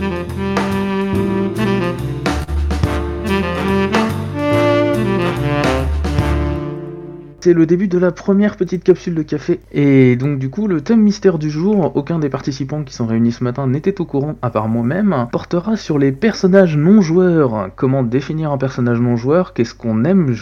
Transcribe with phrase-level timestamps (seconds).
[0.00, 0.83] Música
[7.44, 9.60] C'est le début de la première petite capsule de café.
[9.70, 13.32] Et donc du coup, le thème mystère du jour, aucun des participants qui sont réunis
[13.32, 17.68] ce matin n'était au courant, à part moi-même, portera sur les personnages non joueurs.
[17.76, 20.34] Comment définir un personnage non joueur Qu'est-ce qu'on aime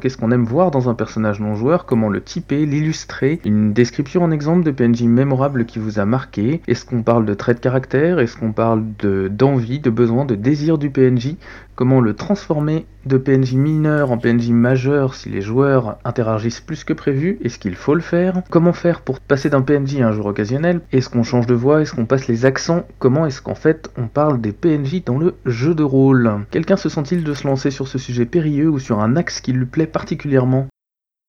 [0.00, 3.40] qu'est-ce aime voir dans un personnage non joueur Comment le typer, l'illustrer?
[3.44, 6.62] Une description en exemple de PNJ mémorable qui vous a marqué?
[6.66, 8.20] Est-ce qu'on parle de traits de caractère?
[8.20, 11.36] Est-ce qu'on parle de d'envie, de besoin, de désir du PNJ
[11.78, 16.92] Comment le transformer de PNJ mineur en PNJ majeur si les joueurs interagissent plus que
[16.92, 17.38] prévu?
[17.44, 18.42] Est-ce qu'il faut le faire?
[18.50, 20.80] Comment faire pour passer d'un PNJ à un joueur occasionnel?
[20.90, 21.80] Est-ce qu'on change de voix?
[21.80, 22.84] Est-ce qu'on passe les accents?
[22.98, 26.44] Comment est-ce qu'en fait on parle des PNJ dans le jeu de rôle?
[26.50, 29.52] Quelqu'un se sent-il de se lancer sur ce sujet périlleux ou sur un axe qui
[29.52, 30.66] lui plaît particulièrement?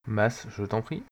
[0.07, 1.03] Mass, je t'en prie.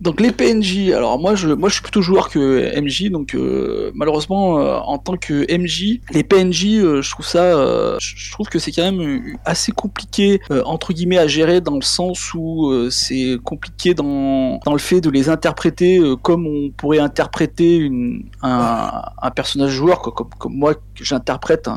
[0.00, 3.90] Donc les PNJ, alors moi je moi je suis plutôt joueur que MJ, donc euh,
[3.94, 8.58] malheureusement euh, en tant que MJ, les PNJ, euh, je trouve ça, je trouve que
[8.58, 13.94] c'est quand même assez compliqué entre guillemets à gérer dans le sens où c'est compliqué
[13.94, 19.70] dans dans le fait de les interpréter comme on pourrait interpréter une, un, un personnage
[19.70, 21.68] joueur, comme comme moi j'interprète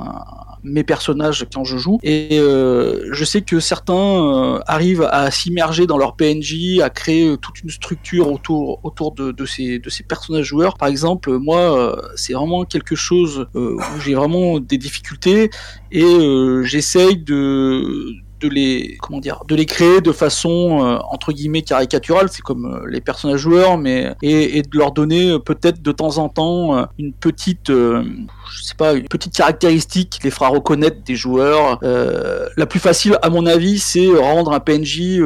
[0.64, 2.00] mes personnages quand je joue.
[2.04, 7.28] Et euh, je sais que certains euh, arrivent à s'immerger dans leur PNJ, à créer
[7.28, 10.78] euh, toute une structure autour, autour de, de, ces, de ces personnages joueurs.
[10.78, 15.50] Par exemple, moi, c'est vraiment quelque chose où j'ai vraiment des difficultés
[15.92, 21.62] et j'essaye de de les comment dire de les créer de façon euh, entre guillemets
[21.62, 22.30] caricaturale.
[22.32, 25.92] C'est comme euh, les personnages joueurs mais et, et de leur donner euh, peut-être de
[25.92, 31.04] temps en temps une petite je sais pas une petite caractéristique qui les fera reconnaître
[31.04, 31.80] des joueurs.
[31.82, 35.22] La plus facile à mon avis c'est rendre un PNJ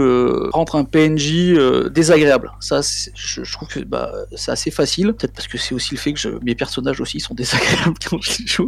[0.52, 2.52] rendre un PNJ désagréable.
[2.60, 2.82] Ça
[3.16, 5.14] je, je, trouve que bah, c'est assez facile.
[5.14, 8.22] Peut-être parce que c'est aussi le fait que je, mes personnages aussi sont désagréables quand
[8.22, 8.68] je joue.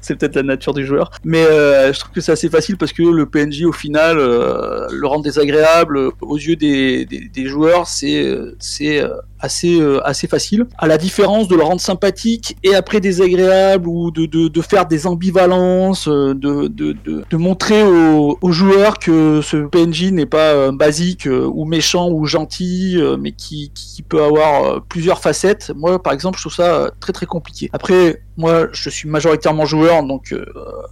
[0.00, 1.10] C'est peut-être la nature du joueur.
[1.24, 5.06] Mais je trouve que c'est assez facile parce que le PNJ au final euh, le
[5.06, 7.06] rendre désagréable aux yeux des,
[7.46, 9.08] joueurs, c'est c'est euh,
[9.40, 10.66] assez euh, assez facile.
[10.78, 15.06] À la différence de le rendre sympathique et après désagréable ou de, de, faire des
[15.06, 21.28] ambivalences, euh, de, de, de, montrer aux, joueurs que ce PNJ n'est pas euh, basique
[21.30, 25.72] ou méchant ou gentil, mais qui, qui peut avoir plusieurs facettes.
[25.76, 27.70] Moi, par exemple, je trouve ça très très compliqué.
[27.72, 30.34] Après, moi, je suis majoritairement joueur, donc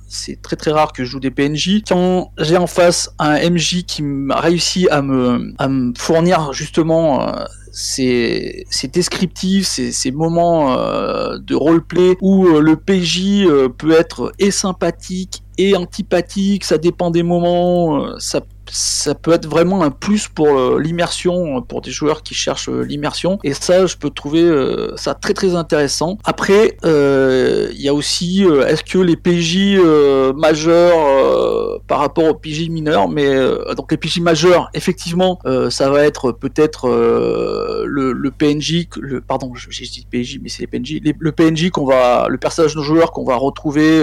[0.09, 1.83] c'est très très rare que je joue des PNJ.
[1.89, 5.55] Quand j'ai en face un MJ qui a réussi à me,
[5.97, 7.35] fournir justement
[7.77, 14.51] c'est descriptif, ces moments euh, de roleplay où euh, le PJ euh, peut être et
[14.51, 18.41] sympathique et antipathique, ça dépend des moments, ça
[18.71, 22.83] ça peut être vraiment un plus pour euh, l'immersion, pour des joueurs qui cherchent euh,
[22.83, 23.39] l'immersion.
[23.45, 26.19] Et ça, je peux trouver euh, ça très très intéressant.
[26.25, 29.79] Après, il y a aussi, est-ce que les PJ
[30.37, 33.35] majeurs par rapport aux PJ mineurs, mais
[33.77, 35.39] donc les PJ majeurs, effectivement,
[35.71, 40.67] ça va être peut-être le, le, PNJ, le, pardon, j'ai dit PJ, mais c'est les
[40.67, 44.03] PNJ, le PNJ qu'on va, le personnage non joueur qu'on va retrouver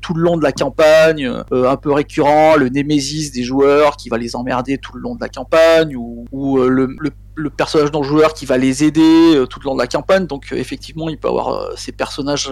[0.00, 4.36] tout le long de la campagne, un peu récurrent, le némésis des joueurs va les
[4.36, 8.46] emmerder tout le long de la campagne, ou, euh, le le personnage non joueur qui
[8.46, 10.26] va les aider euh, tout le long de la campagne.
[10.26, 12.50] Donc euh, effectivement, il peut avoir euh, ces personnages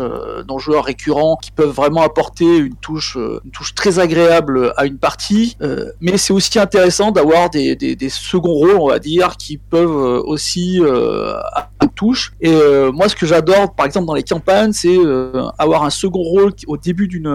[0.48, 4.98] non joueurs récurrents qui peuvent vraiment apporter une touche, une touche très agréable à une
[4.98, 5.56] partie.
[6.00, 10.22] mais c'est aussi intéressant d'avoir des, des, des, seconds rôles, on va dire, qui peuvent
[10.26, 12.32] aussi à une touche.
[12.40, 12.52] Et
[12.92, 14.98] moi, ce que j'adore, par exemple, dans les campagnes, c'est
[15.58, 17.28] avoir un second rôle au début d'une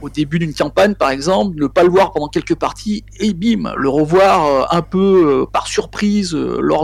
[0.00, 3.72] au début d'une campagne, par exemple, ne pas le voir pendant quelques parties et bim,
[3.76, 6.36] le revoir un peu par surprise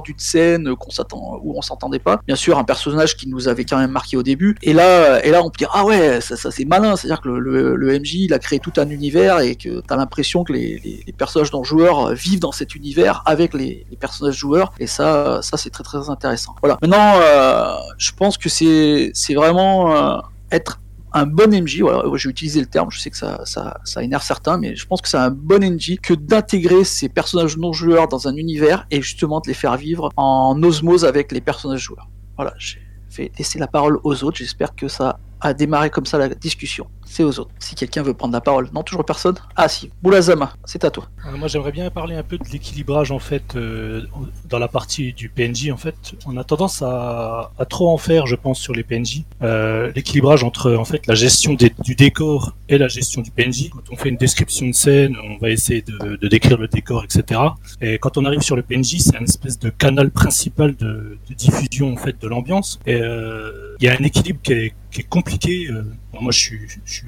[0.02, 2.20] d'une scène où on s'entendait pas.
[2.26, 4.56] Bien sûr, un personnage qui nous avait quand même marqué au début.
[4.62, 6.96] Et là, et là, on peut dire ah ouais, ça, c'est malin.
[6.96, 10.52] C'est-à-dire que le, MJ il a créé tout un univers et que t'as l'impression que
[10.52, 14.72] les, personnages non joueurs vivent dans cet univers avec les, les personnages joueurs.
[14.78, 16.54] Et ça, ça c'est très très intéressant.
[16.62, 16.78] Voilà.
[16.82, 20.20] Maintenant, euh, je pense que c'est c'est vraiment euh,
[20.52, 20.80] être
[21.12, 24.22] un bon MJ, voilà, j'ai utilisé le terme, je sais que ça, ça, ça énerve
[24.22, 28.08] certains, mais je pense que c'est un bon MJ que d'intégrer ces personnages non joueurs
[28.08, 32.08] dans un univers et justement de les faire vivre en osmose avec les personnages joueurs.
[32.36, 36.18] Voilà, j'ai fait laisser la parole aux autres, j'espère que ça a démarré comme ça
[36.18, 37.50] la discussion c'est aux autres.
[37.58, 38.68] Si quelqu'un veut prendre la parole.
[38.72, 41.08] Non, toujours personne Ah si, Boulazama, c'est à toi.
[41.26, 44.04] Euh, moi j'aimerais bien parler un peu de l'équilibrage en fait euh,
[44.48, 45.96] dans la partie du PNJ en fait.
[46.26, 49.24] On a tendance à, trop en faire je pense sur les PNJ.
[49.42, 53.70] Euh, l'équilibrage entre en fait la gestion du décor et la gestion du PNJ.
[53.70, 57.40] Quand on fait une description de scène, on va essayer de, décrire le décor, etc.
[57.80, 61.92] Et quand on arrive sur le PNJ, c'est une espèce de canal principal de, diffusion
[61.92, 62.78] en fait de l'ambiance.
[62.86, 64.74] Et il y a un équilibre qui est,
[65.08, 65.68] compliqué.
[66.12, 67.02] Bon, moi, je suis, je,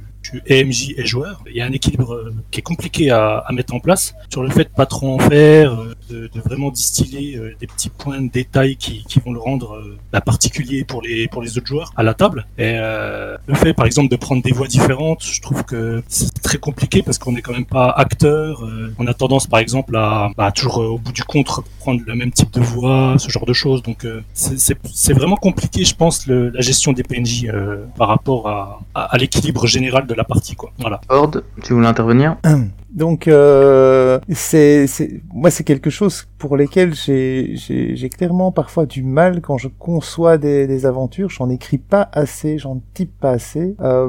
[0.49, 1.43] EMJ et joueur.
[1.47, 4.43] Il y a un équilibre euh, qui est compliqué à, à mettre en place sur
[4.43, 7.89] le fait de pas trop en faire, euh, de, de vraiment distiller euh, des petits
[7.91, 11.57] points de détail qui, qui vont le rendre euh, bah, particulier pour les pour les
[11.57, 12.47] autres joueurs à la table.
[12.59, 16.33] Et euh, le fait, par exemple, de prendre des voix différentes, je trouve que c'est
[16.43, 18.65] très compliqué parce qu'on n'est quand même pas acteur.
[18.65, 22.01] euh, on a tendance, par exemple, à bah, toujours euh, au bout du contre prendre
[22.07, 23.83] le même type de voix, ce genre de choses.
[23.83, 28.49] Donc euh, c'est- vraiment compliqué, je pense, le- la gestion des PNJ euh, par rapport
[28.49, 30.73] à, à, à l'équilibre général de la partie, quoi.
[30.79, 31.01] Voilà.
[31.09, 32.37] Horde, tu voulais intervenir?
[32.93, 34.87] Donc, euh, c'est,
[35.33, 40.67] moi, c'est quelque chose pour lesquels j'ai, clairement parfois du mal quand je conçois des,
[40.67, 41.31] des aventures.
[41.31, 43.77] J'en écris pas assez, j'en type pas assez.
[43.81, 44.09] Euh,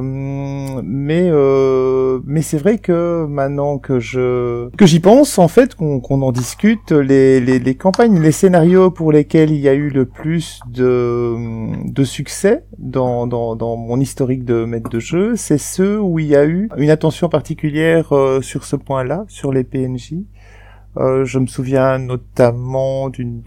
[0.83, 5.99] mais, euh, mais c'est vrai que maintenant que je, que j'y pense, en fait, qu'on,
[5.99, 9.89] qu'on en discute, les, les, les campagnes, les scénarios pour lesquels il y a eu
[9.89, 11.35] le plus de,
[11.85, 16.25] de succès dans, dans, dans mon historique de maître de jeu, c'est ceux où il
[16.25, 20.15] y a eu une attention particulière euh, sur ce point-là, sur les PNJ.
[20.97, 23.41] Euh, je me souviens notamment d'une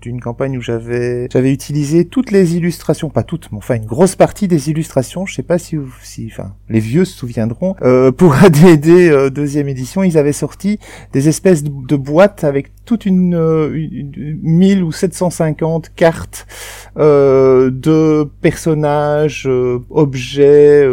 [0.00, 4.14] d'une campagne où j'avais j'avais utilisé toutes les illustrations, pas toutes, mais enfin une grosse
[4.14, 5.26] partie des illustrations.
[5.26, 7.74] Je sais pas si vous, si enfin les vieux se souviendront.
[7.82, 10.78] Euh, pour AD&D euh, deuxième édition, ils avaient sorti
[11.12, 16.48] des espèces de boîtes avec toute une, euh, une, une 1000 ou 750 cartes
[16.96, 20.84] euh, de personnages, euh, objets,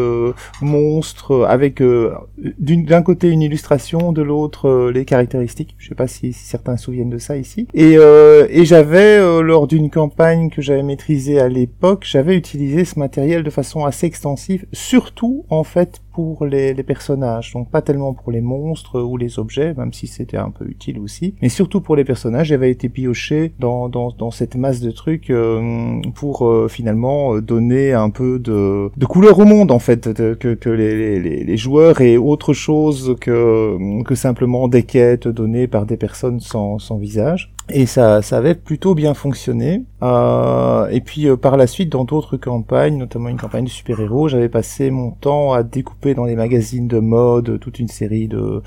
[0.61, 5.73] monstres, avec d'un côté une illustration, de l'autre les caractéristiques.
[5.79, 7.67] Je sais pas si, certains se souviennent de ça ici.
[7.73, 13.41] Et, et j'avais, lors d'une campagne que j'avais maîtrisée à l'époque, j'avais utilisé ce matériel
[13.43, 18.41] de façon assez extensive, surtout en fait pour les, personnages, donc pas tellement pour les
[18.41, 22.03] monstres ou les objets, même si c'était un peu utile aussi, mais surtout pour les
[22.03, 27.35] personnages, j'avais été pioché dans, dans, dans cette masse de trucs euh, pour euh, finalement
[27.35, 32.01] euh, donner un peu de, de couleur au monde en fait, que, les, les joueurs
[32.01, 37.53] aient autre chose que, que simplement des quêtes données par des personnes sans, sans visage.
[37.69, 39.83] Et ça, ça avait plutôt bien fonctionné.
[40.01, 44.29] Euh, et puis euh, par la suite, dans d'autres campagnes, notamment une campagne de super-héros,
[44.29, 48.61] j'avais passé mon temps à découper dans les magazines de mode toute une série de,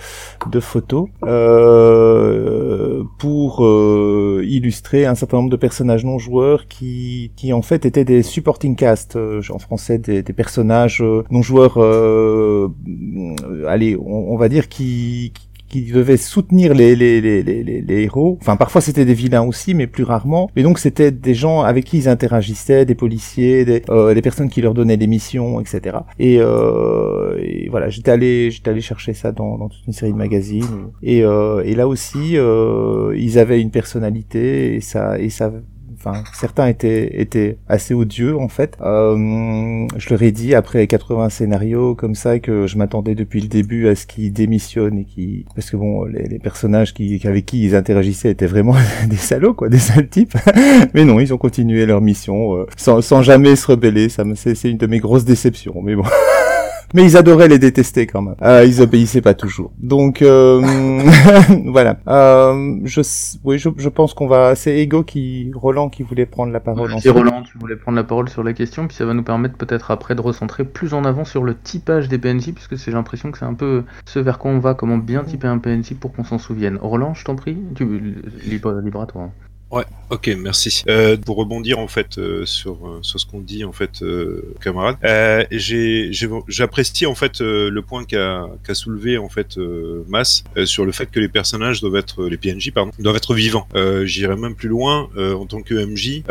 [0.51, 7.55] de photos euh, pour euh, illustrer un certain nombre de personnages non joueurs qui, qui
[7.55, 11.79] en fait étaient des supporting cast, euh, en français des, des personnages euh, non joueurs,
[13.67, 18.03] allez, on, on va dire qui, qui qui devaient soutenir les, les, les, les, les-
[18.03, 18.37] héros.
[18.43, 20.51] Enfin, parfois c'était des vilains aussi, mais plus rarement.
[20.57, 24.51] Mais donc c'était des gens avec qui ils interagissaient, des policiers, des, euh, des personnes
[24.51, 25.97] qui leur donnaient des missions, etc.
[26.19, 30.13] Et, euh, et voilà, j'étais allé, j'étais allé chercher ça dans, dans toute une série
[30.13, 30.91] de magazines.
[31.03, 35.53] Et, euh, et là aussi, euh, ils avaient une personnalité et ça, et ça
[36.01, 38.77] enfin certains étaient étaient assez odieux en fait.
[38.81, 43.49] Euh, je leur ai dit après 80 scénarios comme ça que je m'attendais depuis le
[43.49, 47.63] début à ce qu'ils démissionnent et qui parce que bon les, personnages qui avec qui
[47.63, 48.75] ils interagissaient étaient vraiment
[49.09, 50.35] des salauds quoi, des sales types.
[50.95, 54.09] mais non, ils ont continué leur mission euh, sans sans jamais se rebeller.
[54.09, 55.81] Ça c'est une de mes grosses déceptions.
[55.83, 56.05] Mais bon.
[56.95, 58.35] Mais ils adoraient les détester quand même.
[58.43, 59.73] Euh, ils obéissaient pas toujours.
[59.79, 60.61] Donc euh,
[61.67, 61.99] voilà.
[62.09, 63.01] Euh, je,
[63.45, 64.55] oui, je, je pense qu'on va.
[64.55, 66.93] C'est Ego qui, Roland qui voulait prendre la parole.
[66.93, 67.13] Ensuite.
[67.13, 69.91] Roland, tu voulais prendre la parole sur la question, puis ça va nous permettre peut-être
[69.91, 73.39] après de recentrer plus en avant sur le typage des PNJ, puisque c'est l'impression que
[73.39, 76.25] c'est un peu ce vers quoi on va, comment bien typer un PNJ pour qu'on
[76.25, 76.79] s'en souvienne.
[76.81, 78.15] Roland, je t'en prie, tu...
[78.45, 79.31] libre, libre à toi.
[80.11, 80.83] Ok, merci.
[80.89, 84.55] Euh, pour rebondir en fait euh, sur euh, sur ce qu'on dit en fait, euh,
[84.61, 86.11] camarade, euh, j'ai
[86.49, 89.57] j'apprécie en fait euh, le point qu'a qu'a soulevé en fait
[90.09, 93.35] Mas euh, sur le fait que les personnages doivent être les PNJ pardon doivent être
[93.35, 93.69] vivants.
[94.03, 96.25] J'irai même plus loin en tant que MJ,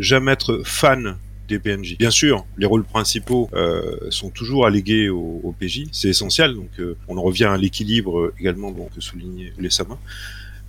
[0.00, 1.16] jamais être fan
[1.48, 1.96] des PNJ.
[1.98, 6.54] Bien sûr, les rôles principaux euh, sont toujours allégués au, au PJ, c'est essentiel.
[6.54, 9.98] Donc, euh, on en revient à l'équilibre également, donc souligné les Sama.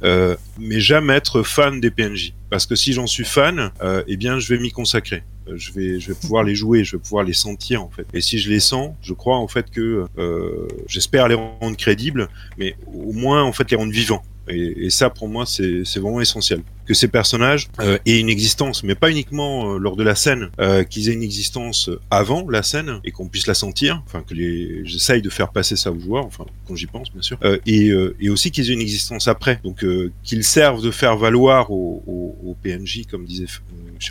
[0.04, 2.34] Euh, mais jamais être fan des PNJ.
[2.50, 5.24] Parce que si j'en suis fan, euh, eh bien, je vais m'y consacrer.
[5.48, 8.06] Euh, Je vais, je vais pouvoir les jouer, je vais pouvoir les sentir en fait.
[8.14, 12.28] Et si je les sens, je crois en fait que euh, j'espère les rendre crédibles,
[12.58, 14.24] mais au moins en fait les rendre vivants.
[14.50, 16.62] Et, et ça, pour moi, c'est vraiment essentiel.
[16.86, 20.50] Que ces personnages euh, aient une existence, mais pas uniquement euh, lors de la scène,
[20.60, 24.02] euh, qu'ils aient une existence avant la scène et qu'on puisse la sentir.
[24.06, 27.22] Enfin, que les, j'essaye de faire passer ça aux joueurs, enfin quand j'y pense, bien
[27.22, 27.38] sûr.
[27.44, 29.86] Euh, et, euh, et aussi qu'ils aient une existence après, donc
[30.24, 33.48] qu'ils servent de faire valoir aux, aux, aux PNJ, comme disait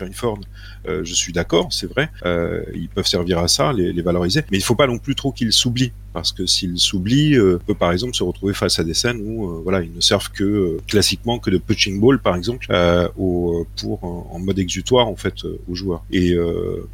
[0.01, 0.39] euh, Ford,
[0.87, 4.57] euh, je suis d'accord, c'est vrai, euh, ils peuvent servir à ça, les, valoriser, mais
[4.57, 7.91] il faut pas non plus trop qu'ils s'oublient, parce que s'ils s'oublient, euh, peut par
[7.91, 11.39] exemple se retrouver face à des scènes où euh, voilà, ils ne servent que classiquement
[11.39, 12.67] que de punching ball, par exemple,
[13.15, 15.33] pour en, mode exutoire en fait
[15.67, 16.03] aux joueurs.
[16.11, 16.35] Et,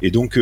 [0.02, 0.38] et donc,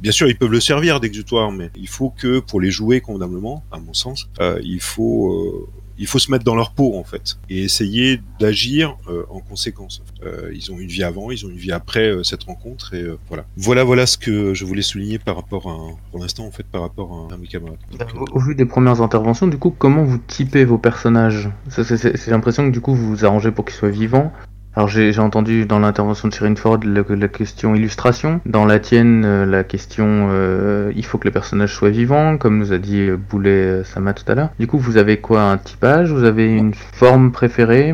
[0.00, 3.62] bien sûr, ils peuvent le servir d'exutoire, mais il faut que pour les jouer convenablement,
[3.70, 4.28] à mon sens,
[4.62, 5.68] il faut
[5.98, 10.02] il faut se mettre dans leur peau en fait et essayer d'agir euh, en conséquence.
[10.24, 13.02] Euh, ils ont une vie avant, ils ont une vie après euh, cette rencontre et
[13.02, 13.44] euh, voilà.
[13.56, 15.76] Voilà voilà ce que je voulais souligner par rapport à
[16.10, 17.78] pour l'instant en fait par rapport à, à mes camarades.
[18.14, 21.50] Au, au vu des premières interventions, du coup, comment vous typez vos personnages?
[21.68, 24.32] C'est l'impression que du coup vous vous arrangez pour qu'ils soient vivants.
[24.74, 29.44] Alors j'ai entendu dans l'intervention de Shirin Ford la, question illustration, dans la tienne euh,
[29.44, 33.18] la question euh, il faut que les personnages soient vivants, comme nous a dit euh,
[33.18, 34.48] Boulet Sama tout à l'heure.
[34.58, 36.10] Du coup vous avez quoi un typage?
[36.10, 37.92] Vous avez une forme préférée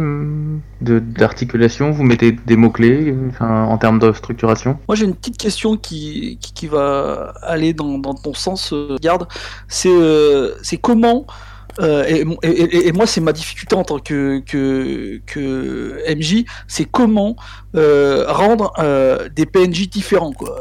[0.80, 1.90] de d'articulation?
[1.90, 4.78] Vous mettez des mots clés en termes de structuration?
[4.87, 9.26] Moi j'ai une petite question qui, qui, qui va aller dans, dans ton sens, garde.
[9.66, 11.26] C'est euh, comment
[11.80, 12.04] euh,
[12.42, 17.37] et, moi c'est ma difficulté en tant que que, que MJ, c'est comment
[17.76, 20.58] euh, rendre euh, des PNJ différents quoi.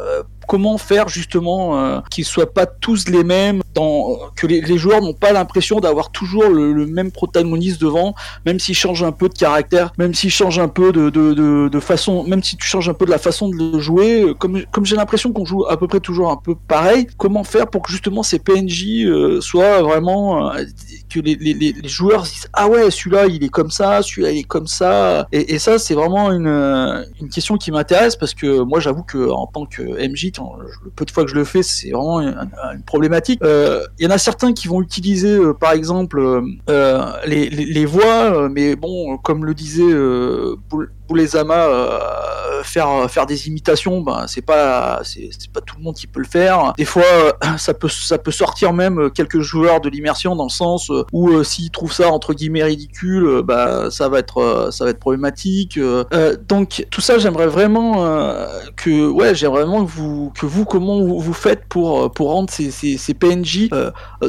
[0.47, 5.01] Euh, Comment faire justement euh, qu'ils soient pas tous les mêmes, dans, que les, joueurs
[5.01, 9.33] n'ont pas l'impression d'avoir toujours le, même protagoniste devant, même s'il change un peu de
[9.33, 12.93] caractère, même s'il change un peu de, de, de, façon, même si tu changes un
[12.93, 15.77] peu de la façon de le jouer, euh, comme, comme j'ai l'impression qu'on joue à
[15.77, 19.81] peu près toujours un peu pareil, comment faire pour que justement ces PNJ euh, soient
[19.81, 20.63] vraiment, euh,
[21.09, 24.39] que les, les, joueurs se disent ah ouais celui-là il est comme ça, celui-là il
[24.39, 28.33] est comme ça, et, et ça c'est vraiment une, euh, une question qui m'intéresse parce
[28.33, 30.31] que moi j'avoue que en tant que MJ,
[30.83, 32.35] le peu de fois que je le fais, c'est vraiment une,
[32.85, 33.39] problématique.
[33.43, 37.49] Euh, Il y en a certains qui vont utiliser euh, par exemple euh, euh, les,
[37.49, 40.55] les, voix, euh, mais bon comme le disait euh,
[41.07, 41.99] Boulezama, euh,
[42.63, 46.27] faire faire des imitations, ben c'est pas c'est pas tout le monde qui peut le
[46.27, 46.73] faire.
[46.77, 50.49] Des fois, euh, ça peut ça peut sortir même quelques joueurs de l'immersion dans le
[50.49, 54.83] sens euh, où euh, s'ils trouvent ça entre guillemets ridicule, bah ça va être ça
[54.83, 55.79] va être problématique.
[56.47, 58.05] donc tout ça, j'aimerais vraiment
[58.75, 62.49] que ouais, j'aimerais vraiment que vous que vous comment vous, vous faites pour pour rendre
[62.49, 63.69] ces ces, PNJ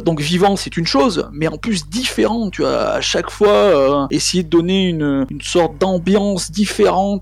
[0.05, 2.49] donc vivants, c'est une chose, mais en plus différents.
[2.49, 6.68] Tu vois, à chaque fois essayer de donner une une sorte d'ambiance différente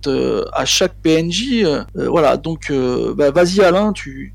[0.08, 1.64] euh, à chaque PNJ.
[1.64, 2.72] euh, euh, voilà, donc
[3.16, 4.34] bah, vas-y Alain, tu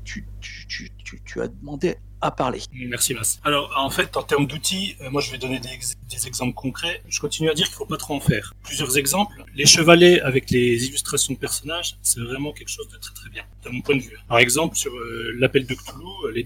[1.41, 2.61] as demandé à parler.
[2.71, 3.39] Merci Mas.
[3.43, 7.01] Alors en fait, en termes d'outils, moi je vais donner des, ex- des exemples concrets.
[7.09, 8.53] Je continue à dire qu'il faut pas trop en faire.
[8.63, 9.43] Plusieurs exemples.
[9.55, 13.43] Les chevalets avec les illustrations de personnages, c'est vraiment quelque chose de très très bien,
[13.65, 14.17] de mon point de vue.
[14.29, 14.91] Par exemple, sur
[15.37, 16.43] l'appel de Cthulhu, les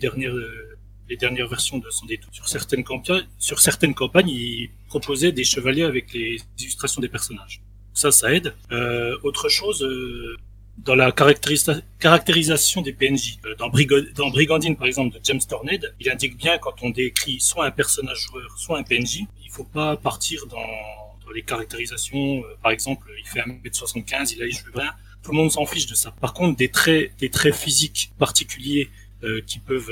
[1.17, 2.29] dernières versions de Sans détour.
[2.33, 7.61] Sur certaines campagnes, sur certaines campagnes, ils proposaient des chevaliers avec les illustrations des personnages.
[7.97, 8.53] Ça, ça aide.
[8.71, 10.37] Euh, autre chose, euh,
[10.77, 13.39] dans la caractérisa- caractérisation des PNJ.
[13.43, 17.65] Euh, Dans, Brigandine, par exemple, de James Tornade, il indique bien quand on décrit soit
[17.65, 20.69] un personnage joueur, soit un PNJ, il faut pas partir dans,
[21.33, 22.43] les caractérisations.
[22.61, 24.93] Par exemple, il fait 1m75, il a les cheveux bruns.
[25.23, 26.11] Tout le monde s'en fiche de ça.
[26.21, 28.89] Par contre, des traits, des traits physiques particuliers
[29.45, 29.91] qui peuvent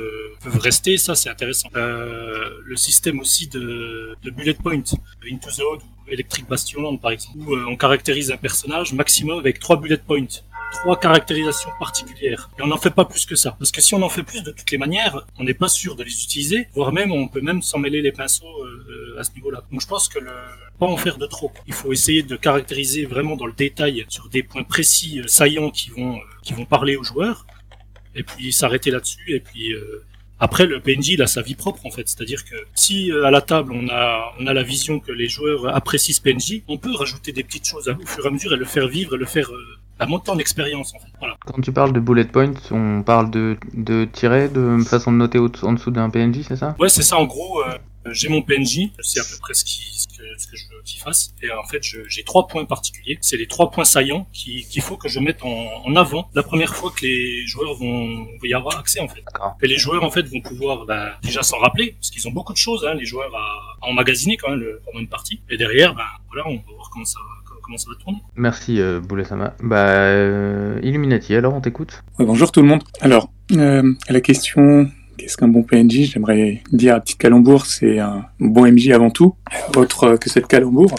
[0.60, 1.70] rester, ça c'est intéressant.
[1.74, 7.66] Le système aussi de, bullet point, Into the ou Electric Bastion par exemple, où euh,
[7.68, 10.26] on caractérise un personnage maximum avec trois bullet points
[10.72, 12.50] trois caractérisations particulières.
[12.60, 13.56] Et on n'en fait pas plus que ça.
[13.58, 15.96] Parce que si on en fait plus de toutes les manières, on n'est pas sûr
[15.96, 19.32] de les utiliser, voire même on peut même s'en mêler les pinceaux euh, à ce
[19.36, 19.64] niveau-là.
[19.72, 20.32] Donc je pense que le
[20.80, 21.52] pas en faire de trop.
[21.68, 25.72] Il faut essayer de caractériser vraiment dans le détail sur des points précis, euh, saillants
[25.72, 27.46] qui vont euh, qui vont parler aux joueurs,
[28.14, 30.04] et puis s'arrêter là-dessus, et puis euh,
[30.40, 32.08] après, le PNJ, il a sa vie propre, en fait.
[32.08, 35.28] C'est-à-dire que si euh, à la table, on a, on a la vision que les
[35.30, 38.54] joueurs apprécient ce PNJ, on peut rajouter des petites choses au fur et à mesure
[38.54, 41.12] et le faire vivre et le faire euh, à monter en expérience, en fait.
[41.20, 41.38] Voilà.
[41.46, 45.40] Quand tu parles de bullet points, on parle de, de tirer, de façon de noter
[45.40, 46.76] en dessous d'un PNJ, c'est ça?
[46.80, 47.62] Ouais, c'est ça, en gros.
[47.62, 47.78] euh,
[48.12, 50.75] j'ai mon PNJ, sais à peu près ce, qui, ce, que, ce que je veux
[50.86, 51.34] qu'il fasse.
[51.42, 53.18] Et en fait, j'ai trois points particuliers.
[53.22, 56.44] C'est les trois points saillants qui- qu'il faut que je mette en, en avant la
[56.44, 59.24] première fois que les joueurs vont, y avoir accès, en fait.
[59.64, 62.54] Et les joueurs, en fait, vont pouvoir bah, déjà s'en rappeler, parce qu'ils ont beaucoup
[62.54, 65.42] de choses, hein, les joueurs, à, à emmagasiner quand même le- pendant une partie.
[65.50, 68.20] Et derrière, bah, voilà, on va voir comment ça, va- comment ça va tourner.
[68.36, 69.56] Merci euh, Boulesama.
[69.64, 72.84] Bah, euh, Illuminati, alors on t'écoute Ouais, bonjour tout le monde.
[73.02, 78.26] Alors, euh, la question qu'est-ce qu'un bon PNJ J'aimerais dire à petit calembour, c'est un
[78.40, 79.36] bon MJ avant tout.
[79.76, 80.94] Autre que cette calembour,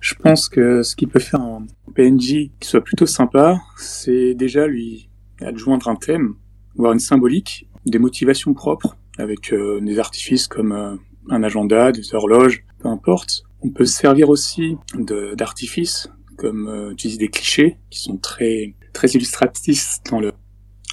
[0.00, 4.66] je pense que ce qui peut faire un PNJ qui soit plutôt sympa, c'est déjà
[4.66, 5.08] lui
[5.40, 6.34] adjoindre un thème,
[6.76, 10.96] voire une symbolique, des motivations propres, avec euh, des artifices comme euh,
[11.28, 13.42] un agenda, des horloges, peu importe.
[13.62, 14.76] On peut se servir aussi
[15.36, 20.32] d'artifices, comme euh, utiliser des clichés qui sont très très illustratif dans le,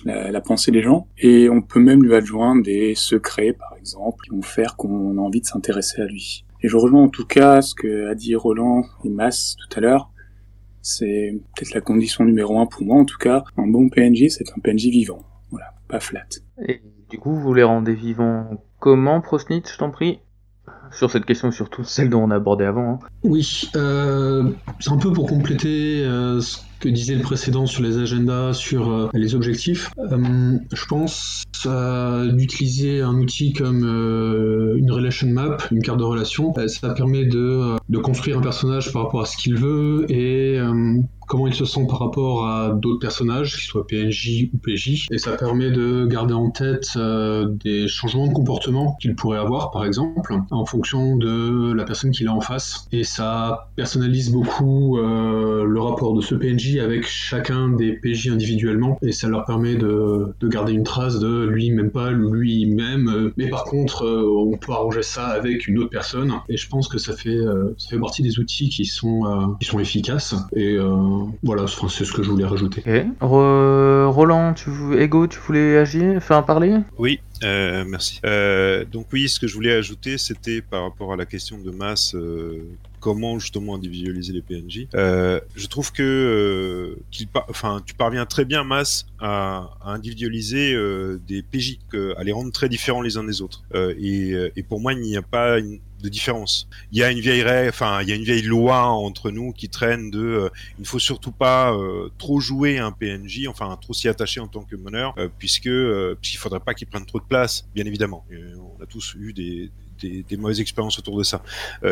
[0.06, 1.08] la, la, pensée des gens.
[1.18, 5.22] Et on peut même lui adjoindre des secrets, par exemple, qui vont faire qu'on a
[5.22, 6.46] envie de s'intéresser à lui.
[6.62, 9.82] Et je rejoins en tout cas ce que a dit Roland et Mass tout à
[9.82, 10.12] l'heure.
[10.82, 13.44] C'est peut-être la condition numéro un pour moi, en tout cas.
[13.58, 15.24] Un bon PNJ, c'est un PNJ vivant.
[15.52, 16.26] Voilà, pas flat.
[16.66, 20.20] Et du coup, vous les rendez vivants comment, Prosnit, je t'en prie?
[20.92, 22.94] Sur cette question, surtout celle dont on a abordé avant.
[22.94, 23.00] Hein.
[23.24, 24.50] Oui, euh,
[24.80, 28.90] c'est un peu pour compléter euh, ce que disait le précédent sur les agendas, sur
[28.90, 29.90] euh, les objectifs.
[30.00, 31.44] Euh, je pense
[32.34, 36.54] d'utiliser un outil comme euh, une relation map, une carte de relation.
[36.68, 40.60] ça permet de, de, construire un personnage par rapport à ce qu'il veut et
[41.28, 45.18] comment il se sent par rapport à d'autres personnages, qu'ils soient PNJ ou PJ, et
[45.18, 49.86] ça permet de garder en tête euh, des changements de comportement qu'il pourrait avoir, par
[49.86, 52.88] exemple, en fonction de la personne qu'il a en face.
[52.92, 58.98] Et ça personnalise beaucoup euh, le rapport de ce PNJ avec chacun des PJ individuellement,
[59.02, 63.50] et ça leur permet de, de garder une trace de lui même pas lui-même, mais
[63.50, 66.98] par contre, euh, on peut arranger ça avec une autre personne, et je pense que
[66.98, 67.40] ça fait,
[67.78, 70.78] ça fait partie des outils qui sont, qui sont efficaces, et
[71.44, 72.84] voilà, c'est ce que je voulais rajouter.
[73.22, 74.70] Roland, tu,
[75.00, 76.76] Ego, tu voulais agir, faire parler?
[76.98, 78.20] Oui, euh, merci.
[78.26, 81.72] Euh, donc oui, ce que je voulais ajouter, c'était par rapport à la question de
[81.72, 82.64] masse, euh,
[83.00, 84.88] comment justement individualiser les PNJ.
[84.94, 86.98] je trouve que
[87.50, 90.76] enfin, tu parviens très bien, masse, à, individualiser
[91.28, 91.80] des PJ,
[92.18, 93.64] à les rendre très différents les uns des autres.
[94.00, 96.68] Et, et, pour moi, il n'y a pas une, de différence.
[96.92, 99.70] Il y a une vieille enfin il y a une vieille loi entre nous qui
[99.70, 103.94] traîne de euh, il ne faut surtout pas euh, trop jouer un PNJ, enfin trop
[103.94, 105.70] s'y attacher en tant que meneur, euh, puisque
[106.22, 108.26] puisqu'il faudrait pas qu'il prenne trop de place, bien évidemment.
[108.32, 111.42] on a tous eu des, des, mauvaises expériences autour de ça.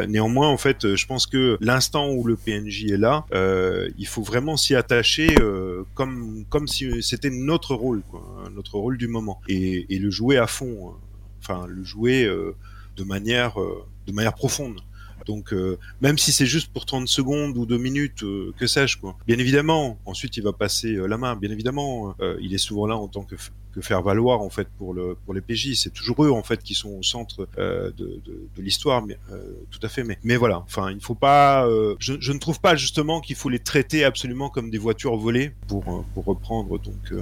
[0.08, 3.26] néanmoins, en fait, je pense que l'instant où le PNJ est là,
[3.98, 5.30] il faut vraiment s'y attacher
[5.94, 8.04] comme comme si c'était notre rôle,
[8.54, 10.94] notre rôle du moment, et, et le jouer à fond.
[11.42, 12.30] Enfin, le jouer
[12.96, 13.58] de manière
[14.08, 14.82] de manière profonde.
[15.26, 18.98] Donc euh, même si c'est juste pour 30 secondes ou 2 minutes, euh, que sais-je
[18.98, 19.18] quoi.
[19.28, 21.36] Bien évidemment, ensuite il va passer euh, la main.
[21.36, 23.36] Bien évidemment, il est souvent là en tant que,
[23.82, 25.74] faire valoir en fait pour le pour les PJ.
[25.76, 28.22] C'est toujours eux en fait qui sont au centre de, de,
[28.56, 29.06] de l'histoire.
[29.06, 29.18] Mais
[29.70, 30.04] tout à fait.
[30.04, 30.60] Mais mais voilà.
[30.60, 31.68] Enfin, il faut pas.
[32.00, 36.06] Je, ne trouve pas justement qu'il faut les traiter absolument comme des voitures volées pour
[36.14, 37.14] pour reprendre donc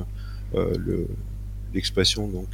[0.54, 1.08] le
[1.74, 2.50] l'expression donc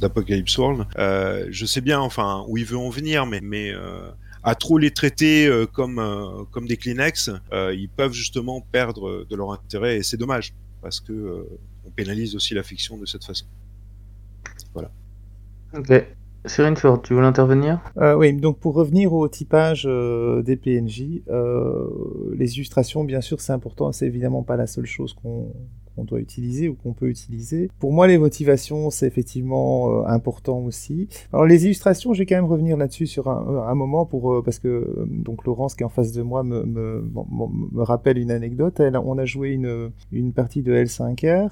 [0.00, 0.86] d'Apocalypse World.
[0.98, 4.10] Euh, je sais bien, enfin, où il veut en venir, mais, mais euh,
[4.42, 9.24] à trop les traiter euh, comme euh, comme des Kleenex, euh, ils peuvent justement perdre
[9.28, 11.46] de leur intérêt et c'est dommage parce que
[11.86, 13.46] on pénalise aussi la fiction de cette façon.
[14.74, 14.90] Voilà.
[15.76, 16.04] Ok.
[16.46, 21.22] Cyrine Ford, tu veux intervenir euh, Oui, donc pour revenir au typage euh, des PNJ,
[21.30, 21.88] euh,
[22.36, 25.54] les illustrations, bien sûr, c'est important, c'est évidemment pas la seule chose qu'on
[25.94, 27.70] qu'on doit utiliser ou qu'on peut utiliser.
[27.78, 31.08] Pour moi, les motivations, c'est effectivement euh, important aussi.
[31.32, 34.42] Alors les illustrations, je vais quand même revenir là-dessus sur un, un, moment pour euh,
[34.42, 37.02] parce que donc Laurence qui est en face de moi me, me,
[37.72, 38.80] me, rappelle une anecdote.
[38.80, 41.50] Elle, on a joué une, une partie de L5R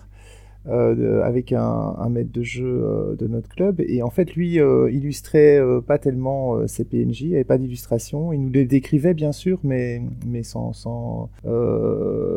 [0.68, 3.81] euh, avec un, un, maître de jeu euh, de notre club.
[3.81, 8.33] Et en fait, lui euh, illustrait pas tellement ses PNJ, il n'y avait pas d'illustration.
[8.33, 10.72] Il nous les décrivait bien sûr, mais, mais sans.
[10.72, 11.31] sans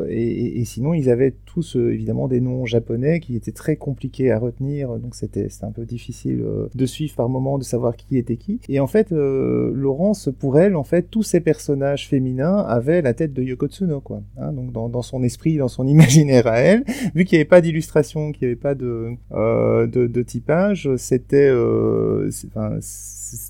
[0.10, 4.98] et, sinon, ils avaient tous évidemment des noms japonais qui étaient très compliqués à retenir,
[4.98, 8.60] donc c'était un peu difficile de suivre par moment, de savoir qui était qui.
[8.70, 13.34] Et en fait, Laurence, pour elle, en fait, tous ces personnages féminins avaient la tête
[13.34, 14.22] de Yoko Tsuno, quoi.
[14.38, 16.84] Hein, donc dans, dans son esprit, dans son imaginaire à elle,
[17.14, 20.90] vu qu'il n'y avait pas d'illustration qu'il n'y avait pas de, euh, de, de, typage,
[20.98, 22.80] c'était euh, enfin,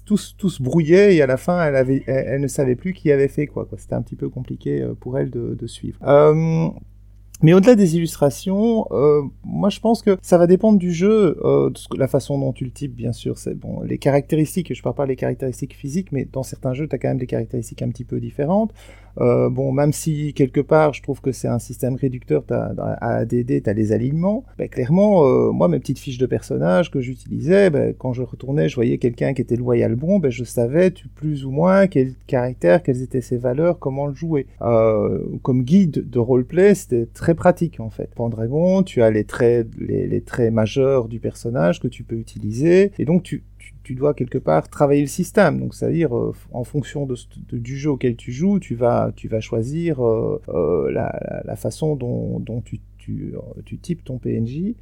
[0.06, 0.18] tout,
[1.16, 3.68] et à la fin elle, avait, elle, ne savait plus qui avait fait quoi.
[3.78, 6.00] C'était un petit peu compliqué euh, pour elle de, de suivre.
[7.42, 11.70] Mais au-delà des illustrations, euh, moi je pense que ça va dépendre du jeu, euh,
[11.98, 13.38] la façon dont tu le types, bien sûr.
[13.38, 14.74] C'est bon, les caractéristiques.
[14.74, 17.28] Je parle pas des caractéristiques physiques, mais dans certains jeux, tu as quand même des
[17.28, 18.74] caractéristiques un petit peu différentes.
[19.22, 23.16] Euh, bon, même si quelque part, je trouve que c'est un système réducteur, as, à
[23.18, 24.44] ADD, tu as les alignements.
[24.58, 28.76] Ben, clairement, moi, mes petites fiches de personnages que j'utilisais, ben, quand je retournais, je
[28.76, 33.02] voyais quelqu'un qui était loyal bon, ben, je savais plus ou moins quel caractère, quelles
[33.02, 34.48] étaient ses valeurs, comment le jouer.
[34.60, 38.14] Comme guide de roleplay, c'était très pratique en fait.
[38.16, 43.06] Pendragon, tu as les traits, les, traits majeurs du personnage que tu peux utiliser, et
[43.06, 43.44] donc tu
[43.86, 45.60] tu dois quelque part travailler le système.
[45.60, 47.16] Donc, c'est-à-dire, euh, en fonction de,
[47.50, 51.56] de, du jeu auquel tu joues, tu vas, tu vas choisir euh, euh, la, la,
[51.56, 54.74] façon dont, dont tu, tu, types ton PNJ.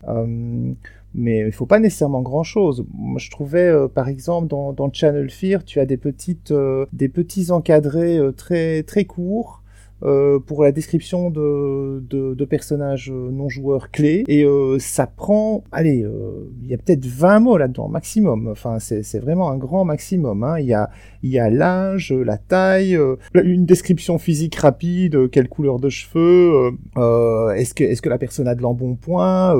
[1.13, 2.85] mais il faut pas nécessairement grand-chose.
[2.93, 6.53] Moi, je trouvais, par exemple, dans, dans Channel Fear, tu as des, petites,
[6.93, 9.62] des petits encadrés très, très courts
[10.03, 16.03] euh, pour la description de, de, personnages non joueurs clés et euh, ça prend, allez,
[16.03, 18.49] euh, il y a peut-être 20 mots là-dedans maximum.
[18.49, 20.43] Enfin, c'est vraiment un grand maximum.
[20.43, 20.59] Hein.
[20.59, 20.89] Y a
[21.23, 25.89] il y a l'âge, la taille, euh, une description physique rapide, euh, quelle couleur de
[25.89, 29.55] cheveux, euh, est-ce que est-ce que la personne a de l'embonpoint,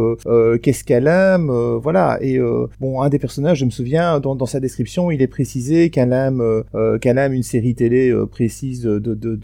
[0.62, 1.50] qu'est-ce qu'elle aime,
[1.82, 2.18] voilà.
[2.22, 2.40] Et
[2.80, 6.44] bon, un des personnages, je me souviens, dans, sa description, il est précisé qu'elle aime
[7.00, 9.36] qu'elle aime une série télé précise de de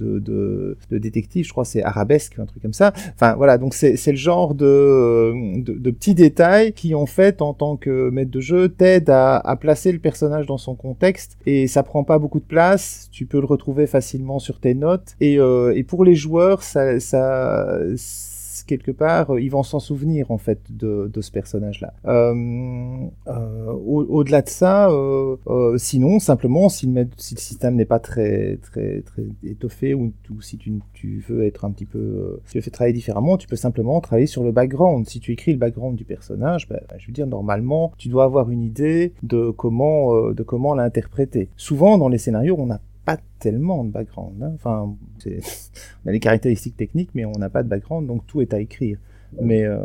[0.91, 2.91] de détective, je crois c'est arabesque, un truc comme ça.
[3.15, 7.77] Enfin voilà, donc c'est le genre de, de, petits détails qui en fait en tant
[7.77, 12.03] que maître de jeu t'aident à placer le personnage dans son contexte et ça prend
[12.17, 15.15] beaucoup de place, tu peux le retrouver facilement sur tes notes.
[15.19, 17.78] Et, euh, et pour les joueurs, ça, ça
[18.69, 21.93] quelque part, euh, ils vont s'en souvenir en fait de, ce personnage-là.
[22.05, 24.89] Euh, euh, Au-delà de ça,
[25.77, 29.03] sinon simplement si le, système n'est pas très très
[29.43, 33.47] étoffé ou, si tu, veux être un petit peu, si tu veux travailler différemment, tu
[33.47, 35.08] peux simplement travailler sur le background.
[35.08, 38.51] Si tu écris le background du personnage, ben, je veux dire normalement, tu dois avoir
[38.51, 41.49] une idée de comment de comment l'interpréter.
[41.58, 42.79] Souvent dans les scénarios, on n'a
[43.10, 44.43] pas tellement de background.
[44.43, 44.52] Hein.
[44.56, 44.95] Enfin,
[45.26, 48.60] on a les caractéristiques techniques, mais on n'a pas de background, donc tout est à
[48.60, 48.98] écrire.
[49.39, 49.78] Mais euh,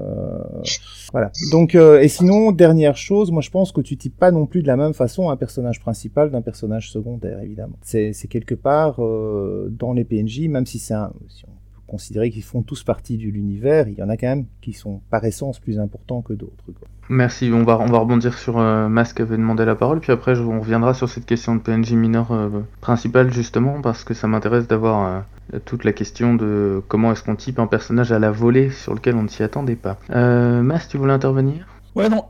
[1.13, 1.31] voilà.
[1.53, 4.63] Donc euh, et sinon dernière chose, moi je pense que tu types pas non plus
[4.63, 7.77] de la même façon un personnage principal d'un personnage secondaire évidemment.
[7.83, 12.31] C'est quelque part euh, dans les PNJ, même si c'est un, si on peut considérer
[12.31, 15.23] qu'ils font tous partie de l'univers, il y en a quand même qui sont par
[15.27, 16.65] essence plus importants que d'autres.
[17.09, 20.13] Merci, on va, on va rebondir sur euh, Mas qui avait demandé la parole, puis
[20.13, 22.49] après on reviendra sur cette question de PNJ mineur euh,
[22.81, 27.37] principale justement, parce que ça m'intéresse d'avoir euh, toute la question de comment est-ce qu'on
[27.37, 29.99] type un personnage à la volée sur lequel on ne s'y attendait pas.
[30.11, 31.67] Euh, Mas, tu voulais intervenir?
[31.95, 32.25] Ouais, non.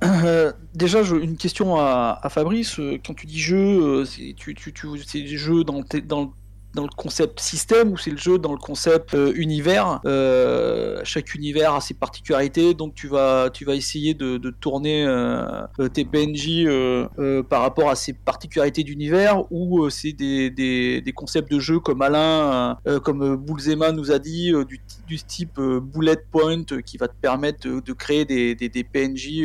[0.75, 2.79] Déjà, une question à, Fabrice.
[3.07, 4.73] Quand tu dis jeu, c'est tu, tu,
[5.15, 6.33] des jeux dans, dans,
[6.75, 10.01] dans le concept système ou c'est le jeu dans le concept euh, univers.
[10.05, 15.67] Euh, chaque univers a ses particularités, donc tu vas, tu vas essayer de, tourner euh,
[15.93, 16.67] tes PNJ
[17.49, 22.79] par rapport à ces particularités d'univers ou c'est des, des, concepts de jeu comme Alain,
[23.03, 27.81] comme Boulzema nous a dit, du, du, type bullet point qui va te permettre de,
[27.81, 29.45] de créer des, des PNJ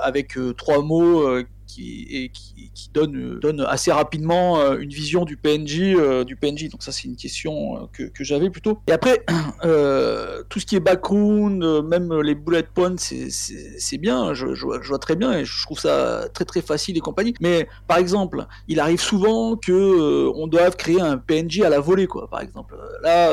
[0.00, 5.80] avec trois mots qui, et qui, donne, donne, assez rapidement euh, une vision du PNJ.
[5.80, 6.68] Euh, du PNJ.
[6.68, 8.80] Donc ça, c'est une question euh, que, que j'avais plutôt.
[8.86, 9.24] Et après,
[9.64, 14.34] euh, tout ce qui est background, même les bullet points, c'est bien.
[14.34, 17.34] Je, vois très bien et je trouve ça très très facile et compagnie.
[17.40, 21.80] Mais par exemple, il arrive souvent que euh, on doive créer un PNJ à la
[21.80, 22.28] volée, quoi.
[22.28, 23.30] Par exemple, là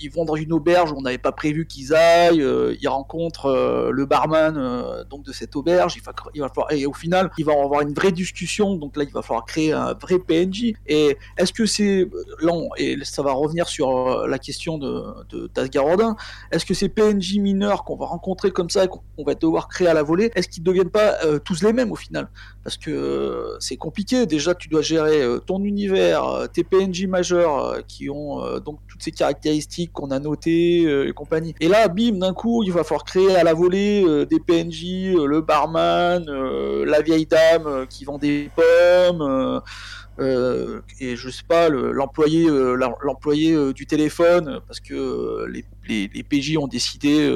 [0.00, 3.46] ils vont dans une auberge où on n'avait pas prévu qu'ils aillent, euh, ils rencontrent
[3.46, 6.02] euh, le barman euh, donc de cette auberge, il
[6.40, 9.22] va falloir, et au final ils vont avoir une vraie discussion, donc là il va
[9.22, 10.74] falloir créer un vrai PNJ.
[10.86, 12.08] Et est-ce que c'est
[12.40, 16.16] long et ça va revenir sur la question de, d'Asgarodin,
[16.52, 19.94] est-ce que ces PNJ mineurs qu'on va rencontrer comme ça, qu'on va devoir créer à
[19.94, 22.28] la volée, est-ce qu'ils ne deviennent pas tous les mêmes au final?
[22.64, 28.58] Parce que c'est compliqué, déjà tu dois gérer ton univers, tes PNJ majeurs qui ont
[28.60, 31.54] donc toutes ces caractéristiques qu'on a noté euh, et compagnie.
[31.60, 35.14] Et là, bim, d'un coup, il va falloir créer à la volée euh, des PNJ,
[35.14, 39.62] euh, le barman, euh, la vieille dame euh, qui vend des pommes.
[40.20, 46.56] Euh, et je sais pas l'employé le, l'employé du téléphone parce que les, les, PJ
[46.56, 47.32] ont décidé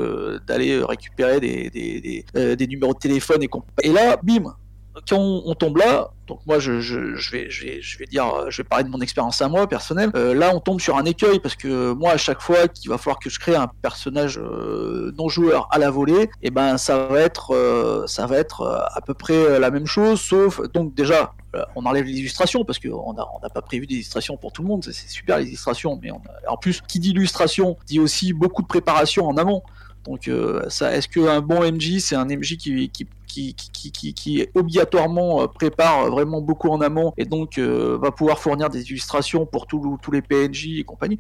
[0.49, 3.49] d'aller récupérer des, des, numéros de téléphone et,
[3.85, 4.57] et là bim
[4.95, 8.89] quand on, tombe là donc moi, je, vais, je, vais, dire, je vais parler de
[8.89, 10.11] mon expérience à moi personnelle.
[10.15, 12.97] Euh, là, on tombe sur un écueil parce que moi, à chaque fois qu'il va
[12.97, 16.79] falloir que je crée un personnage euh, non joueur à la volée, et eh ben
[16.79, 18.63] ça va être, euh, ça va être
[18.95, 21.33] à peu près la même chose, sauf donc déjà.
[21.77, 24.69] On enlève les illustrations parce qu'on n'a on a pas prévu d'illustration pour tout le
[24.69, 26.11] monde, c'est super les illustrations, mais
[26.49, 29.63] en plus, qui dit illustration dit aussi beaucoup de préparation en amont.
[30.05, 36.41] Donc, euh, ça, est-ce qu'un bon MJ, c'est un MJ qui, qui, obligatoirement prépare vraiment
[36.41, 40.79] beaucoup en amont et donc euh, va pouvoir fournir des illustrations pour tous les PNJ
[40.79, 41.19] et compagnie.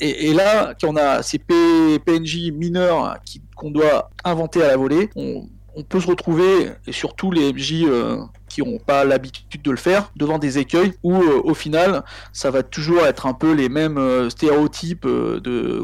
[0.00, 3.18] Et, et, là, quand on a ces PNJ mineurs
[3.56, 7.84] qu'on doit inventer à la volée, on, on peut se retrouver, et surtout les MJ
[7.84, 12.02] euh, qui n'ont pas l'habitude de le faire, devant des écueils où euh, au final
[12.32, 15.06] ça va toujours être un peu les mêmes euh, stéréotypes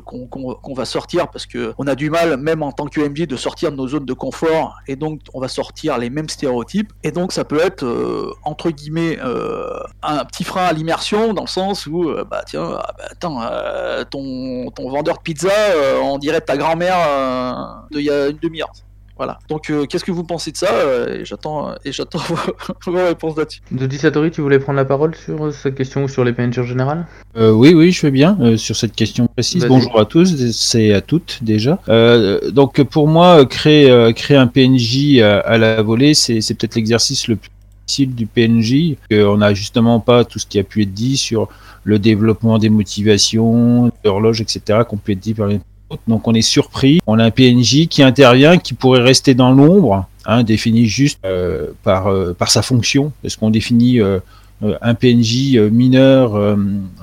[0.05, 3.01] qu'on qu qu va sortir parce que on a du mal même en tant que
[3.01, 6.29] MJ de sortir de nos zones de confort et donc on va sortir les mêmes
[6.29, 6.93] stéréotypes.
[7.03, 7.87] Et donc ça peut être
[8.43, 9.19] entre guillemets
[10.03, 13.41] un petit frein à l'immersion dans le sens où bah tiens ah, bah, attends
[14.11, 15.51] ton ton vendeur de pizza
[16.03, 18.73] on dirait ta grand-mère d'il y a une demi-heure
[19.17, 19.39] Voilà.
[19.49, 22.37] Donc, euh, qu'est-ce que vous pensez de ça euh, Et j'attends, et j'attends vos,
[22.93, 23.61] vos réponses là-dessus.
[23.71, 26.59] Dodi Satori, tu voulais prendre la parole sur euh, cette question ou sur les PNJ
[26.59, 29.63] en général Euh, oui, oui, je fais bien euh, sur cette question précise.
[29.63, 29.69] Vas-y.
[29.71, 31.79] Bonjour à tous, c'est à toutes déjà.
[31.89, 36.41] Euh, donc pour moi, euh, créer euh, créer un PNJ à, à la volée, c'est
[36.41, 37.51] c'est peut-être l'exercice le plus
[37.87, 38.97] difficile du PNJ.
[39.13, 41.49] On n'a justement pas tout ce qui a pu être dit sur
[41.85, 44.81] le développement des motivations, l'horloge, etc.
[44.89, 45.61] qu'on peut être dit par les.
[46.07, 47.01] Donc on est surpris.
[47.07, 51.69] On a un PNJ qui intervient, qui pourrait rester dans l'ombre, hein, défini juste euh,
[51.83, 54.19] par euh, par sa fonction, parce qu'on définit euh,
[54.63, 56.57] un PNJ euh, mineur euh,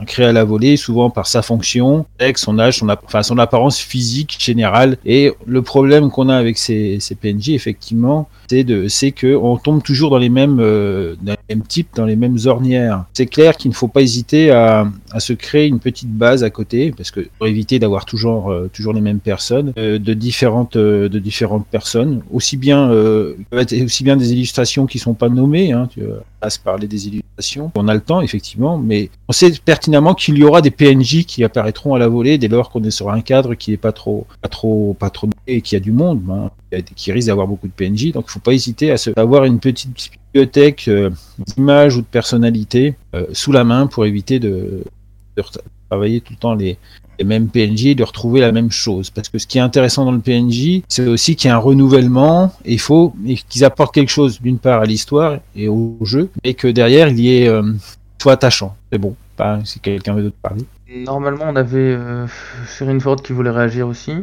[0.05, 3.79] créé à la volée, souvent par sa fonction, avec son âge, son, enfin, son apparence
[3.79, 4.97] physique générale.
[5.05, 9.83] Et le problème qu'on a avec ces, ces PNJ, effectivement, c'est de, que on tombe
[9.83, 13.05] toujours dans les mêmes, euh, dans les mêmes types, dans les mêmes ornières.
[13.13, 16.49] C'est clair qu'il ne faut pas hésiter à, à se créer une petite base à
[16.49, 20.75] côté, parce que pour éviter d'avoir toujours, euh, toujours les mêmes personnes, euh, de différentes,
[20.75, 25.71] euh, de différentes personnes, aussi bien, euh, aussi bien des illustrations qui sont pas nommées,
[25.71, 27.71] hein, tu vois, à se parler des illustrations.
[27.75, 31.43] On a le temps, effectivement, mais on sait pertinemment qu'il y aura des PNJ qui
[31.43, 34.27] apparaîtront à la volée dès lors qu'on est sur un cadre qui est pas trop,
[34.41, 36.51] pas trop, pas trop et qui a du monde, hein,
[36.95, 38.11] qui risque d'avoir beaucoup de PNJ.
[38.11, 39.91] Donc, il faut pas hésiter à avoir une petite
[40.33, 44.83] bibliothèque euh, d'images ou de personnalités euh, sous la main pour éviter de,
[45.89, 46.77] travailler tout le temps les,
[47.23, 49.09] les mêmes PNJ de retrouver la même chose.
[49.09, 51.59] Parce que ce qui est intéressant dans le PNJ, c'est aussi qu'il y a un
[51.59, 52.77] renouvellement et
[53.25, 57.07] il qu'ils apportent quelque chose d'une part à l'histoire et au jeu, et que derrière
[57.07, 57.63] il y ait euh,
[58.21, 58.75] soit attachant.
[58.91, 59.15] C'est bon.
[59.35, 60.63] Pas si quelqu'un veut d'autre parler.
[60.87, 62.27] Normalement, on avait euh,
[62.99, 64.13] Ford qui voulait réagir aussi.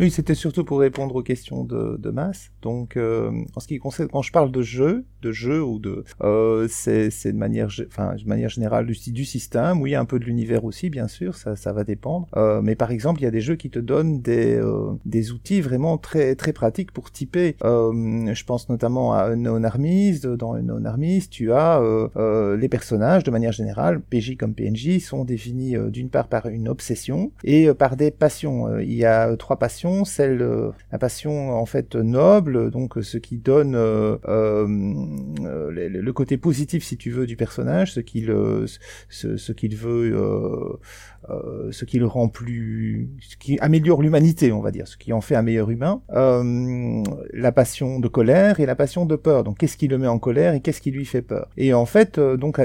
[0.00, 2.50] Oui, c'était surtout pour répondre aux questions de, de masse.
[2.62, 6.04] Donc, euh, en ce qui concerne, quand je parle de jeu, de jeu ou de,
[6.22, 9.80] euh, c'est de manière, enfin, de manière générale du, système.
[9.80, 12.28] Oui, un peu de l'univers aussi, bien sûr, ça, ça va dépendre.
[12.36, 15.32] Euh, mais par exemple, il y a des jeux qui te donnent des, euh, des
[15.32, 17.56] outils vraiment très, très pratiques pour typer.
[17.64, 20.20] Euh, je pense notamment à Unknown Armies.
[20.20, 25.24] Dans Unknown Armies, tu as euh, les personnages de manière générale, PJ comme PNJ, sont
[25.24, 28.66] définis d'une par une obsession et euh, par des passions.
[28.68, 30.46] Euh, il y a euh, trois passions, celle
[30.92, 34.16] la passion en fait noble, donc ce qui donne le,
[36.12, 38.34] côté positif si tu veux du personnage, ce qu'il
[39.08, 40.78] ce, ce qu'il veut
[41.30, 44.96] euh, euh, ce qui le rend plus, ce qui améliore l'humanité, on va dire, ce
[44.96, 46.02] qui en fait un meilleur humain.
[46.12, 49.44] Euh, la passion de colère et la passion de peur.
[49.44, 51.48] Donc, qu'est-ce qui le met en colère et qu'est-ce qui lui fait peur?
[51.56, 52.60] Et en fait, euh, donc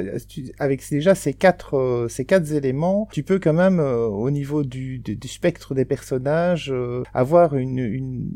[0.60, 4.63] avec déjà ces quatre euh, ces quatre éléments, tu peux quand même euh, au niveau
[4.63, 8.30] du, du, spectre des personnages euh, avoir une, une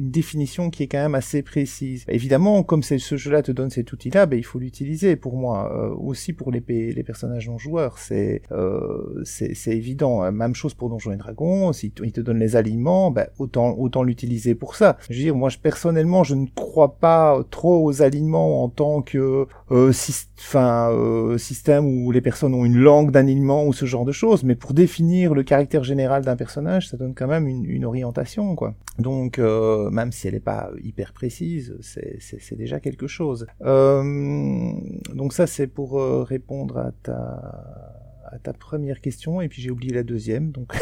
[0.00, 2.04] une définition qui est quand même assez précise.
[2.08, 5.70] Évidemment, comme ce jeu-là te donne cet outil-là, ben, il faut l'utiliser pour moi.
[5.70, 10.30] Euh, aussi pour les, les personnages non joueurs, c'est euh, c'est évident.
[10.32, 11.72] Même chose pour Donjons et Dragons.
[11.72, 14.96] Si te donne les aliments, ben, autant autant l'utiliser pour ça.
[15.08, 19.02] Je veux dire, moi, je, personnellement, je ne crois pas trop aux aliments en tant
[19.02, 19.92] que euh,
[20.38, 24.44] enfin euh, système où les personnes ont une langue d'aliment ou ce genre de choses.
[24.44, 28.54] Mais pour définir le caractère général d'un personnage, ça donne quand même une, une orientation,
[28.54, 28.74] quoi.
[28.98, 33.46] Donc, euh, même si elle n'est pas hyper précise, c'est déjà quelque chose.
[33.62, 34.72] Euh,
[35.14, 37.99] donc ça, c'est pour euh, répondre à ta,
[38.32, 40.72] à ta première question, et puis j'ai oublié la deuxième, donc...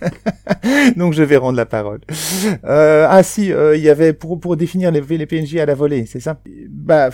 [0.96, 2.00] donc je vais rendre la parole.
[2.64, 6.06] Euh, ah si, il y avait pour, pour définir les, les PNJ à la volée,
[6.06, 6.40] c'est ça?
[6.68, 7.10] Bah...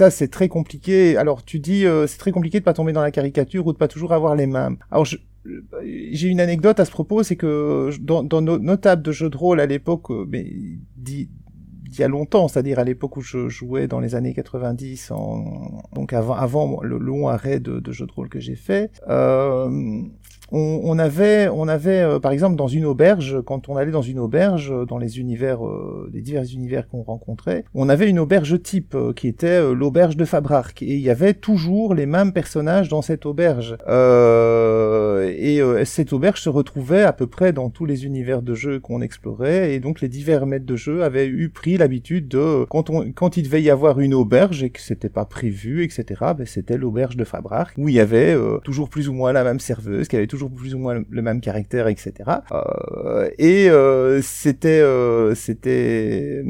[0.00, 1.18] Ça, c'est très compliqué.
[1.18, 3.76] Alors, tu dis, euh, c'est très compliqué de pas tomber dans la caricature ou de
[3.76, 4.78] pas toujours avoir les mêmes.
[4.90, 5.18] Alors, je,
[6.12, 9.28] j'ai une anecdote à ce propos, c'est que dans, dans nos, nos, tables de jeux
[9.28, 10.46] de rôle à l'époque, mais
[11.92, 15.82] il y a longtemps, c'est-à-dire à, l'époque où je jouais dans les années 90, en,
[15.92, 20.02] donc avant, avant le long arrêt de, de jeux de rôle que j'ai fait, euh,
[20.52, 24.02] on, on, avait, on avait euh, par exemple dans une auberge, quand on allait dans
[24.02, 28.60] une auberge, dans les univers, euh, les divers univers qu'on rencontrait, on avait une auberge
[28.62, 32.88] type euh, qui était l'auberge de Fabrark et il y avait toujours les mêmes personnages
[32.88, 33.76] dans cette auberge.
[33.88, 38.80] Euh, et cette auberge se retrouvait à peu près dans tous les univers de jeu
[38.80, 42.90] qu'on explorait et donc les divers maîtres de jeu avaient eu pris l'habitude de quand
[42.90, 46.04] on quand il devait y avoir une auberge et que c'était pas prévu etc.
[46.36, 49.60] Ben c'était l'auberge de Fabrark où il y avait toujours plus ou moins la même
[49.60, 52.12] serveuse qui avait toujours plus ou moins le même caractère, etc.
[52.52, 56.42] Euh, et euh, c'était, euh, c'était,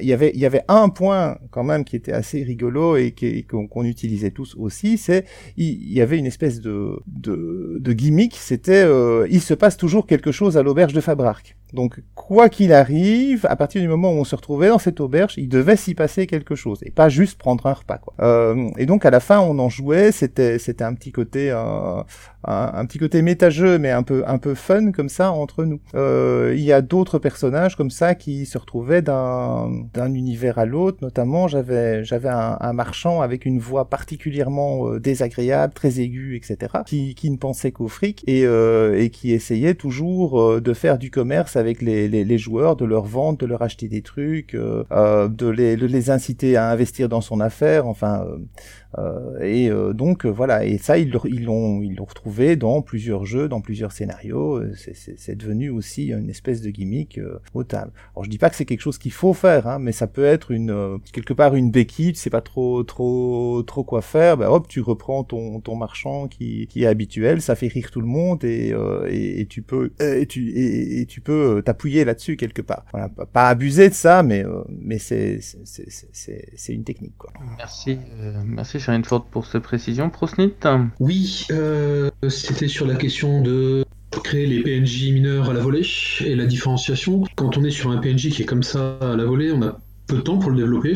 [0.00, 3.14] il y avait, il y avait un point quand même qui était assez rigolo et
[3.48, 5.24] qu'on qu utilisait tous aussi, c'est
[5.56, 8.86] il y avait une espèce de de, de gimmick, c'était
[9.30, 11.57] il se passe toujours quelque chose à l'auberge de Fabrark.
[11.72, 15.34] Donc, quoi qu'il arrive, à partir du moment où on se retrouvait dans cette auberge,
[15.36, 17.98] il devait s'y passer quelque chose et pas juste prendre un repas.
[17.98, 18.14] Quoi.
[18.20, 20.12] Euh, et donc, à la fin, on en jouait.
[20.12, 22.02] C'était, c'était un petit côté, euh,
[22.44, 25.80] un, petit côté méta-jeu, mais un peu, un peu fun comme ça entre nous.
[25.94, 30.64] Euh, il y a d'autres personnages comme ça qui se retrouvaient d'un, d'un univers à
[30.64, 30.98] l'autre.
[31.02, 36.78] Notamment, j'avais, j'avais un, un, marchand avec une voix particulièrement euh, désagréable, très aiguë, etc.,
[36.86, 41.10] qui, qui ne pensait qu'au fric et, euh, et qui essayait toujours de faire du
[41.10, 45.28] commerce avec les, les, joueurs, de leur vendre, de leur acheter des trucs, euh, euh,
[45.28, 48.26] de, les, de, les, inciter à investir dans son affaire, enfin.
[48.96, 53.60] Euh, et donc voilà, et ça ils l'ont ils l'ont retrouvé dans plusieurs jeux, dans
[53.60, 54.62] plusieurs scénarios.
[54.74, 57.20] C'est devenu aussi une espèce de gimmick
[57.54, 57.92] au table.
[58.14, 60.24] Alors je dis pas que c'est quelque chose qu'il faut faire, hein, mais ça peut
[60.24, 62.12] être une quelque part une béquille.
[62.12, 64.36] Tu sais pas trop trop trop quoi faire.
[64.38, 68.00] Ben hop, tu reprends ton ton marchand qui qui est habituel, ça fait rire tout
[68.00, 68.74] le monde et
[69.08, 72.84] et, et, tu peux et tu et, tu peux t'appuyer là-dessus quelque part.
[72.92, 77.32] Voilà, pas abuser de ça, mais euh, mais c'est c'est une technique quoi.
[77.56, 80.10] Merci euh, merci Sharon Ford pour cette précision.
[80.10, 80.54] Prosnit.
[81.00, 83.84] Oui, euh, c'était sur la question de
[84.22, 85.86] créer les PNJ mineurs à la volée
[86.24, 87.24] et la différenciation.
[87.36, 89.78] Quand on est sur un PNJ qui est comme ça à la volée, on a
[90.06, 90.94] peu de temps pour le développer.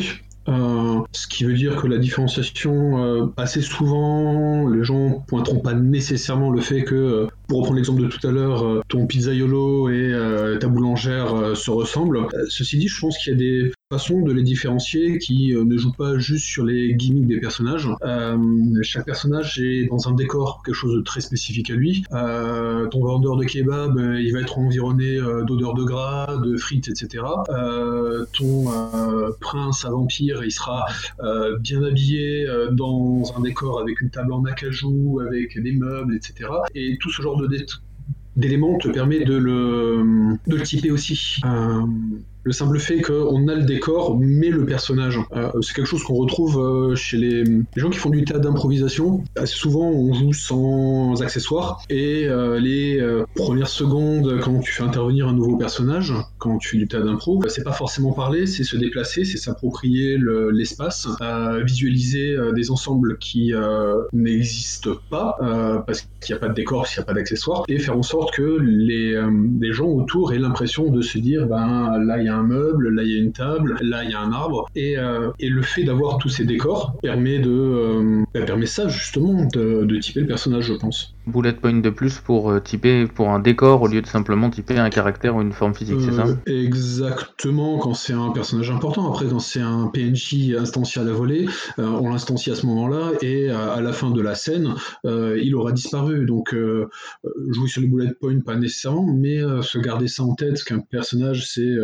[0.49, 5.73] Euh, ce qui veut dire que la différenciation, euh, assez souvent, les gens pointeront pas
[5.73, 10.11] nécessairement le fait que, pour reprendre l'exemple de tout à l'heure, ton pizzaiolo et
[10.59, 12.27] ta boulangère se ressemblent.
[12.49, 15.77] ceci dit, je pense qu'il y a des façon de les différencier qui euh, ne
[15.77, 17.87] joue pas juste sur les gimmicks des personnages.
[18.03, 18.37] Euh,
[18.81, 22.03] chaque personnage est dans un décor, quelque chose de très spécifique à lui.
[22.11, 27.23] Euh, ton vendeur de kebab, il va être environné d'odeurs de gras, de frites, etc.
[28.33, 28.65] ton
[29.39, 30.85] prince à vampire, il sera
[31.59, 36.49] bien habillé dans un décor avec une table en acajou, avec des meubles, etc.
[36.73, 37.42] Et tout ce genre de
[38.35, 41.39] d'éléments te permet de le, de le typer aussi.
[41.45, 41.85] Euh,
[42.43, 45.19] le simple fait qu'on a le décor, mais le personnage.
[45.35, 47.43] Euh, c'est quelque chose qu'on retrouve euh, chez les,
[47.75, 49.23] gens qui font du théâtre d'improvisation.
[49.37, 53.01] Assez souvent, on joue sans accessoires, et euh, les
[53.35, 57.41] premières secondes, quand tu fais intervenir un nouveau personnage, quand tu fais du théâtre d'impro,
[57.47, 60.17] c'est pas forcément parler, c'est se déplacer, c'est s'approprier
[60.51, 61.07] l'espace,
[61.63, 63.53] visualiser des ensembles qui
[64.11, 65.37] n'existent pas,
[65.85, 68.03] parce qu'il n'y a pas de décor, s'il n'y a pas d'accessoires, et faire en
[68.03, 69.21] sorte que les,
[69.59, 72.89] les gens autour aient l'impression de se dire, ben là, il y a un meuble,
[72.89, 74.69] là il y a une table, là il y a un arbre.
[74.75, 78.87] Et, euh, et le fait d'avoir tous ces décors permet de euh, bah, permet ça
[78.87, 81.15] justement de, de, typer le personnage, je pense.
[81.25, 84.77] Bullet point de plus pour euh, typer pour un décor au lieu de simplement typer
[84.77, 86.25] un caractère ou une forme physique, c'est ça?
[86.45, 89.11] Exactement, quand c'est un personnage important.
[89.11, 93.49] Après, quand c'est un PNJ instancié à la volée, on l'instancie à ce moment-là et
[93.49, 96.25] à, la fin de la scène, il aura disparu.
[96.25, 96.55] Donc,
[97.49, 101.47] jouer sur le bullet point, pas nécessairement, mais se garder ça en tête qu'un personnage,
[101.47, 101.75] c'est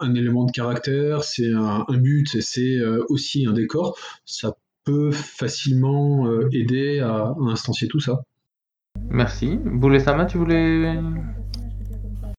[0.00, 5.10] un élément de caractère, c'est un, un, but, c'est euh, aussi un décor, ça peut
[5.12, 8.22] facilement euh, aider à, à, instancier tout ça.
[9.10, 9.58] Merci.
[9.62, 10.98] Boulesama, tu voulais...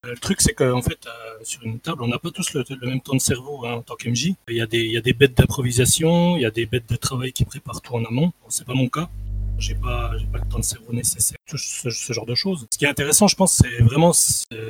[0.04, 3.02] Le truc, c'est qu'en fait, euh, sur une table, on n'a pas tous le, même
[3.02, 4.36] temps de cerveau hein, en tant qu'MJ.
[4.50, 7.82] Il, y a des, bêtes d'improvisation, il y a des bêtes de travail qui préparent
[7.82, 8.32] tout en amont.
[8.50, 9.10] C'est pas mon cas
[9.58, 12.68] j'ai pas, j'ai pas le temps de cerveau nécessaire, tout ce, ce, genre de choses.
[12.72, 14.12] Ce qui est intéressant, je pense, c'est vraiment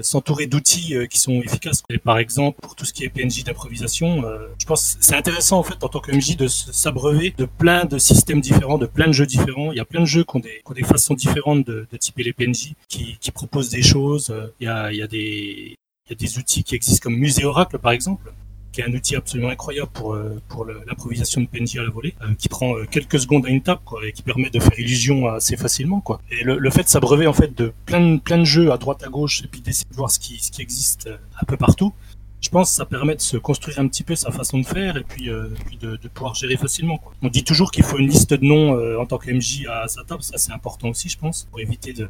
[0.01, 1.83] s'entourer d'outils euh, qui sont efficaces.
[1.89, 5.59] Et par exemple, pour tout ce qui est PNJ d'improvisation, euh, je pense c'est intéressant
[5.59, 9.07] en fait en tant que MJ de s'abreuver de plein de systèmes différents, de plein
[9.07, 9.71] de jeux différents.
[9.71, 11.87] Il y a plein de jeux qui ont des, qui ont des façons différentes de,
[11.91, 14.33] de typer les PNJ, qui, qui proposent des choses.
[14.59, 15.75] Il y a, il y a des
[16.07, 18.31] il y a des outils qui existent comme Musée Oracle par exemple,
[18.75, 22.13] qui est un outil absolument incroyable pour, euh, pour l'improvisation de PNJ à la volée,
[22.21, 24.77] euh, qui prend euh, quelques secondes à une table, quoi, et qui permet de faire
[24.77, 26.19] illusion assez facilement, quoi.
[26.29, 29.07] Et le, fait de s'abreuver, en fait, de plein, plein de jeux à droite, à
[29.07, 31.09] gauche, et puis d'essayer de voir ce qui, ce qui existe
[31.41, 31.93] un peu partout,
[32.41, 34.97] je pense que ça permet de se construire un petit peu sa façon de faire
[34.97, 36.97] et puis, de, pouvoir gérer facilement.
[36.97, 37.13] Quoi.
[37.23, 40.03] On dit toujours qu'il faut une liste de noms en tant que MJ à sa
[40.03, 42.07] table, ça c'est important aussi je pense, pour éviter de,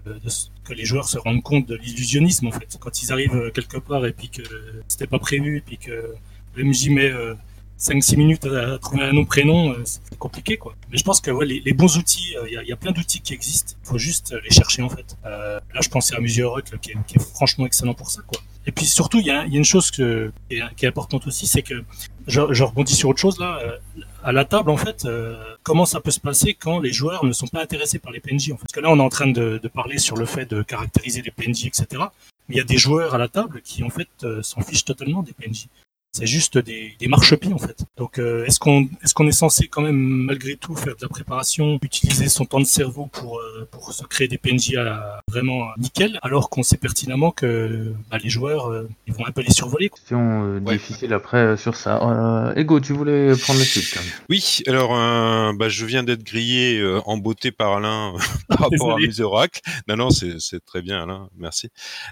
[0.65, 2.75] que les joueurs se rendent compte de l'illusionnisme en fait.
[2.81, 4.41] Quand ils arrivent quelque part et puis que
[4.89, 6.15] c'était pas prévu et puis que
[6.57, 7.35] MJ met euh,
[7.79, 10.75] 5-6 minutes à, trouver un nom prénom, euh, c'est compliqué quoi.
[10.91, 13.87] Mais je pense que les, bons outils, il y, a, plein d'outils qui existent, il
[13.87, 15.17] faut juste les chercher en fait.
[15.25, 18.21] Euh, là je pensais à Musée Oracle qui est, qui est franchement excellent pour ça
[18.25, 18.41] quoi.
[18.67, 21.83] Et puis surtout, il y, a, une chose qui, est, importante aussi, c'est que
[22.25, 23.59] je, rebondis sur autre chose là.
[23.61, 23.77] Euh,
[24.23, 27.31] à la table, en fait, euh, comment ça peut se passer quand les joueurs ne
[27.31, 28.63] sont pas intéressés par les PNJ en fait.
[28.63, 31.21] Parce que là, on est en train de, de parler sur le fait de caractériser
[31.21, 32.05] les PNJ, etc.
[32.49, 34.85] Mais il y a des joueurs à la table qui en fait euh, s'en fichent
[34.85, 35.67] totalement des PNJ.
[36.15, 37.83] C'est juste des, des marchepieds en fait.
[37.97, 41.09] Donc euh, est-ce qu'on est-ce qu'on est censé quand même malgré tout faire de la
[41.09, 45.67] préparation, utiliser son temps de cerveau pour euh, pour se créer des PNJ à, vraiment
[45.77, 49.51] nickel, alors qu'on sait pertinemment que bah, les joueurs euh, ils vont un peu les
[49.51, 49.89] survoler.
[49.89, 49.99] Quoi.
[49.99, 52.01] Question euh, difficile après euh, sur ça.
[52.01, 54.09] Euh, Ego, tu voulais prendre la suite quand même.
[54.29, 58.13] Oui, alors euh, bah, je viens d'être grillé euh, en beauté par Alain
[58.47, 59.59] par rapport à mes oracles.
[59.89, 61.69] Non, non, c'est c'est très bien Alain, merci.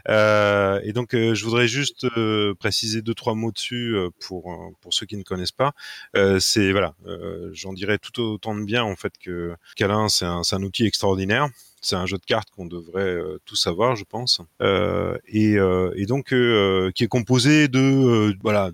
[0.09, 4.51] Euh, et donc euh, je voudrais juste euh, préciser deux trois mots dessus euh, pour
[4.51, 5.73] euh, pour ceux qui ne connaissent pas.
[6.15, 6.95] Euh, c'est voilà,
[7.53, 11.49] j'en dirais tout autant de bien en fait que qu'Alain, c'est un outil extraordinaire.
[11.81, 14.39] C'est un jeu de cartes qu'on devrait euh, tous savoir, je pense,
[15.27, 15.57] et,
[16.05, 18.71] donc qui est composé de voilà,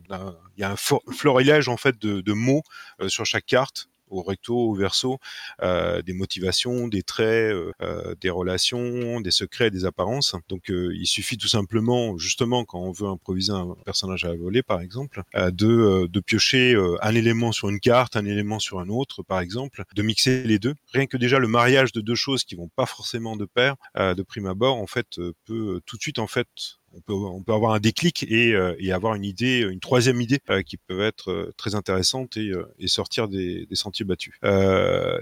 [0.57, 2.61] il y a un florilège en fait de, mots
[3.07, 5.19] sur chaque carte au recto, au verso,
[5.61, 10.35] euh, des motivations, des traits, euh, euh, des relations, des secrets, des apparences.
[10.49, 14.35] Donc euh, il suffit tout simplement, justement, quand on veut improviser un personnage à la
[14.35, 18.59] volée, par exemple, euh, de, euh, de piocher un élément sur une carte, un élément
[18.59, 20.75] sur un autre, par exemple, de mixer les deux.
[20.93, 24.21] Rien que déjà le mariage de deux choses qui vont pas forcément de pair, de
[24.23, 26.47] prime abord, en fait, peut tout de suite, en fait,
[26.93, 30.21] on peut, on peut avoir un déclic et, euh, et avoir une idée, une troisième
[30.21, 34.35] idée euh, qui peut être euh, très intéressante et, et sortir des, des sentiers battus.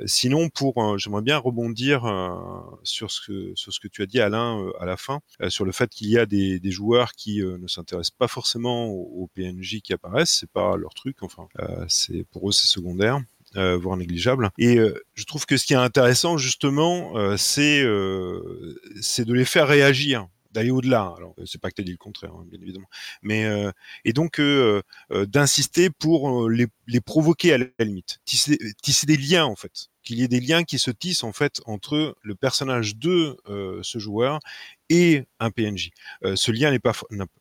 [0.05, 2.03] Sinon, pour, j'aimerais bien rebondir
[2.83, 5.71] sur ce que sur ce que tu as dit Alain à la fin, sur le
[5.71, 9.93] fait qu'il y a des, des joueurs qui ne s'intéressent pas forcément aux, PNJ qui
[9.93, 11.47] apparaissent, c'est pas leur truc, enfin,
[11.87, 13.21] c'est pour eux c'est secondaire.
[13.55, 14.49] Euh, voire négligeable.
[14.57, 17.81] Et euh, je trouve que ce qui est intéressant justement, euh, c'est
[19.01, 20.27] c'est de les faire réagir
[20.57, 21.13] d'aller au-delà.
[21.15, 22.87] Alors, euh, c'est pas que tu as dit le contraire, hein, bien évidemment.
[23.21, 23.71] Mais euh,
[24.05, 24.81] et donc euh,
[25.11, 29.89] euh, d'insister pour les, les provoquer à la limite, tisser, tisser des liens en fait,
[30.07, 33.79] qu'il y ait des liens qui se tissent en fait entre le personnage de euh,
[33.83, 34.39] ce joueur
[34.89, 35.91] et un PNJ.
[36.23, 36.93] Euh, ce lien n'est pas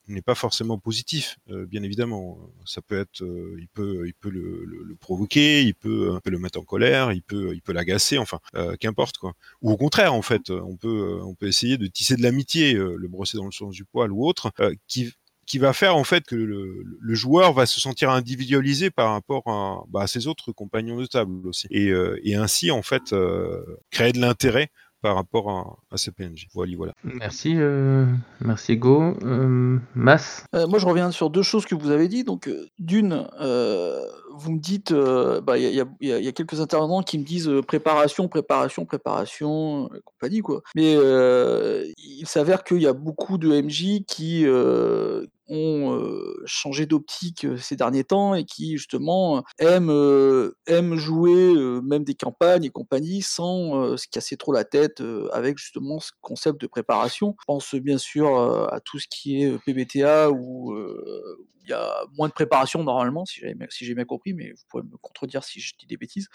[0.08, 2.38] n'est pas forcément positif, euh, bien évidemment.
[2.64, 6.20] Ça peut être, euh, il peut, il peut le, le- le provoquer, il peut, euh,
[6.20, 9.34] peut le mettre en colère, il peut, il peut l'agacer, enfin, euh, qu'importe quoi.
[9.62, 12.96] Ou au contraire, en fait, on peut, on peut essayer de tisser de l'amitié, euh,
[12.96, 14.52] le brosser dans le sens du poil ou autre,
[14.88, 15.12] qui
[15.46, 19.44] qui va faire en fait que le, le joueur va se sentir individualisé par rapport
[19.46, 23.12] à, bah, à ses autres compagnons de table aussi, et, euh, et ainsi en fait
[23.12, 24.68] euh, créer de l'intérêt
[25.02, 26.48] par rapport à, à ces PNJ.
[26.54, 26.92] Voilà, voilà.
[27.04, 28.06] Merci, euh,
[28.40, 29.14] merci Ego.
[29.22, 32.24] Euh, Mas, Euh, moi, je reviens sur deux choses que vous avez dit.
[32.24, 34.00] Donc, d'une, euh,
[34.38, 38.84] vous me dites, euh, il y, a, quelques intervenants qui me disent euh, préparation, préparation,
[38.84, 40.62] préparation, et compagnie, quoi.
[40.74, 46.86] Mais euh, il s'avère qu'il y a beaucoup de MJ qui euh, ont euh, changé
[46.86, 52.14] d'optique euh, ces derniers temps et qui, justement, aiment, euh, aiment jouer euh, même des
[52.14, 56.60] campagnes et compagnie sans euh, se casser trop la tête euh, avec, justement, ce concept
[56.60, 57.36] de préparation.
[57.40, 61.70] Je pense euh, bien sûr euh, à tout ce qui est euh, PBTA euh, il
[61.70, 64.96] y a moins de préparation normalement, si j'ai si bien compris, mais vous pouvez me
[64.98, 66.28] contredire si je dis des bêtises.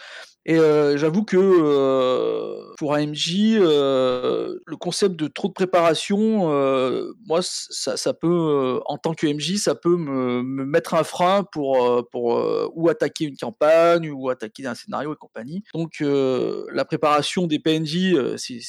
[0.45, 7.13] Et euh, j'avoue que euh, pour AMJ, euh, le concept de trop de préparation, euh,
[7.25, 12.07] moi, ça, peut, en tant que MJ, ça peut me, me mettre un frein pour,
[12.11, 15.63] pour ou attaquer une campagne ou attaquer un scénario et compagnie.
[15.73, 18.59] Donc la préparation des PNJ, c'est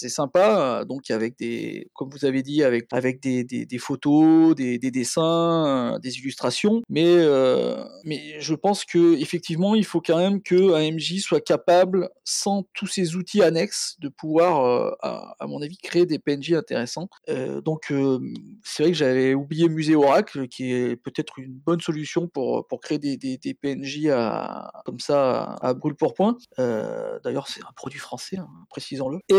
[0.00, 4.78] c'est- sympa, donc avec des, comme vous avez dit, avec, avec des, des, photos, des,
[4.78, 7.16] des dessins, des illustrations, mais,
[8.04, 12.64] mais je pense que effectivement, il faut quand même que un MJ soit capable, sans
[12.74, 17.08] tous ces outils annexes, de pouvoir, à, mon avis, créer des PNJ intéressants.
[17.64, 17.92] Donc,
[18.64, 22.80] c'est vrai que j'avais oublié Musée Oracle, qui est peut-être une bonne solution pour, pour
[22.80, 26.36] créer des, des, PNJ à, comme ça à, brûle pour point.
[26.56, 29.18] D'ailleurs, c'est un produit français, hein, précisons-le.
[29.28, 29.34] Et,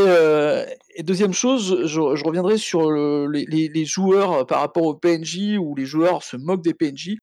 [0.49, 5.75] euh, et deuxième chose, je, reviendrai sur le- les, joueurs par rapport aux PNJ où
[5.75, 7.17] les joueurs se moquent des PNJ.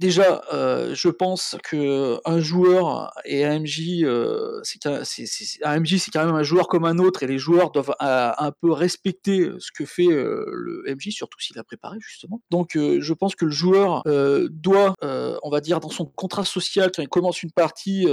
[0.00, 6.10] Déjà, euh, je pense que un joueur et un MJ, euh, c'est un MJ, c'est
[6.10, 9.50] quand même un joueur comme un autre, et les joueurs doivent euh, un peu respecter
[9.58, 12.40] ce que fait le MJ, surtout s'il a préparé justement.
[12.50, 14.02] Donc, je pense que le joueur
[14.50, 18.06] doit, on va dire, dans son contrat social, quand il commence une partie,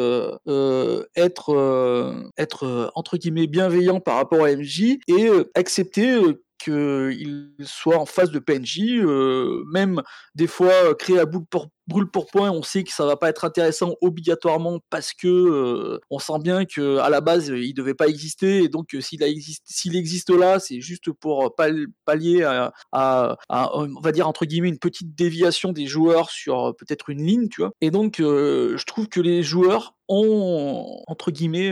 [1.16, 6.20] être, être entre guillemets bienveillant par rapport à MJ et accepter
[6.58, 10.02] qu'il soit en face de PNJ, euh, même
[10.36, 13.16] des fois euh, créé à bout pour, brûle pour point, on sait que ça va
[13.16, 17.74] pas être intéressant obligatoirement parce que euh, on sent bien que à la base il
[17.74, 24.02] devait pas exister et donc s'il existe là, c'est juste pour pal- pallier à, on
[24.02, 27.72] va dire entre guillemets une petite déviation des joueurs sur peut-être une ligne, tu vois.
[27.82, 31.72] Et donc je trouve que les joueurs ont entre guillemets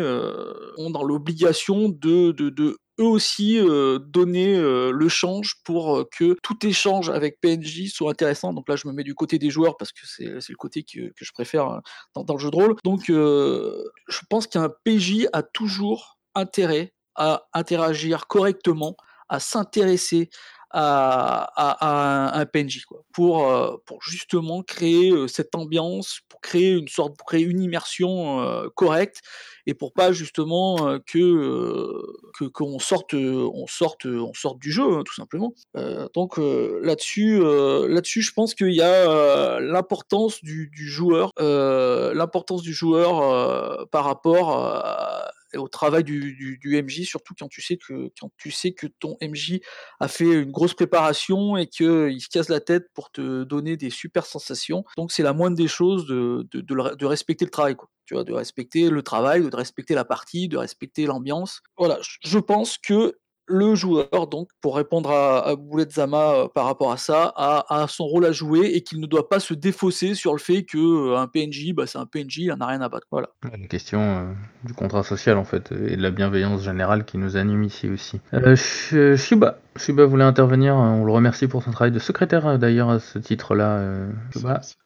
[0.77, 2.31] ont dans l'obligation de
[2.99, 8.11] eux aussi euh, donner euh, le change pour euh, que tout échange avec PNJ soit
[8.11, 8.53] intéressant.
[8.53, 11.09] Donc là, je me mets du côté des joueurs parce que c'est le côté que,
[11.09, 11.81] que je préfère hein,
[12.13, 12.75] dans, dans, le jeu de rôle.
[12.83, 18.95] Donc, je pense qu'un PJ a toujours intérêt à interagir correctement,
[19.29, 20.29] à s'intéresser
[20.77, 26.89] à, un PNJ quoi, pour, euh, pour justement créer euh, cette ambiance, pour créer une
[26.89, 29.21] sorte, pour créer une immersion euh, correcte
[29.67, 31.91] et pour pas justement que
[32.37, 35.53] que qu'on sorte on sorte on sorte du jeu hein, tout simplement.
[36.13, 43.87] donc là-dessus là-dessus je pense qu'il y a l'importance du, du joueur l'importance du joueur
[43.89, 48.73] par rapport à au travail du, MJ, surtout quand tu sais que quand tu sais
[48.73, 49.59] que ton MJ
[49.99, 53.89] a fait une grosse préparation et qu'il se casse la tête pour te donner des
[53.89, 54.83] super sensations.
[54.97, 57.89] Donc c'est la moindre des choses de, de, de, de, respecter le travail, quoi.
[58.05, 61.61] Tu vois, de respecter le travail, de respecter la partie, de respecter l'ambiance.
[61.75, 63.17] Voilà, je pense que
[63.47, 65.55] le joueur, donc, pour répondre à, à
[65.89, 69.05] Zama euh, par rapport à ça, a, a, son rôle à jouer et qu'il ne
[69.05, 72.37] doit pas se défausser sur le fait que euh, un PNJ, bah, c'est un PNJ,
[72.37, 73.07] il n'a rien à battre.
[73.11, 73.29] Voilà.
[73.43, 74.33] La question euh,
[74.63, 78.19] du contrat social, en fait, et de la bienveillance générale qui nous anime ici aussi.
[78.33, 78.55] Euh,
[79.15, 83.19] Shiba, Shiba voulait intervenir, on le remercie pour son travail de secrétaire d'ailleurs à ce
[83.19, 83.79] titre-là.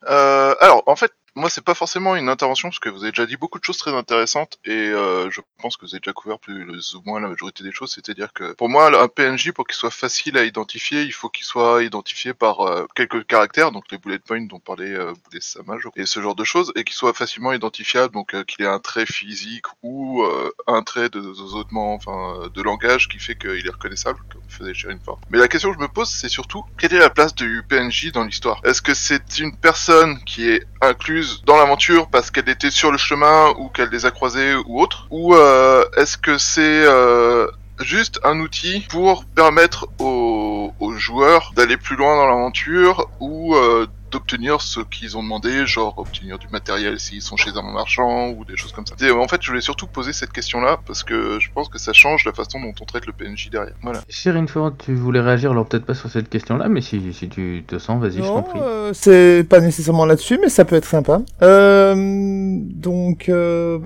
[0.09, 3.25] Euh, alors, en fait, moi, c'est pas forcément une intervention parce que vous avez déjà
[3.25, 6.39] dit beaucoup de choses très intéressantes et euh, je pense que vous avez déjà couvert
[6.39, 7.91] plus ou moins la majorité des choses.
[7.93, 11.45] C'est-à-dire que pour moi, un PNJ, pour qu'il soit facile à identifier, il faut qu'il
[11.45, 15.75] soit identifié par euh, quelques caractères, donc les bullet points dont parlait euh, Boulet Sama,
[15.95, 18.79] et ce genre de choses, et qu'il soit facilement identifiable, donc euh, qu'il ait un
[18.79, 23.71] trait physique ou euh, un trait de zozotement, enfin, de langage qui fait qu'il est
[23.71, 25.19] reconnaissable, comme faisait Sharon Ford.
[25.29, 28.11] Mais la question que je me pose, c'est surtout quelle est la place du PNJ
[28.11, 28.61] dans l'histoire?
[28.63, 32.97] Est-ce que c'est une personne qui est incluse dans l'aventure parce qu'elle était sur le
[32.97, 37.47] chemin ou qu'elle les a croisés ou autre Ou euh, est-ce que c'est euh,
[37.79, 44.61] juste un outil pour permettre aux, joueurs d'aller plus loin dans l'aventure ou euh, d'obtenir
[44.61, 48.57] ce qu'ils ont demandé, genre obtenir du matériel s'ils sont chez un marchand ou des
[48.57, 48.95] choses comme ça.
[49.05, 51.93] Et en fait, je voulais surtout poser cette question-là parce que je pense que ça
[51.93, 53.75] change la façon dont on traite le PNJ derrière.
[53.81, 54.01] Voilà.
[54.47, 57.77] Ford, tu voulais réagir alors peut-être pas sur cette question-là, mais si, si tu te
[57.77, 58.59] sens, vas-y, je t'en prie.
[58.59, 61.21] Euh, c'est pas nécessairement là-dessus, mais ça peut être sympa.
[61.41, 63.29] Euh, donc.
[63.29, 63.79] Euh...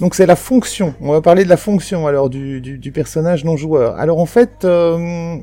[0.00, 0.94] Donc c'est la fonction.
[1.00, 3.96] On va parler de la fonction alors du, du, du personnage non joueur.
[3.96, 5.36] Alors en fait, euh,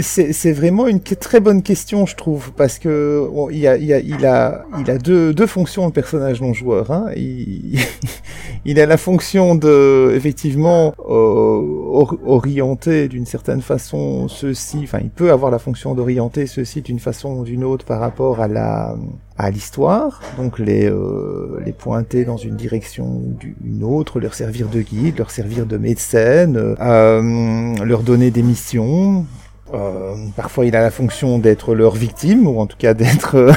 [0.00, 4.00] c'est vraiment une très bonne question, je trouve, parce que bon, il, a, il, a,
[4.00, 6.90] il, a, il a deux, deux fonctions de personnage non joueur.
[6.90, 7.06] Hein.
[7.16, 7.78] Il,
[8.64, 14.80] il a la fonction de, effectivement, euh, orienter d'une certaine façon ceci.
[14.84, 18.40] Enfin, il peut avoir la fonction d'orienter ceci d'une façon ou d'une autre par rapport
[18.40, 18.96] à la
[19.38, 24.68] à l'histoire, donc les, euh, les pointer dans une direction ou une autre, leur servir
[24.68, 29.26] de guide, leur servir de médecine, euh, leur donner des missions,
[29.74, 33.36] euh, parfois, il a la fonction d'être leur victime, ou en tout cas d'être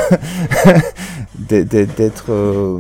[1.39, 2.79] d'être euh,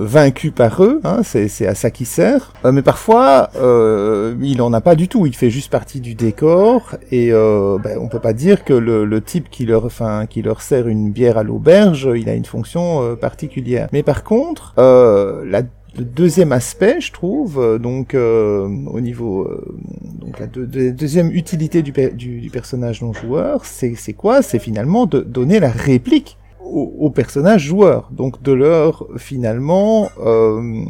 [0.00, 1.00] vaincu par eux.
[1.04, 2.52] Hein, c'est à ça qu'il sert.
[2.64, 5.26] Euh, mais parfois, il en a pas du tout.
[5.26, 9.20] Il fait juste partie du décor, et ben, on peut pas dire que le, le,
[9.20, 13.16] type qui leur, enfin, qui leur sert une bière à l'auberge, il a une fonction
[13.16, 13.88] particulière.
[13.92, 15.62] Mais par contre, la
[15.96, 19.76] le deuxième aspect, je trouve, euh, donc euh, au niveau, euh,
[20.20, 24.42] donc la de, de, deuxième utilité du, du, du personnage non joueur, c'est quoi?
[24.42, 30.84] C'est finalement de donner la réplique au, au, personnage joueur, donc de leur finalement euh,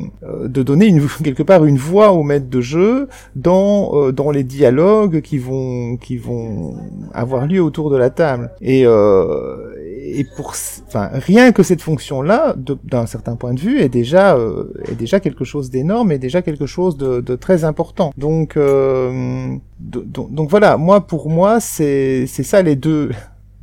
[0.44, 4.44] de donner une, quelque part une voix au maître de jeu dans euh, dans les
[4.44, 6.76] dialogues qui vont qui vont
[7.12, 8.50] avoir lieu autour de la table.
[8.60, 10.54] Et euh, et pour
[10.86, 12.54] enfin rien que cette fonction là
[12.84, 16.42] d'un certain point de vue est déjà euh, est déjà quelque chose d'énorme et déjà
[16.42, 18.12] quelque chose de, de très important.
[18.16, 20.76] Donc euh, donc, donc voilà.
[20.76, 23.10] Moi pour moi c'est c'est ça les deux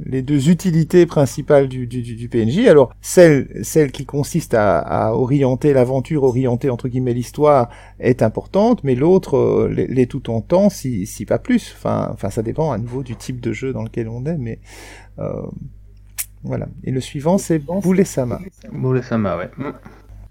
[0.05, 2.67] les deux utilités principales du, du, du, PNJ.
[2.67, 8.83] Alors, celle, celle qui consiste à, à orienter l'aventure, orienter entre guillemets l'histoire, est importante,
[8.83, 11.73] mais l'autre euh, l'est tout en temps, si, si pas plus.
[11.75, 14.59] Enfin, enfin, ça dépend à nouveau du type de jeu dans lequel on est, mais
[15.19, 15.41] euh,
[16.43, 16.67] voilà.
[16.83, 18.39] Et le suivant, c'est Boulesama.
[18.71, 19.49] Boulesama, ouais.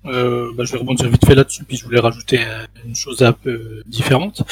[0.06, 2.40] Euh, bah, je vais rebondir vite fait là-dessus, puis je voulais rajouter
[2.84, 4.42] une chose un peu différente.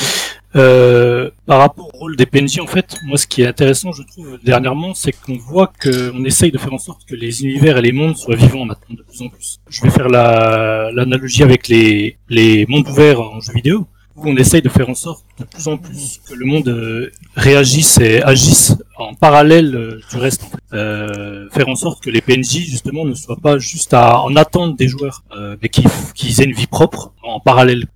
[0.56, 4.02] Euh, par rapport au rôle des PNJ, en fait, moi, ce qui est intéressant, je
[4.02, 7.82] trouve, dernièrement, c'est qu'on voit qu'on essaye de faire en sorte que les univers et
[7.82, 9.58] les mondes soient vivants maintenant de plus en plus.
[9.68, 13.86] Je vais faire l'analogie avec les, les mondes ouverts en jeu vidéo,
[14.16, 17.98] où on essaye de faire en sorte de plus en plus que le monde réagisse
[18.00, 20.44] et agisse en parallèle du reste.
[20.72, 24.76] Euh, faire en sorte que les PNJ, justement, ne soient pas juste à, en attente
[24.76, 27.86] des joueurs, euh, mais qu'ils aient une vie propre en parallèle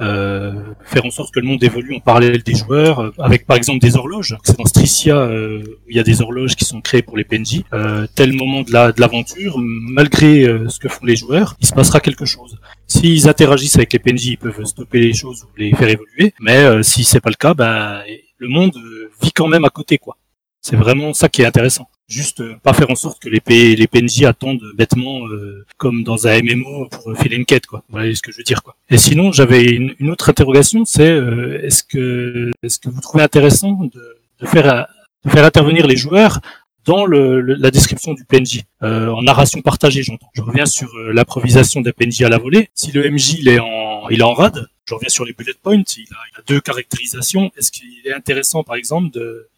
[0.00, 0.52] euh,
[0.84, 3.78] faire en sorte que le monde évolue en parallèle des joueurs, euh, avec par exemple
[3.80, 4.36] des horloges.
[4.42, 7.24] C'est dans Stricia euh, où il y a des horloges qui sont créées pour les
[7.24, 7.62] PNJ.
[7.72, 11.72] Euh, tel moment de la de l'aventure, malgré ce que font les joueurs, il se
[11.72, 12.58] passera quelque chose.
[12.86, 16.34] S'ils interagissent avec les PNJ, ils peuvent stopper les choses ou les faire évoluer.
[16.40, 18.02] Mais si c'est pas le cas, ben
[18.38, 18.76] le monde
[19.22, 20.16] vit quand même à côté, quoi.
[20.60, 21.88] C'est vraiment ça qui est intéressant.
[22.12, 23.40] Juste euh, pas faire en sorte que les,
[23.76, 27.82] les PNJ attendent bêtement euh, comme dans un MMO pour filer une quête, quoi.
[27.88, 28.76] Voilà ce que je veux dire, quoi.
[28.90, 33.72] Et sinon, j'avais une, autre interrogation, c'est euh, est-ce que est-ce que vous trouvez intéressant
[33.94, 34.02] de,
[34.40, 34.86] de faire un-
[35.24, 36.40] de faire intervenir les joueurs
[36.84, 40.28] dans le, le- la description du PNJ, euh, en narration partagée, j'entends.
[40.34, 42.68] Je reviens sur euh, l'improvisation d'un PNJ à la volée.
[42.74, 45.54] Si le MJ il est en, il est en rade, je reviens sur les bullet
[45.62, 47.52] points, il a, il a deux caractérisations.
[47.56, 49.48] Est-ce qu'il est intéressant, par exemple, de,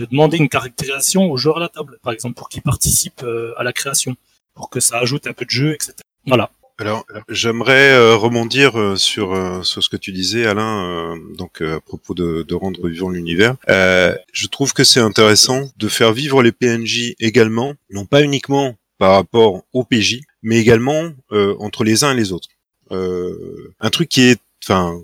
[0.00, 3.52] de demander une caractérisation aux joueurs à la table, par exemple, pour qu'ils participent euh,
[3.58, 4.16] à la création,
[4.54, 5.92] pour que ça ajoute un peu de jeu, etc.
[6.26, 6.50] Voilà.
[6.78, 11.60] Alors, j'aimerais euh, rebondir euh, sur, euh, sur ce que tu disais, Alain, euh, donc
[11.60, 13.56] euh, à propos de, de rendre vivant l'univers.
[13.68, 19.12] Je trouve que c'est intéressant de faire vivre les PNJ également, non pas uniquement par
[19.12, 21.10] rapport au PJ, mais également
[21.58, 22.48] entre les uns et les autres.
[22.90, 25.00] Un truc qui est, enfin,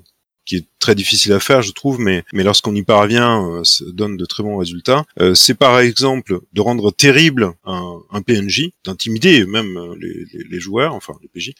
[0.47, 3.85] qui est très difficile à faire, je trouve, mais, mais lorsqu'on y parvient, euh, ça
[3.93, 5.05] donne de très bons résultats.
[5.21, 10.45] Euh, c'est par exemple de rendre terrible un, un PNJ, d'intimider même euh, les, les,
[10.49, 11.53] les joueurs, enfin les PJ,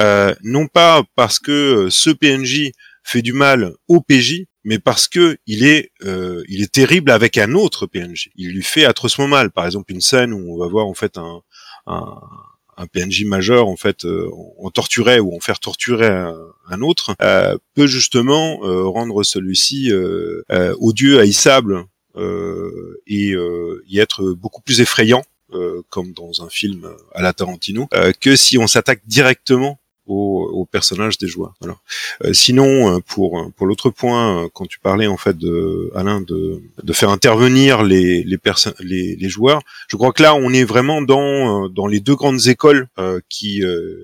[0.00, 2.72] euh, non pas parce que euh, ce PNJ
[3.04, 7.38] fait du mal au PJ, mais parce que il est, euh, il est terrible avec
[7.38, 8.30] un autre PNJ.
[8.34, 9.50] Il lui fait atrocement mal.
[9.50, 11.42] Par exemple, une scène où on va voir en fait un,
[11.86, 12.20] un,
[12.76, 17.56] un PNJ majeur en fait euh, on torturait ou en faire torturer un, autre euh,
[17.74, 19.92] peut justement euh, rendre celui-ci
[20.78, 21.84] odieux, haïssable
[23.06, 23.34] et
[23.86, 25.24] y être beaucoup plus effrayant
[25.90, 27.88] comme dans un film à la Tarantino
[28.20, 31.54] que si on s'attaque directement au, au personnage des joueurs.
[31.60, 31.76] Voilà.
[32.24, 36.20] Euh, sinon, euh, pour pour l'autre point, euh, quand tu parlais en fait de Alain
[36.20, 38.38] de, de faire intervenir les les,
[38.80, 42.16] les les joueurs, je crois que là on est vraiment dans euh, dans les deux
[42.16, 43.96] grandes écoles euh, qui euh,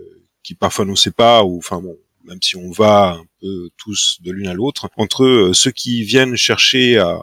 [0.43, 4.31] qui parfois nous séparent ou enfin bon même si on va un peu tous de
[4.31, 7.19] l'une à l'autre entre euh, ceux qui viennent chercher à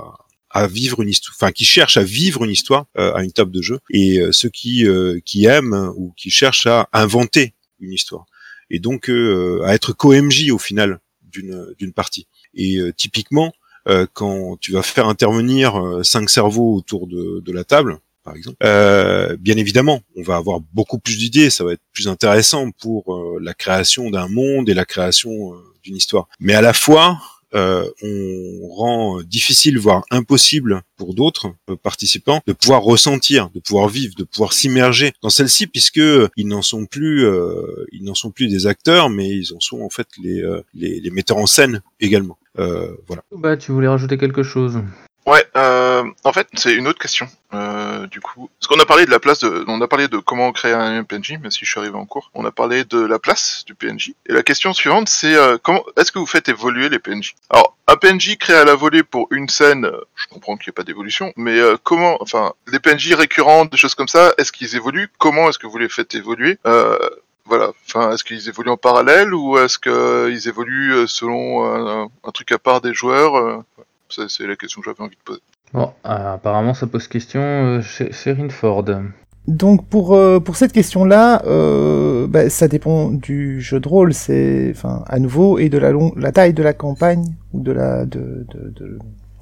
[0.50, 3.52] à vivre une histoire, enfin qui cherchent à vivre une histoire euh, à une table
[3.52, 7.94] de jeu, et euh, ceux qui euh, qui aiment ou qui cherchent à inventer une
[7.94, 8.26] histoire,
[8.70, 12.28] et donc euh, à être co-MJ au final d'une d'une partie.
[12.53, 13.53] Et euh, typiquement,
[13.88, 18.57] euh, quand tu vas faire intervenir cinq cerveaux autour de, de la table, par exemple,
[18.63, 23.39] euh, bien évidemment, on va avoir beaucoup plus d'idées, ça va être plus intéressant pour
[23.39, 26.28] la création d'un monde et la création d'une histoire.
[26.39, 27.20] Mais à la fois,
[27.54, 33.88] euh, on rend difficile, voire impossible pour d'autres euh, participants de pouvoir ressentir, de pouvoir
[33.88, 36.02] vivre, de pouvoir s'immerger dans celle-ci, puisque
[36.36, 39.82] ils n'en sont plus, euh, ils n'en sont plus des acteurs, mais ils en sont
[39.82, 42.38] en fait les, euh, les, les metteurs en scène également.
[42.60, 43.24] Euh, voilà.
[43.32, 44.82] Bah, tu voulais rajouter quelque chose?
[45.28, 47.28] Ouais, euh, en fait, c'est une autre question.
[47.54, 50.20] Euh, du coup, parce qu'on a parlé de la place de, on a parlé de
[50.20, 53.02] comment créer un PNJ, mais si je suis arrivé en cours, on a parlé de
[53.02, 54.14] la place du PNJ.
[54.26, 57.76] Et la question suivante, c'est euh, comment, est-ce que vous faites évoluer les PNJ Alors,
[57.88, 60.80] un PNJ créé à la volée pour une scène, euh, je comprends qu'il n'y ait
[60.80, 64.78] pas d'évolution, mais euh, comment, enfin, les PNJ récurrents, des choses comme ça, est-ce qu'ils
[64.78, 65.10] évoluent?
[65.18, 66.58] Comment est-ce que vous les faites évoluer?
[66.66, 66.98] Euh,
[67.44, 72.60] voilà, enfin, est-ce qu'ils évoluent en parallèle ou est-ce qu'ils évoluent selon un truc à
[72.60, 73.64] part des joueurs
[74.10, 75.41] C'est c'est la question que j'avais envie de poser.
[75.74, 78.86] Bon, euh, apparemment ça pose question euh, chez, chez Rinford.
[79.47, 84.72] Donc pour euh, pour cette question-là, euh, bah, ça dépend du jeu de rôle, c'est
[84.76, 88.05] enfin à nouveau et de la long la taille de la campagne ou de la
[88.05, 88.99] de, de, de-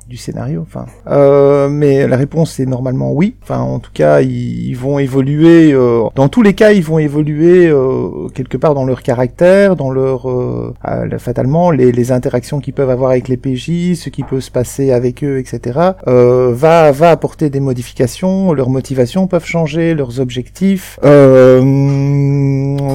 [0.07, 0.61] du scénario.
[0.61, 3.35] Enfin, euh, mais la réponse est normalement oui.
[3.41, 5.71] Enfin, en tout cas, ils, vont évoluer.
[5.73, 9.89] euh, dans tous les cas, ils vont évoluer euh, quelque part dans leur caractère, dans
[9.89, 10.73] leur euh,
[11.17, 14.91] fatalement les, les interactions qu'ils peuvent avoir avec les PJ, ce qui peut se passer
[14.91, 15.79] avec eux, etc.
[16.07, 18.53] Euh, va va apporter des modifications.
[18.53, 20.99] Leurs motivations peuvent changer, leurs objectifs.
[21.03, 21.61] Euh,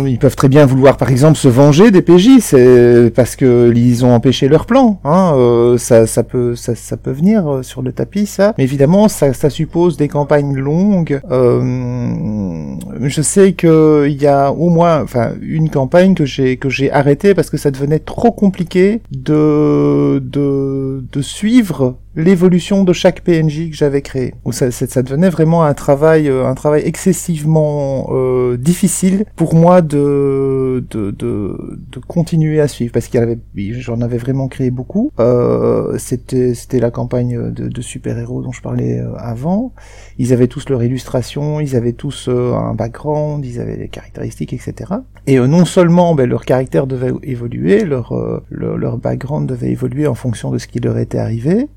[0.07, 4.05] ils peuvent très bien vouloir, par exemple, se venger des PJ, c'est parce que ils
[4.05, 5.01] ont empêché leur plan.
[5.05, 8.55] Hein, ça, ça peut, ça, ça peut venir euh, sur le tapis, ça.
[8.59, 11.21] Mais évidemment, ça, ça suppose des campagnes longues.
[11.31, 16.69] Euh, je sais que il y a au moins, enfin, une campagne que j'ai que
[16.69, 23.23] j'ai arrêtée parce que ça devenait trop compliqué de de de suivre l'évolution de chaque
[23.23, 24.35] PNJ que j'avais créé.
[24.45, 29.81] Où ça, ça, devenait vraiment un travail, euh, un travail excessivement euh, difficile pour moi
[29.81, 33.39] de, de, de, de continuer à suivre parce qu'il avait,
[33.73, 35.13] j'en avais vraiment créé beaucoup.
[35.21, 39.73] Euh, c'était, c'était la campagne de, de super-héros dont je parlais euh, avant.
[40.19, 44.53] Ils avaient tous leur illustration, ils avaient tous euh, un background, ils avaient des caractéristiques,
[44.53, 44.95] etc.
[45.27, 48.13] Et non seulement ben, leur caractère devait évoluer, leur,
[48.51, 51.69] leur, leur background devait évoluer en fonction de ce qui leur était arrivé,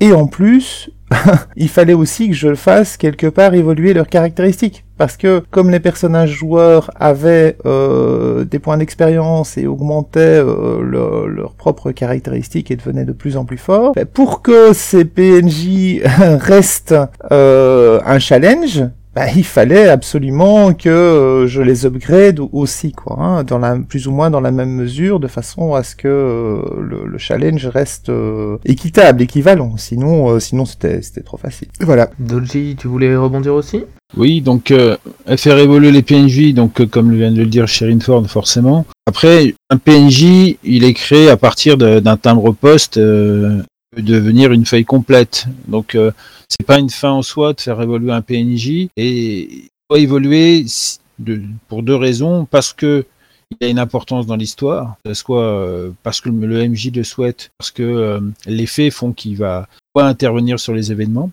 [0.00, 0.90] et en plus,
[1.56, 4.84] il fallait aussi que je fasse quelque part évoluer leurs caractéristiques.
[4.98, 11.26] Parce que comme les personnages joueurs avaient euh, des points d'expérience et augmentaient euh, leurs
[11.26, 16.00] leur propres caractéristiques et devenaient de plus en plus forts, ben, pour que ces PNJ
[16.40, 16.96] restent
[17.30, 18.84] euh, un challenge,
[19.16, 24.06] bah, il fallait absolument que euh, je les upgrade aussi, quoi, hein, dans la, plus
[24.08, 27.66] ou moins dans la même mesure, de façon à ce que euh, le, le, challenge
[27.66, 29.78] reste euh, équitable, équivalent.
[29.78, 31.68] Sinon, euh, sinon c'était c'était trop facile.
[31.80, 32.10] Voilà.
[32.18, 33.84] Dolji, tu voulais rebondir aussi?
[34.18, 34.72] Oui, donc
[35.36, 38.84] faire évoluer les PNJ, donc comme vient de le dire Sherin Ford, forcément.
[39.06, 43.00] Après, un PNJ, il est créé à partir d'un timbre poste
[44.02, 45.46] devenir une feuille complète.
[45.68, 46.12] Donc euh,
[46.48, 50.64] c'est pas une fin en soi de faire évoluer un PNJ et il doit évoluer
[51.68, 53.06] pour deux raisons parce que
[53.60, 57.82] il a une importance dans l'histoire, euh, parce que le MJ le souhaite, parce que
[57.82, 61.30] euh, les faits font qu'il va intervenir sur les événements.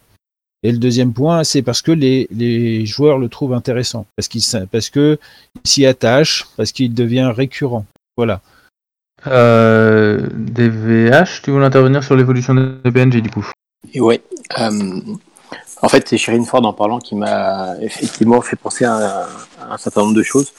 [0.62, 4.42] Et le deuxième point, c'est parce que les, les, joueurs le trouvent intéressant, parce qu'il
[4.72, 5.20] parce que
[5.66, 7.86] s'y attachent, parce qu'il devient récurrent.
[8.16, 8.42] Voilà.
[10.34, 13.46] DVH, tu voulais intervenir sur l'évolution des PNJ du coup?
[13.96, 14.22] Ouais.
[14.60, 15.02] Euh,
[15.82, 19.28] en fait, c'est Shirin Ford en parlant qui m'a effectivement fait penser à,
[19.70, 20.52] un certain nombre de choses.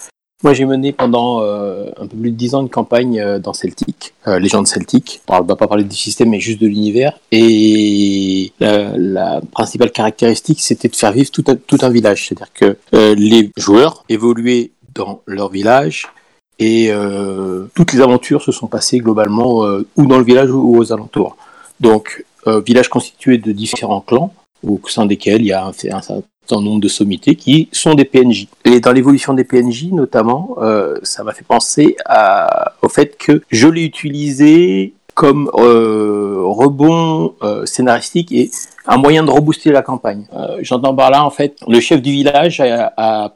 [0.43, 3.55] Moi, j'ai mené pendant euh, un peu plus de 10 ans une campagne euh, dans
[3.55, 5.23] Celtic, Légende Celtic.
[5.29, 7.19] On ne va pas parler du système, mais juste de l'univers.
[7.33, 12.29] Et la, principale caractéristique, c'était de faire vivre tout un, village.
[12.29, 16.09] C'est-à-dire que les joueurs évoluaient dans leur village,
[16.59, 20.77] et euh, toutes les aventures se sont passées globalement euh, ou dans le village ou
[20.77, 21.37] aux alentours.
[21.81, 24.33] Donc, euh, village constitué de différents clans,
[24.67, 28.47] au sein desquels il y a un, certain nombre de sommités qui sont des PNJ.
[28.65, 30.57] Et dans l'évolution des PNJ, notamment,
[31.03, 31.97] ça m'a fait penser
[32.83, 37.35] au fait que je l'ai utilisé comme rebond
[37.67, 38.51] scénaristique et
[38.87, 40.25] un moyen de rebooster la campagne.
[40.61, 43.29] J'entends par là, en fait, le chef du village a, a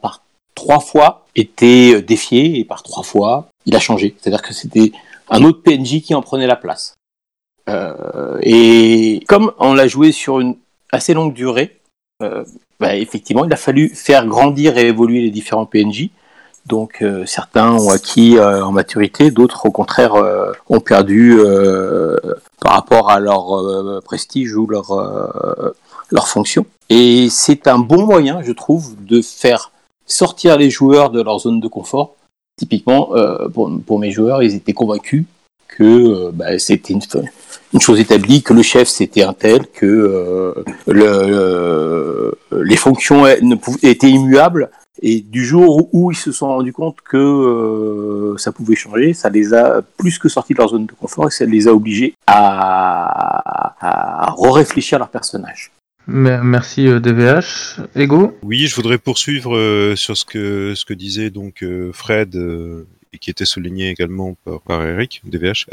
[0.59, 4.15] trois fois été défié et par trois fois il a changé.
[4.19, 4.91] C'est-à-dire que c'était
[5.29, 6.95] un autre PNJ qui en prenait la place.
[7.69, 10.55] Euh, et comme on l'a joué sur une
[10.91, 11.79] assez longue durée,
[12.21, 12.43] euh,
[12.79, 16.09] bah, effectivement, il a fallu faire grandir et évoluer les différents PNJ.
[16.65, 21.39] Donc euh, certains ont acquis euh, en maturité, d'autres au contraire euh, ont perdu
[22.61, 24.87] par rapport à leur prestige ou leur
[26.11, 26.65] leur fonction.
[26.89, 29.71] Et c'est un bon moyen, je trouve, de faire
[30.09, 32.15] sortir les joueurs de leur zone de confort.
[32.57, 35.23] Typiquement, euh, pour, pour, mes joueurs, ils étaient convaincus
[35.69, 37.01] que euh, bah, c'était une,
[37.73, 40.53] une, chose établie, que le chef c'était un tel, que euh,
[40.87, 44.69] le, les fonctions ne étaient immuables.
[45.01, 49.29] Et du jour où ils se sont rendus compte que euh, ça pouvait changer, ça
[49.29, 52.15] les a plus que sortis de leur zone de confort et ça les a obligés
[52.27, 55.71] à, à, à réfléchir leur personnage.
[56.07, 57.81] Merci DVH.
[57.95, 58.37] Ego?
[58.41, 63.29] Oui, je voudrais poursuivre euh, sur ce que disait donc euh, Fred euh, et qui
[63.29, 65.65] était souligné également par, par Eric DVH.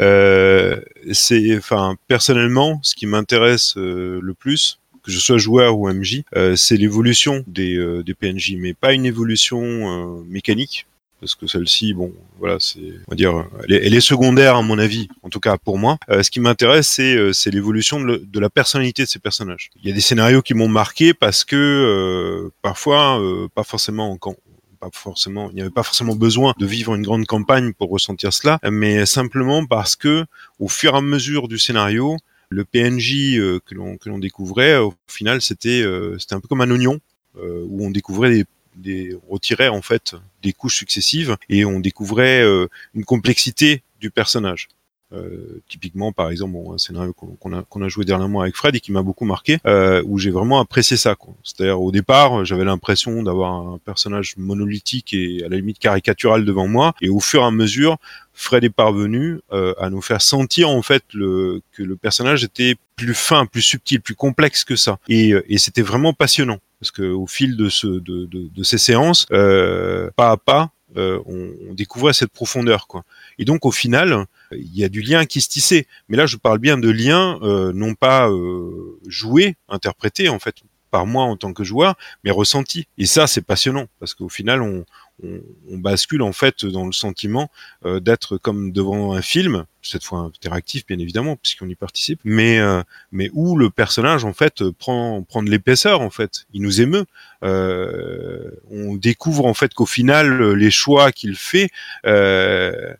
[1.12, 6.22] c'est enfin personnellement ce qui m'intéresse le plus que je sois joueur ou MJ,
[6.56, 10.86] c'est l'évolution des, des PNJ, mais pas une évolution mécanique,
[11.20, 15.08] parce que celle-ci, bon, voilà, c'est, on va dire, elle est, secondaire à mon avis,
[15.22, 15.98] en tout cas pour moi.
[16.10, 19.70] Euh, ce qui m'intéresse, c'est, euh, l'évolution de, la personnalité de ces personnages.
[19.82, 23.20] Il y a des scénarios qui m'ont marqué parce que euh, parfois,
[23.54, 24.36] pas forcément quand
[24.78, 28.34] pas forcément, il n'y avait pas forcément besoin de vivre une grande campagne pour ressentir
[28.34, 30.26] cela, mais simplement parce que,
[30.60, 32.18] au fur et à mesure du scénario,
[32.50, 35.82] le PNJ que l'on que l'on découvrait, au final, c'était
[36.18, 37.00] c'était un peu comme un oignon
[37.36, 38.44] où on découvrait des
[38.76, 44.68] des, retirait en fait des couches successives et on découvrait euh, une complexité du personnage.
[45.12, 48.80] Euh, typiquement, par exemple, un scénario qu'on a, qu'on a joué dernièrement avec Fred et
[48.80, 51.14] qui m'a beaucoup marqué, euh, où j'ai vraiment apprécié ça.
[51.44, 56.66] C'est-à-dire, au départ, j'avais l'impression d'avoir un personnage monolithique et à la limite caricatural devant
[56.66, 57.98] moi, et au fur et à mesure,
[58.38, 62.76] Fred est parvenu euh, à nous faire sentir en fait le, que le personnage était
[62.94, 67.02] plus fin, plus subtil, plus complexe que ça, et, et c'était vraiment passionnant parce que
[67.02, 71.50] au fil de, ce, de, de, de ces séances, euh, pas à pas, euh, on,
[71.70, 73.04] on, découvrait cette profondeur, quoi.
[73.38, 75.86] Et donc au final, il y a du lien qui se tissait.
[76.08, 80.56] Mais là, je parle bien de lien, euh, non pas euh, joué, interprété en fait
[80.90, 82.86] par moi en tant que joueur, mais ressenti.
[82.98, 84.84] Et ça, c'est passionnant parce qu'au final, on,
[85.22, 85.40] on,
[85.70, 87.50] on, bascule en fait dans le sentiment
[87.84, 92.58] euh, d'être comme devant un film, cette fois interactif bien évidemment puisqu'on y participe, mais
[92.58, 96.80] euh, mais où le personnage en fait prend prend de l'épaisseur en fait, il nous
[96.80, 97.06] émeut.
[97.42, 101.70] Euh, on découvre en fait qu'au final les choix qu'il fait
[102.06, 102.94] euh,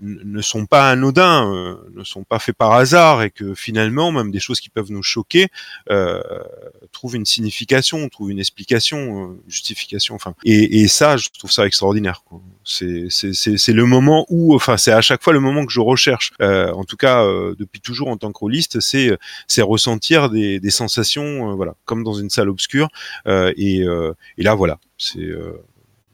[0.00, 4.30] ne sont pas anodins, euh, ne sont pas faits par hasard, et que finalement, même
[4.30, 5.48] des choses qui peuvent nous choquer,
[5.90, 6.20] euh,
[6.92, 10.14] trouvent une signification, trouvent une explication, euh, justification.
[10.14, 12.22] Enfin, et, et, ça, je trouve ça extraordinaire.
[12.64, 16.32] C'est le moment où, enfin, c'est à chaque fois le moment que je recherche.
[16.40, 20.60] Euh, en tout cas, euh, depuis toujours en tant que rôliste, c'est c'est ressentir des,
[20.60, 22.88] des sensations, voilà, comme dans une salle obscure.
[23.26, 23.80] et,
[24.38, 25.28] et là, voilà, c'est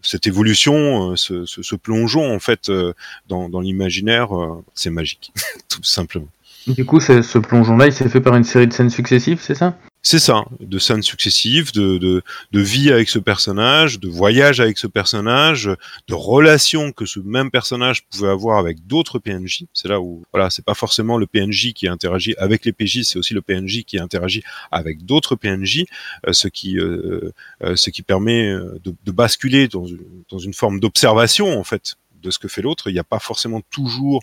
[0.06, 2.94] cette évolution, euh, ce, plongeon en fait euh,
[3.28, 5.32] dans, dans l'imaginaire, euh, c'est magique,
[5.68, 6.28] tout simplement.
[6.66, 9.76] Du coup, ce plongeon-là, il s'est fait par une série de scènes successives, c'est ça?
[10.06, 14.78] C'est ça, de scènes successives, de, de, de, vie avec ce personnage, de voyage avec
[14.78, 15.68] ce personnage,
[16.06, 19.64] de relations que ce même personnage pouvait avoir avec d'autres PNJ.
[19.72, 23.18] C'est là où, voilà, c'est pas forcément le PNJ qui interagit avec les PJ, c'est
[23.18, 25.86] aussi le PNJ qui interagit avec d'autres PNJ,
[26.28, 27.32] euh, ce qui, euh,
[27.64, 28.52] euh, ce qui permet
[28.84, 32.62] de, de basculer dans une, dans une forme d'observation en fait de ce que fait
[32.62, 32.90] l'autre.
[32.90, 34.22] Il n'y a pas forcément toujours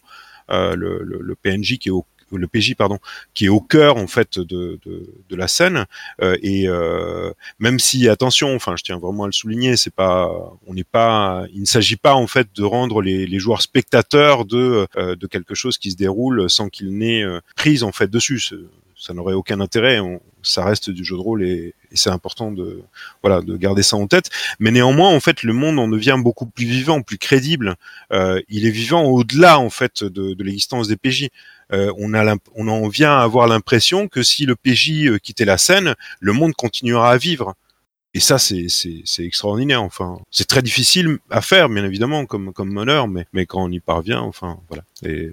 [0.49, 2.05] le, le, le, PNJ qui est au
[2.37, 2.99] le PJ pardon,
[3.33, 5.85] qui est au cœur en fait de, de, la scène.
[6.21, 10.31] Euh, et euh, même si attention, enfin je tiens vraiment à le souligner, c'est pas,
[10.67, 14.87] on n'est pas, il ne s'agit pas en fait de rendre les, joueurs spectateurs de
[14.95, 17.23] euh, de quelque chose qui se déroule sans qu'il n'ait
[17.55, 18.53] prise en fait dessus.
[18.95, 19.99] Ça n'aurait aucun intérêt.
[20.43, 22.81] Ça reste du jeu de rôle et, c'est important de
[23.21, 24.29] voilà de garder ça en tête.
[24.59, 27.75] Mais néanmoins, en fait, le monde en devient beaucoup plus vivant, plus crédible.
[28.11, 31.29] Il est vivant au-delà en fait de l'existence des PJ.
[31.73, 35.45] Euh, on, a on en vient à avoir l'impression que si le PJ euh, quittait
[35.45, 37.55] la scène, le monde continuera à vivre.
[38.13, 38.67] Et ça, c'est
[39.19, 39.81] extraordinaire.
[39.81, 43.71] Enfin, c'est très difficile à faire, bien évidemment, comme comme meneur, mais mais quand on
[43.71, 44.83] y parvient, enfin, voilà.
[45.03, 45.31] Et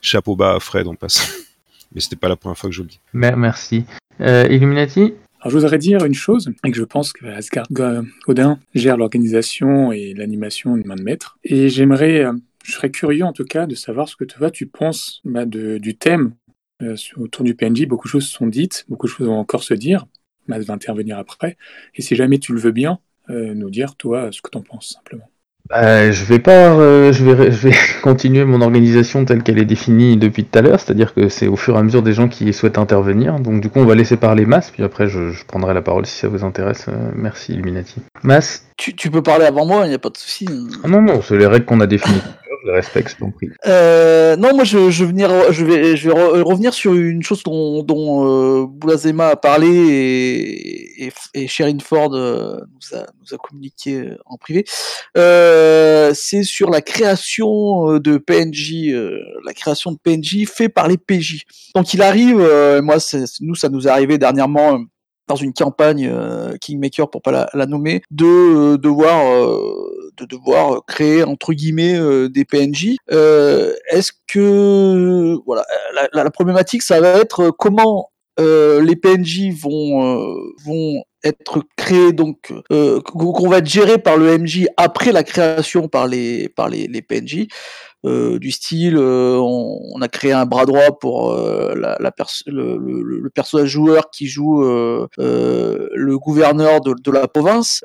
[0.00, 1.44] chapeau bas à Fred, on passe.
[1.92, 3.00] mais c'était pas la première fois que je le dis.
[3.12, 3.84] Merci.
[4.20, 5.14] Euh, Illuminati?
[5.40, 7.66] Alors, je voudrais dire une chose, et que je pense que Asgard
[8.28, 11.36] Odin gère l'organisation et l'animation de main de maître.
[11.42, 12.24] Et j'aimerais
[12.64, 15.78] je serais curieux en tout cas de savoir ce que toi tu penses bah, de,
[15.78, 16.34] du thème
[16.82, 17.86] euh, autour du PNJ.
[17.86, 20.06] Beaucoup de choses sont dites, beaucoup de choses vont encore se dire.
[20.48, 21.56] Matt va intervenir après.
[21.94, 22.98] Et si jamais tu le veux bien,
[23.30, 25.28] euh, nous dire toi ce que tu en penses simplement.
[25.70, 29.64] Euh, je vais pas, euh, je vais, je vais continuer mon organisation telle qu'elle est
[29.64, 32.28] définie depuis tout à l'heure, c'est-à-dire que c'est au fur et à mesure des gens
[32.28, 33.38] qui souhaitent intervenir.
[33.38, 36.04] Donc du coup, on va laisser parler Mas, puis après, je, je prendrai la parole
[36.04, 36.86] si ça vous intéresse.
[36.88, 38.02] Euh, merci, Illuminati.
[38.22, 38.66] Mas?
[38.76, 40.46] Tu, tu, peux parler avant moi, il n'y a pas de souci.
[40.84, 42.22] Ah non, non, c'est les règles qu'on a définies.
[42.62, 43.48] Je les respecte, je prie.
[43.66, 47.42] Euh, non, moi, je, je, venir, je vais, je vais re revenir sur une chose
[47.42, 51.48] dont, dont euh, Boulazema a parlé et, et, et
[51.80, 54.64] Ford euh, nous, a, nous a communiqué en privé.
[55.16, 60.98] Euh, c'est sur la création de PNJ, euh, la création de PNJ fait par les
[60.98, 61.44] PJ.
[61.74, 62.96] Donc, il arrive, euh, moi,
[63.40, 64.80] nous, ça nous est arrivé dernièrement
[65.36, 71.22] une campagne euh, Kingmaker pour pas la, nommer, de euh, devoir euh, de devoir créer
[71.22, 72.96] entre guillemets des PNJ.
[73.08, 75.64] Est-ce que voilà
[76.12, 83.58] la, problématique ça va être comment les PNJ vont vont être créés donc qu'on va
[83.58, 87.46] être géré par le MJ après la création par les par les PNJ
[88.04, 92.12] euh, du style euh, on, on, a créé un bras droit pour euh, la, la
[92.46, 97.80] le, le, le, personnage joueur qui joue euh, euh, le gouverneur de, de la province.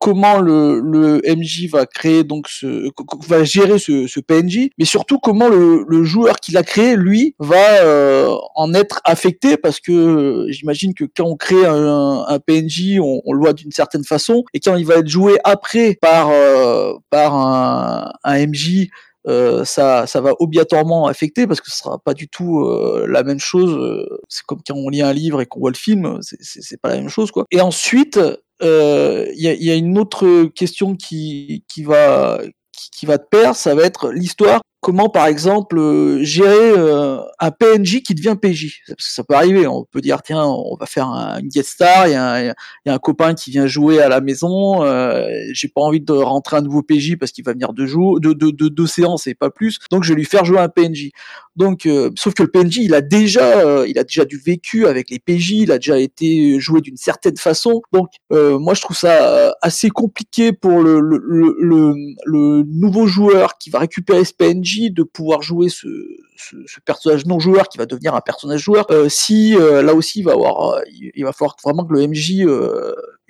[0.00, 2.90] Comment le, le, MJ va créer donc ce
[3.28, 7.34] va gérer ce, ce PNJ, mais surtout comment le, le joueur qui l'a créé lui
[7.38, 12.98] va euh, en être affecté parce que j'imagine que quand on crée un, un PNJ,
[12.98, 16.30] on, on, le voit d'une certaine façon et quand il va être joué après par
[16.30, 18.88] euh, par un, un MJ
[19.28, 23.22] euh, ça, ça va obligatoirement affecter parce que ce sera pas du tout euh, la
[23.22, 24.08] même chose.
[24.28, 26.96] C'est comme quand on lit un livre et qu'on voit le film, c'est pas la
[26.96, 27.46] même chose quoi.
[27.50, 28.18] Et ensuite,
[28.60, 32.40] il euh, y, a, y, a, une autre question qui, qui va
[32.72, 34.60] qui va te perdre, ça va être l'histoire.
[34.82, 39.34] Comment, par exemple, euh, gérer euh, un PNJ qui devient PJ Parce que ça peut
[39.34, 39.66] arriver.
[39.66, 42.08] On peut dire, tiens, on va faire un, guest star.
[42.08, 42.54] Il y, a
[42.86, 44.82] un, copain qui vient jouer à la maison.
[44.82, 48.20] Euh, J'ai pas envie de rentrer un nouveau PJ parce qu'il va venir deux jours,
[48.20, 49.78] deux, deux, séances et pas plus.
[49.90, 51.10] Donc, je vais lui faire jouer un PNJ.
[51.56, 54.86] Donc, euh, sauf que le PNJ, il a déjà, euh, il a déjà du vécu
[54.86, 57.82] avec les PJ, il a déjà été joué d'une certaine façon.
[57.92, 61.20] Donc, euh, moi, je trouve ça assez compliqué pour le, le,
[61.58, 61.94] le,
[62.24, 65.88] le, nouveau joueur qui va récupérer ce PNJ de pouvoir jouer ce,
[66.36, 68.86] ce, ce personnage non joueur qui va devenir un personnage joueur.
[69.08, 72.44] si là aussi, il va avoir, il va falloir vraiment que le MJ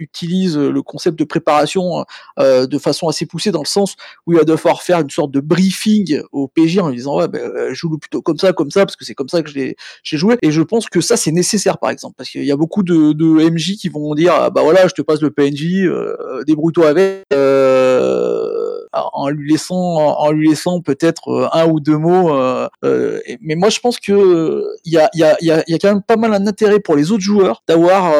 [0.00, 2.04] utilise le concept de préparation
[2.38, 3.96] euh, de façon assez poussée dans le sens
[4.26, 7.28] où il va devoir faire une sorte de briefing au PJ en lui disant ouais
[7.28, 10.36] ben, joue-le plutôt comme ça comme ça parce que c'est comme ça que j'ai joué.
[10.42, 13.14] Et je pense que ça c'est nécessaire par exemple parce qu'il y a beaucoup de,
[13.50, 17.24] MJ qui vont dire ah, bah voilà je te passe le PNJ euh, débrouille-toi avec
[17.32, 23.20] euh, en lui laissant en lui laissant peut-être euh, un ou deux mots euh, euh,
[23.40, 26.02] mais moi je pense que il y a y a y y a quand même
[26.02, 28.12] pas mal un intérêt pour les autres joueurs d'avoir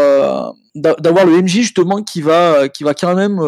[0.74, 3.38] d'avoir le MJ justement qui va qui va quand même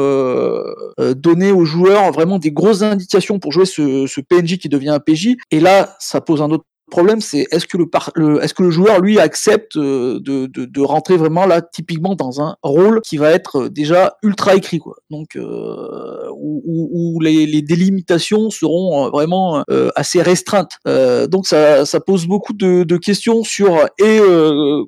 [1.14, 5.00] donner aux joueurs vraiment des grosses indications pour jouer ce, ce PNJ qui devient un
[5.00, 8.70] PJ et là ça pose un autre problème, c'est est-ce que le, est-ce que le
[8.70, 13.30] joueur lui accepte euh, de, de, rentrer vraiment là typiquement dans un rôle qui va
[13.30, 14.96] être euh, déjà ultra écrit quoi.
[15.10, 19.64] Donc euh, où, les, les, délimitations seront vraiment
[19.96, 20.78] assez restreintes.
[20.84, 24.18] donc ça, ça pose beaucoup de, de questions sur et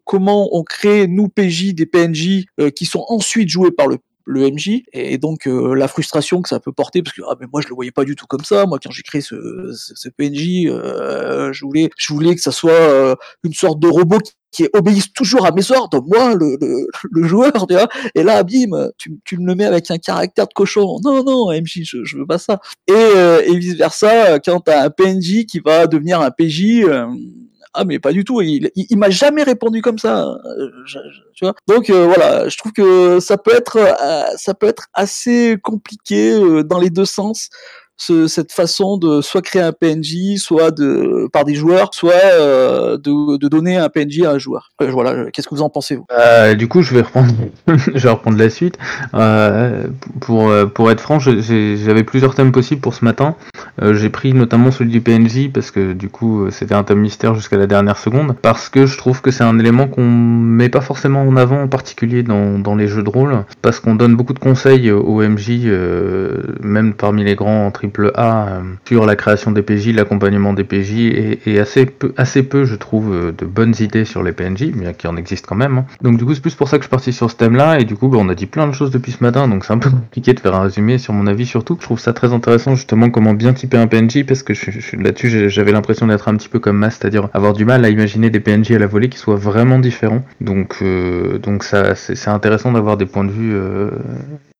[0.05, 2.44] comment on crée nous PJ des PNJ
[2.76, 6.61] qui sont ensuite joués par le le MJ et donc euh, la frustration que ça
[6.61, 8.66] peut porter parce que ah mais moi je le voyais pas du tout comme ça.
[8.66, 9.37] Moi quand j'ai créé ce,
[9.72, 14.18] ce, PNJ euh, je voulais je voulais que ça soit euh, une sorte de robot
[14.51, 17.89] qui, obéisse toujours à mes ordres moi le, le, le joueur tu vois.
[18.14, 20.99] Et là bim tu, tu me le mets avec un caractère de cochon.
[21.05, 22.61] Non non MJ je, je veux pas ça.
[22.89, 26.87] Et, et vice versa quand t'as un PNJ qui va devenir un PJ
[27.75, 30.39] ah mais pas du tout, il, m'a jamais répondu comme ça.
[30.45, 30.70] Euh,
[31.35, 34.87] tu vois Donc euh, voilà, je trouve que ça peut être euh, ça peut être
[34.95, 37.51] assez compliqué dans les deux sens
[37.97, 40.74] ce, cette façon de soit créer un PNJ, soit
[41.32, 44.72] par des joueurs, soit euh, de, donner un PNJ à un joueur.
[44.82, 47.32] Euh, voilà, qu'est-ce que vous en pensez euh, Du coup, je vais reprendre,
[47.68, 48.78] je vais reprendre la suite.
[49.14, 49.86] Euh,
[50.20, 53.36] pour pour être franc, j'avais plusieurs thèmes possibles pour ce matin.
[53.80, 57.57] J'ai pris notamment celui du PNJ parce que du coup, c'était un thème mystère jusqu'à
[57.57, 61.22] la dernière seconde, parce que je trouve que c'est un élément qu'on met pas forcément
[61.22, 64.38] en avant, en particulier dans, dans les jeux de rôle, parce qu'on donne beaucoup de
[64.38, 65.68] conseils aux MJ,
[66.61, 70.93] même parmi les grands entre euh, sur la création des PJ, l'accompagnement des PJ
[71.47, 74.93] et, assez peu, assez peu, je trouve, euh, de bonnes idées sur les PNJ, bien
[74.93, 75.78] qu'il en existe quand même.
[75.78, 75.87] Hein.
[76.03, 77.85] Donc du coup, c'est plus pour ça que je suis parti sur ce thème-là et
[77.85, 79.78] du coup, bah, on a dit plein de choses depuis ce matin, donc c'est un
[79.78, 81.76] peu compliqué de faire un résumé sur mon avis surtout.
[81.80, 84.53] Je trouve ça très intéressant justement comment bien typer un PNJ parce que
[84.97, 88.30] là-dessus, j'avais l'impression d'être un petit peu comme Mass, c'est-à-dire avoir du mal à imaginer
[88.30, 90.24] des PNJ à la volée qui soient vraiment différents.
[90.41, 93.55] Donc, euh, donc ça, c'est intéressant d'avoir des points de vue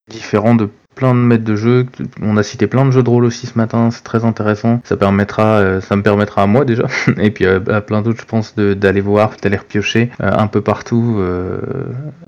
[0.09, 1.87] différents de plein de maîtres de jeu.
[2.23, 4.81] On a cité plein de jeux de rôle aussi ce matin, c'est très intéressant.
[4.85, 6.85] Ça permettra, euh, ça me permettra à moi déjà,
[7.19, 10.61] et puis euh, à plein d'autres, je pense, d'aller voir, d'aller repiocher euh, un peu
[10.61, 11.21] partout,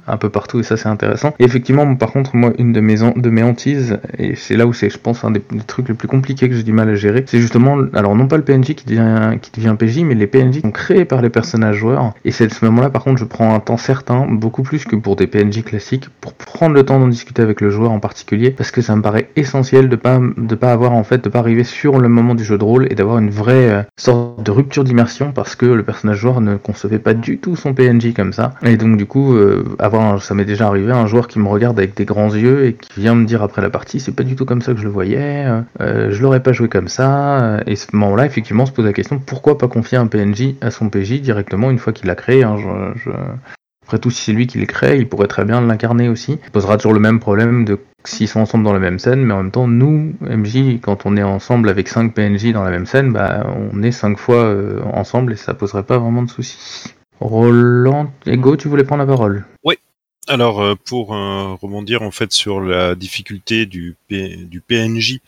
[0.06, 1.34] un peu partout, et ça c'est intéressant.
[1.38, 4.90] Effectivement, par contre, moi, une de mes de mes hantises, et c'est là où c'est,
[4.90, 7.40] je pense, un des, trucs les plus compliqués que j'ai du mal à gérer, c'est
[7.40, 10.60] justement, alors non pas le PNJ qui devient qui devient PJ, mais les PNJ qui
[10.62, 12.14] sont créés par les personnages joueurs.
[12.24, 14.96] Et c'est à ce moment-là, par contre, je prends un temps certain, beaucoup plus que
[14.96, 18.55] pour des PNJ classiques, pour prendre le temps d'en discuter avec le joueur en particulier
[18.56, 21.38] parce que ça me paraît essentiel de pas de pas avoir en fait de pas
[21.38, 24.50] arriver sur le moment du jeu de rôle et d'avoir une vraie euh, sorte de
[24.50, 28.32] rupture d'immersion parce que le personnage joueur ne concevait pas du tout son PNJ comme
[28.32, 31.48] ça et donc du coup euh, avoir ça m'est déjà arrivé un joueur qui me
[31.48, 34.24] regarde avec des grands yeux et qui vient me dire après la partie c'est pas
[34.24, 35.46] du tout comme ça que je le voyais
[35.80, 39.18] euh, je l'aurais pas joué comme ça et ce moment-là effectivement se pose la question
[39.18, 42.56] pourquoi pas confier un PNJ à son PJ directement une fois qu'il l'a créé hein,
[43.84, 46.38] Après tout, si c'est lui qui le crée, il pourrait très bien l'incarner aussi.
[46.44, 47.78] Il posera toujours le même problème de
[48.08, 51.16] s'ils sont ensemble dans la même scène, mais en même temps, nous, MJ, quand on
[51.16, 54.82] est ensemble avec 5 PNJ dans la même scène, bah, on est 5 fois euh,
[54.92, 56.94] ensemble et ça poserait pas vraiment de soucis.
[57.20, 59.76] Roland, Ego, tu voulais prendre la parole Oui.
[60.28, 65.20] Alors, euh, pour euh, rebondir en fait sur la difficulté du, PNJ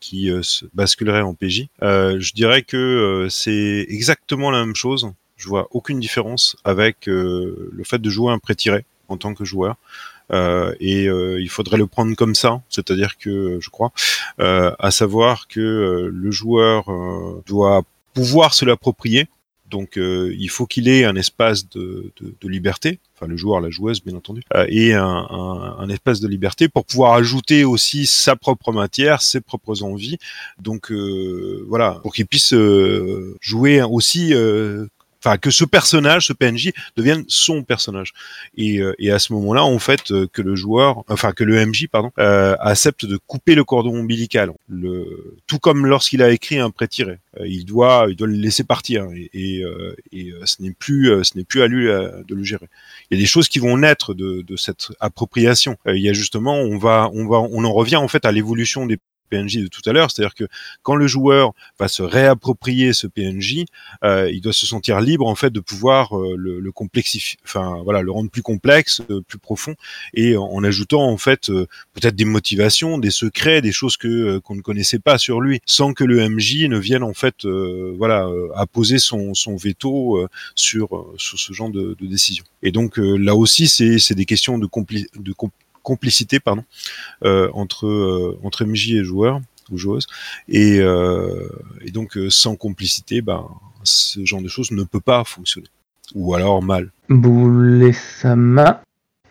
[0.00, 0.30] qui
[0.74, 5.10] basculerait en PJ, je dirais que c'est exactement la même chose.
[5.36, 9.76] Je vois aucune différence avec le fait de jouer un pré-tiré en tant que joueur.
[10.32, 13.92] Euh, et euh, il faudrait le prendre comme ça, c'est-à-dire que je crois,
[14.40, 16.86] euh, à savoir que le joueur
[17.46, 17.82] doit
[18.14, 19.28] pouvoir se l'approprier.
[19.68, 23.68] Donc il faut qu'il ait un espace de, de, de, liberté, enfin le joueur, la
[23.68, 28.36] joueuse bien entendu, et un, un, un, espace de liberté pour pouvoir ajouter aussi sa
[28.36, 30.18] propre matière, ses propres envies.
[30.60, 32.54] Donc voilà, pour qu'il puisse
[33.40, 34.32] jouer aussi
[35.18, 38.12] enfin que ce personnage, ce PNJ devienne son personnage.
[38.56, 41.64] Et, euh, et à ce moment-là, en fait, euh, que le joueur, enfin que le
[41.64, 46.58] MJ, pardon, euh, accepte de couper le cordon ombilical, le, tout comme lorsqu'il a écrit
[46.58, 47.18] un prêt-tiré.
[47.40, 49.62] Euh, il doit, il doit le laisser partir et, et,
[50.12, 52.68] et ce n'est plus, ce n'est plus à lui de le gérer.
[53.10, 55.76] Il y a des choses qui vont naître de, de cette appropriation.
[55.86, 58.86] il y a justement, on va, on va, on en revient en fait à l'évolution
[58.86, 60.44] des PNJ de tout à l'heure, c'est-à-dire que
[60.82, 63.64] quand le joueur va se réapproprier ce PNJ,
[64.04, 67.80] euh, il doit se sentir libre en fait de pouvoir euh, le, le, complexifier, enfin
[67.84, 69.74] voilà, le rendre plus complexe, euh, plus profond,
[70.14, 74.40] et en, ajoutant en fait euh, peut-être des motivations, des secrets, des choses que euh,
[74.40, 78.28] qu'on ne connaissait pas sur lui, sans que le MJ ne vienne en fait voilà
[78.54, 82.44] apposer son, son veto sur sur ce genre de, de décision.
[82.62, 85.32] Et donc là aussi, c'est des questions de, compli de
[85.86, 86.64] complicité pardon,
[87.24, 90.06] euh, entre, euh, entre MJ et joueur ou joueuse.
[90.48, 91.48] Et, euh,
[91.84, 93.46] et donc, sans complicité, ben,
[93.84, 95.68] ce genre de choses ne peut pas fonctionner.
[96.14, 96.90] Ou alors mal.
[97.08, 98.82] Boulesama,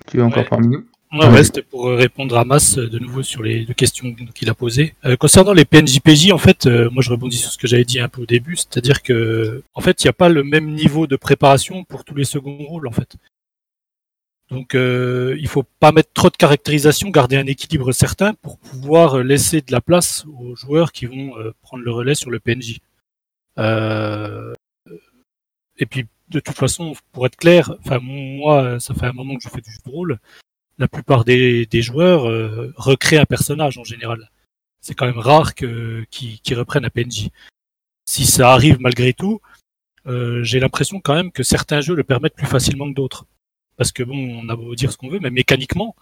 [0.08, 0.50] tu es encore Ouais.
[0.50, 4.14] parmi nous Ouais, ouais, c'était pour répondre à Mas de nouveau sur les deux questions
[4.34, 4.96] qu'il a posées.
[5.06, 8.00] Euh, concernant les PNJPJ, en fait, euh, moi je rebondis sur ce que j'avais dit
[8.02, 11.08] un peu au début, c'est-à-dire que en fait, il n'y a pas le même niveau
[11.08, 13.16] de préparation pour tous les seconds rôles, en fait.
[14.50, 19.18] Donc, euh, il faut pas mettre trop de caractérisation, garder un équilibre certain pour pouvoir
[19.20, 22.80] laisser de la place aux joueurs qui vont euh, prendre le relais sur le PNJ.
[23.58, 24.54] Euh,
[25.78, 29.50] et puis, de toute façon, pour être clair, moi, ça fait un moment que je
[29.50, 30.20] fais du jeu de
[30.78, 34.30] la plupart des, joueurs euh, recréent un personnage en général.
[34.82, 36.06] C'est quand même rare que
[36.54, 37.30] reprennent un PNJ.
[38.08, 39.42] Si ça arrive malgré tout,
[40.06, 43.26] euh, j'ai l'impression quand même que certains jeux le permettent plus facilement que d'autres.
[43.78, 45.96] Parce que bon, on a beau dire ce qu'on veut, mais mécaniquement,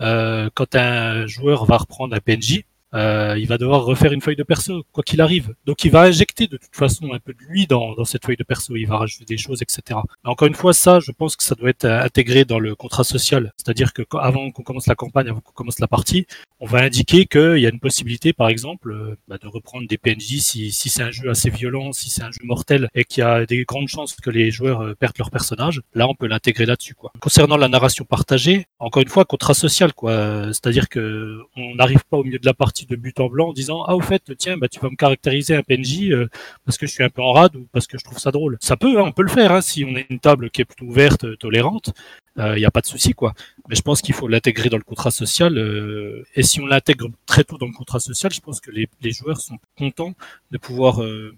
[0.00, 2.64] euh, quand un joueur va reprendre un PNJ,
[2.94, 5.54] euh, il va devoir refaire une feuille de perso, quoi qu'il arrive.
[5.64, 8.44] Donc il va injecter de toute façon un peu de lui dans, cette feuille de
[8.44, 10.00] perso, il va rajouter des choses, etc.
[10.24, 13.04] Encore une fois, ça, je pense que ça doit être euh, intégré dans le contrat
[13.04, 13.52] social.
[13.56, 16.26] C'est-à-dire que avant qu'on commence la campagne, avant qu'on commence la partie,
[16.58, 19.98] on va indiquer qu'il y a une possibilité, par exemple, euh, bah, de reprendre des
[19.98, 23.22] PNJ si, si c'est un jeu assez violent, si c'est un jeu mortel et qu'il
[23.22, 25.82] y a des grandes chances que les joueurs perdent leur personnage.
[25.94, 26.94] Là, on peut l'intégrer là-dessus.
[27.20, 30.46] Concernant la narration partagée, encore une fois, contrat social, quoi.
[30.48, 33.52] C'est-à-dire que on n'arrive pas au milieu de la partie de but en blanc en
[33.52, 36.28] disant ah au fait tiens bah tu vas me caractériser un PNJ euh,
[36.64, 38.56] parce que je suis un peu en rade ou parce que je trouve ça drôle.
[38.60, 40.64] Ça peut, hein, on peut le faire hein, si on a une table qui est
[40.64, 41.92] plutôt ouverte, euh, tolérante.
[42.38, 43.34] Il n'y a pas de souci quoi.
[43.68, 45.58] Mais je pense qu'il faut l'intégrer dans le contrat social.
[45.58, 48.88] euh, et si on l'intègre très tôt dans le contrat social, je pense que les,
[49.12, 50.14] joueurs sont contents
[50.50, 51.36] de pouvoir euh,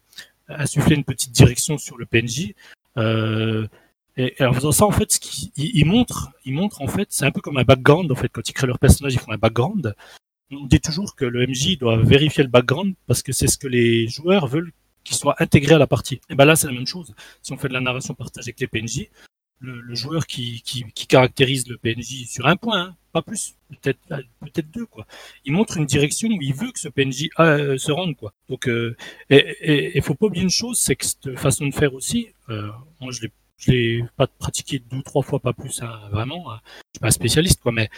[0.49, 2.55] insuffler une petite direction sur le PNJ.
[2.99, 3.67] Euh,
[4.17, 7.09] et, en faisant ça, en fait, ce qu'ils ils- ils montrent, ils montrent en fait,
[7.11, 8.29] c'est un peu comme un background en fait.
[8.29, 9.95] Quand ils créent leur personnage, ils font un background.
[10.53, 13.69] On dit toujours que le MJ doit vérifier le background parce que c'est ce que
[13.69, 14.73] les joueurs veulent
[15.05, 16.21] qu'il soit intégré à la partie.
[16.31, 17.15] Et ben là, c'est la même chose.
[17.43, 19.09] Si on fait de la narration partagée avec les PNJ,
[19.63, 24.01] le, joueur qui, qui, caractérise le PNJ sur un point, hein, pas plus, peut-être
[24.41, 25.07] peut-être deux quoi.
[25.45, 28.33] Il montre une direction où il veut que ce PNJ euh, se rende quoi.
[28.49, 28.97] Donc euh,
[29.31, 32.29] et, et, et faut pas oublier une chose, c'est que cette façon de faire aussi,
[32.49, 36.53] euh, moi je l'ai je l'ai pas pratiqué deux trois fois pas plus hein, vraiment.
[36.53, 36.61] hein.
[36.65, 37.89] Je suis pas un spécialiste quoi, mais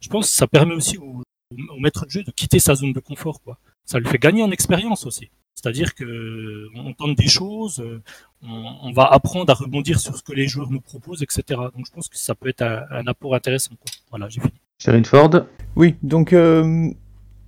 [0.00, 2.92] je pense que ça permet aussi au, au maître de jeu de quitter sa zone
[2.92, 3.58] de confort quoi.
[3.84, 5.30] Ça lui fait gagner en expérience aussi.
[5.54, 8.02] C'est-à-dire que on tente des choses, euh,
[8.42, 11.42] on, on va apprendre à rebondir sur ce que les joueurs nous proposent, etc.
[11.74, 13.74] Donc je pense que ça peut être un, un apport intéressant.
[13.76, 13.92] Quoi.
[14.10, 14.52] Voilà, j'ai fini.
[14.78, 15.30] Sharon Ford?
[15.76, 16.90] Oui, donc euh,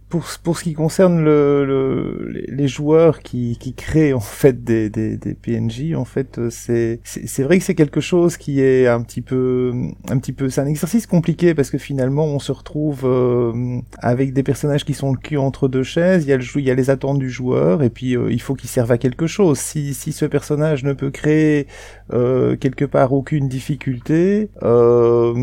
[0.09, 4.89] pour, pour ce qui concerne le, le, les- joueurs qui, qui créent en fait des,
[4.91, 8.87] des, des PNJ, en fait, euh, c'est c'est vrai que c'est quelque chose qui est
[8.89, 9.73] un petit peu
[10.09, 14.33] un petit peu c'est un exercice compliqué parce que finalement on se retrouve euh, avec
[14.33, 16.25] des personnages qui sont le cul entre deux chaises.
[16.25, 18.41] Il y a le il y a les attentes du joueur et puis euh, il
[18.41, 19.59] faut qu'il serve à quelque chose.
[19.59, 21.67] Si si ce personnage ne peut créer
[22.13, 25.35] euh, quelque part aucune difficulté euh,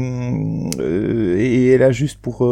[0.80, 2.45] euh, et elle a juste pour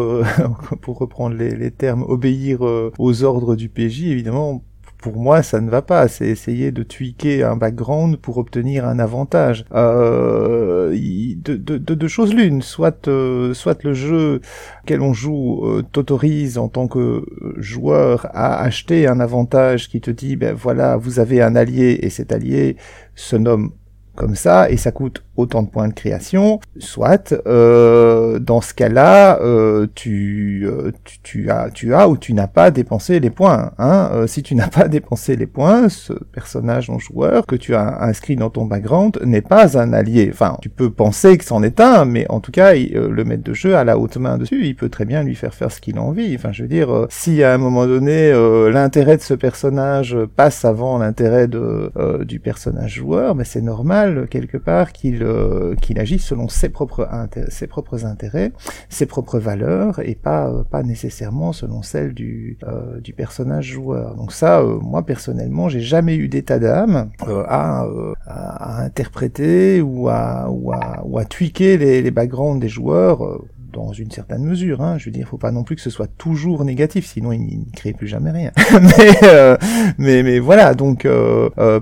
[0.81, 4.63] pour reprendre les, les termes obéir euh, aux ordres du PJ évidemment
[5.01, 6.07] pour moi, ça ne va pas.
[6.07, 9.65] C'est essayer de tweaker un background pour obtenir un avantage.
[9.73, 12.61] Euh, de, de, choses l'une.
[12.61, 14.41] Soit, euh, soit le jeu
[14.83, 17.25] auquel on joue euh, t'autorise en tant que
[17.57, 22.09] joueur à acheter un avantage qui te dit, ben voilà, vous avez un allié et
[22.09, 22.77] cet allié
[23.15, 23.71] se nomme
[24.15, 29.39] comme ça et ça coûte autant de points de création, soit euh, dans ce cas-là,
[29.41, 33.71] euh, tu, euh, tu, tu as tu as ou tu n'as pas dépensé les points.
[33.77, 37.75] Hein Euh, si tu n'as pas dépensé les points, ce personnage non joueur que tu
[37.75, 40.29] as inscrit dans ton background n'est pas un allié.
[40.31, 43.43] Enfin, tu peux penser que c'en est un, mais en tout cas, euh, le maître
[43.43, 44.65] de jeu a la haute main dessus.
[44.65, 46.35] Il peut très bien lui faire faire ce qu'il a envie.
[46.35, 48.31] Enfin, je veux dire, euh, si à un moment donné
[48.71, 54.91] l'intérêt de ce personnage passe avant l'intérêt du personnage joueur, mais c'est normal quelque part
[54.91, 58.51] qu'il euh, qu'il agisse selon ses propres intérêts,
[58.89, 64.15] ses propres valeurs et pas euh, pas nécessairement selon celles du euh, personnage joueur.
[64.15, 67.09] Donc ça, moi personnellement, j'ai jamais eu d'état d'âme
[67.47, 67.85] à,
[68.25, 73.41] à interpréter ou à ou à ou à tweaker les, les backgrounds des joueurs.
[73.71, 74.97] dans une certaine mesure, hein.
[74.97, 77.71] je veux dire, faut pas non plus que ce soit toujours négatif, sinon il ne
[77.73, 78.51] crée plus jamais rien.
[79.97, 81.07] mais, mais voilà, donc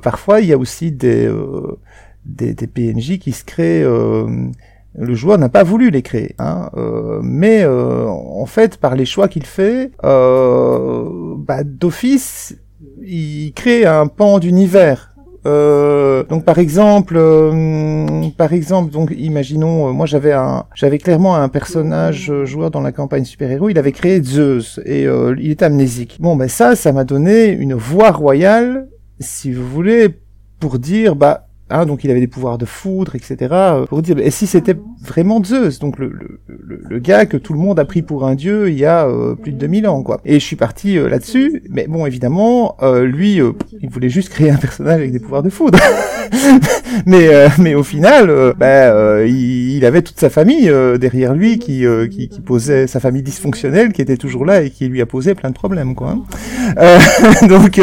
[0.01, 1.27] parfois il y a aussi des,
[2.25, 3.83] des des PNJ qui se créent.
[3.83, 4.27] euh,
[4.95, 9.05] le joueur n'a pas voulu les créer, hein, euh, mais euh, en fait, par les
[9.05, 12.57] choix qu'il fait, bah, d'office,
[13.03, 15.13] il crée un pan d'univers.
[15.45, 18.05] Euh, donc par exemple, euh,
[18.35, 23.23] par exemple, donc imaginons, moi j'avais un, j'avais clairement un personnage joueur dans la campagne
[23.23, 26.17] super-héros, il avait créé Zeus et il est amnésique.
[26.19, 28.89] Bon ben ça, ça m'a donné une voix royale,
[29.19, 30.09] si vous voulez,
[30.59, 33.35] pour dire bah Hein, donc il avait des pouvoirs de foudre, etc.
[33.51, 37.37] euh, Pour dire, et si c'était vraiment Zeus, donc le, le, le, le gars que
[37.37, 39.87] tout le monde a pris pour un dieu il y a euh, plus de 2000
[39.87, 40.19] ans, quoi.
[40.25, 43.51] Et je suis parti euh, là-dessus, mais bon, évidemment, euh, lui, euh,
[43.81, 45.79] il voulait juste créer un personnage avec des pouvoirs de foudre.
[47.05, 51.33] mais, euh, mais au final, euh, bah, euh, il, avait toute sa famille euh, derrière
[51.33, 55.05] lui qui, qui, posait, sa famille dysfonctionnelle qui était toujours là et qui lui a
[55.05, 56.17] posé plein de problèmes, quoi.
[56.77, 56.97] hein.
[57.47, 57.81] Donc,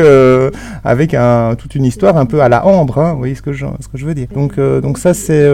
[0.85, 3.53] avec un, toute une histoire un peu à la ambre, hein, vous voyez ce que
[3.53, 4.29] je, ce que je veux dire.
[4.35, 5.49] Donc, donc ça c'est,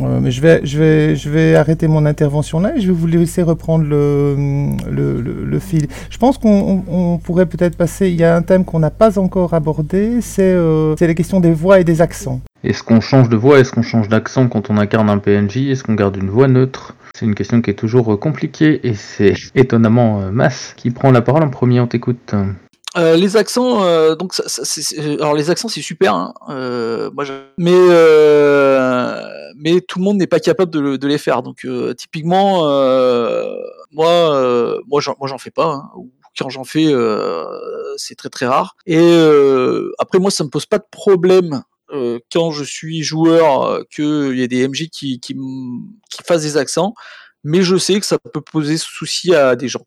[0.00, 3.06] mais je vais, je vais, je vais arrêter mon intervention là et je vais vous
[3.06, 4.34] laisser reprendre le,
[4.90, 5.86] le, le, fil.
[6.10, 8.08] Je pense qu'on on, on pourrait peut-être passer.
[8.08, 10.56] Il y a un thème qu'on n'a pas encore abordé, c'est,
[10.98, 12.00] c'est les questions des voix et des
[12.64, 13.58] Est-ce qu'on change de voix?
[13.58, 16.94] Est-ce qu'on change d'accent quand on incarne un PNJ Est-ce qu'on garde une voix neutre?
[17.14, 21.10] C'est une question qui est toujours euh, compliquée et c'est étonnamment euh, Mas qui prend
[21.10, 21.80] la parole en premier.
[21.80, 22.34] On t'écoute.
[22.98, 26.34] Euh, les accents, euh, donc ça, ça, c'est- c'est- alors les accents c'est super, hein,
[26.50, 29.16] euh, moi je- mais euh,
[29.56, 31.42] mais tout le monde n'est pas capable de, le- de les faire.
[31.42, 33.54] Donc euh, typiquement, euh,
[33.92, 35.66] moi euh, moi j'en moi j'en fais pas.
[35.66, 37.44] hein, ou quand j'en fais, euh,
[37.96, 38.76] c'est très très rare.
[38.86, 41.62] Et euh, après moi ça me pose pas de problème.
[41.92, 45.34] Euh, quand je suis joueur, euh, qu'il y ait des MJ qui, qui,
[46.10, 46.94] qui fassent des accents,
[47.44, 49.82] mais je sais que ça peut poser souci à des gens.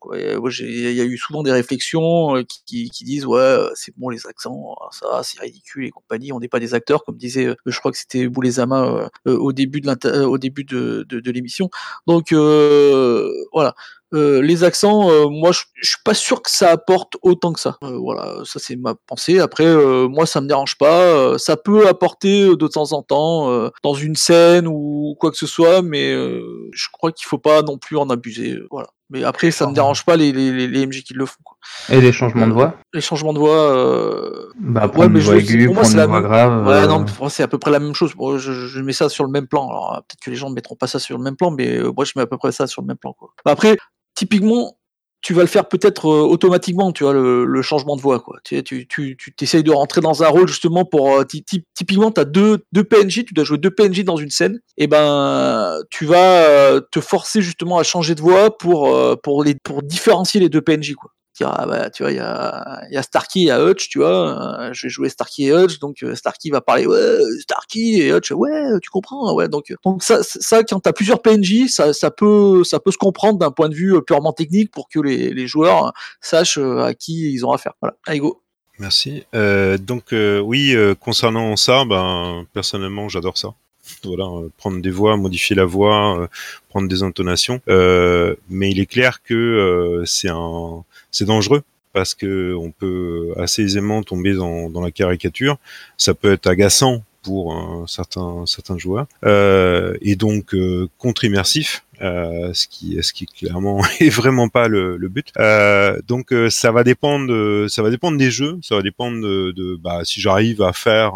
[0.48, 3.94] J'ai- Il y a eu souvent des réflexions euh, qui, qui- disent ouais, euh, c'est
[3.96, 7.16] bon les accents, ah, ça c'est ridicule et compagnie, on n'est pas des acteurs, comme
[7.16, 10.64] disait, euh, je crois que c'était Boulezama euh, euh, au début de, euh, au début
[10.64, 11.70] de, de, de l'émission.
[12.06, 13.74] Donc euh, voilà.
[14.14, 17.76] Euh, les accents, euh, moi, je, suis pas sûr que ça apporte autant que ça.
[17.82, 19.40] Euh, voilà, ça c'est ma pensée.
[19.40, 19.66] Après,
[20.08, 21.38] moi, ça me dérange pas.
[21.38, 25.82] Ça peut apporter de temps en temps dans une scène ou quoi que ce soit,
[25.82, 28.58] mais je crois qu'il faut pas non plus en abuser.
[28.70, 28.88] voilà.
[29.10, 31.38] Mais après, ça me dérange pas les, les, les, les MJ qui le font.
[31.44, 31.56] Quoi.
[31.90, 32.74] Et les changements de voix?
[32.92, 33.70] Les changements de voix.
[33.70, 34.48] Euh...
[34.58, 36.66] Bah, prendre une je- voix aiguë, pour moi, prendre c'est une la voix même- grave.
[36.66, 38.14] Ouais, euh, non, mais pour moi, c'est à peu près la même chose.
[38.16, 39.68] Bon, je, je mets ça sur le même plan.
[39.68, 41.78] Alors, euh, peut-être que les gens ne mettront pas ça sur le même plan, mais
[41.78, 43.12] euh, moi, je mets à peu près ça sur le même plan.
[43.12, 43.28] Quoi.
[43.44, 43.76] Bah, après,
[44.16, 44.76] typiquement,
[45.22, 48.20] tu vas le faire peut-être euh, automatiquement, tu vois, le, changement de voix.
[48.20, 48.38] Quoi.
[48.44, 51.16] Tu, tu, tu, tu essayes de rentrer dans un rôle justement pour.
[51.16, 54.16] euh, ty- ty- typiquement, tu as deux, deux PNJ, tu dois jouer deux PNJ dans
[54.16, 58.96] une scène, et ben, tu vas euh, te forcer justement à changer de voix pour,
[59.22, 60.94] pour, les, pour différencier les deux PNJ.
[60.94, 61.10] Quoi
[61.44, 64.72] ah bah tu vois il y a, y a Starkey et Hutch tu vois euh,
[64.72, 68.30] je vais jouer Starkey et Hutch donc euh, Starkey va parler ouais Starkey et Hutch
[68.30, 72.64] ouais tu comprends ouais donc donc ça ça quand t'as plusieurs PNJ ça ça peut
[72.64, 75.46] ça peut se comprendre d'un point de vue euh, purement technique pour que les, les
[75.46, 78.42] joueurs sachent euh, à qui ils ont affaire voilà allez go
[78.78, 79.24] Merci.
[79.34, 83.54] Euh, donc euh, oui, euh, concernant ça, ben personnellement, j'adore ça.
[84.04, 86.26] Voilà, euh, prendre des voix, modifier la voix, euh,
[86.68, 87.60] prendre des intonations.
[87.68, 90.84] Euh, mais il est clair que euh, c'est un,
[91.16, 91.62] c'est dangereux
[91.96, 95.56] parce que on peut assez aisément tomber dans, la caricature.
[95.96, 101.84] Ça peut être agaçant pour certains certains joueurs euh, et donc euh, contre-immersif.
[102.02, 105.32] Euh, ce qui ce qui clairement est vraiment pas le, but.
[106.06, 110.20] Donc ça va dépendre ça va dépendre des jeux, ça va dépendre de, bah, si
[110.20, 111.14] j'arrive à faire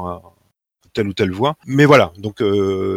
[0.95, 1.57] telle ou telle voix.
[1.67, 2.43] Mais voilà, donc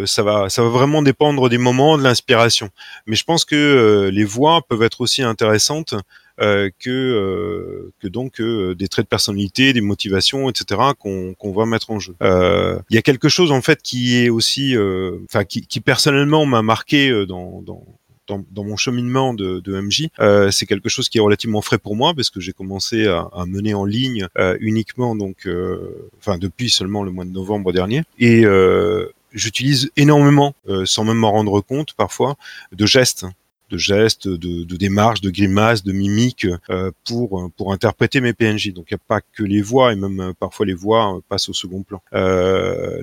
[0.06, 2.70] ça va ça va vraiment dépendre des moments, de l'inspiration.
[3.08, 5.96] Mais je pense que les voix peuvent être aussi intéressantes
[6.38, 10.82] que euh, que donc euh, des traits de personnalité, des motivations, etc.
[11.00, 12.16] qu'on qu'on va mettre en jeu.
[12.22, 15.80] Euh, Il y a quelque chose en fait qui est aussi, euh, enfin qui, qui
[15.80, 17.86] personnellement m'a marqué euh, dans, dans
[18.28, 21.78] dans, dans, mon cheminement de, de MJ, euh, c'est quelque chose qui est relativement frais
[21.78, 26.10] pour moi parce que j'ai commencé à, à, mener en ligne euh, uniquement donc, euh,
[26.20, 31.18] enfin depuis seulement le mois de novembre dernier, et euh, j'utilise énormément, euh, sans même
[31.18, 32.36] m'en rendre compte parfois,
[32.72, 33.26] de gestes
[33.74, 38.72] de gestes, de, démarches, de grimaces, de mimiques euh, pour pour interpréter mes PNJ.
[38.74, 41.22] Donc il n'y a pas que les voix et même euh, parfois les voix euh,
[41.28, 42.02] passent au second plan.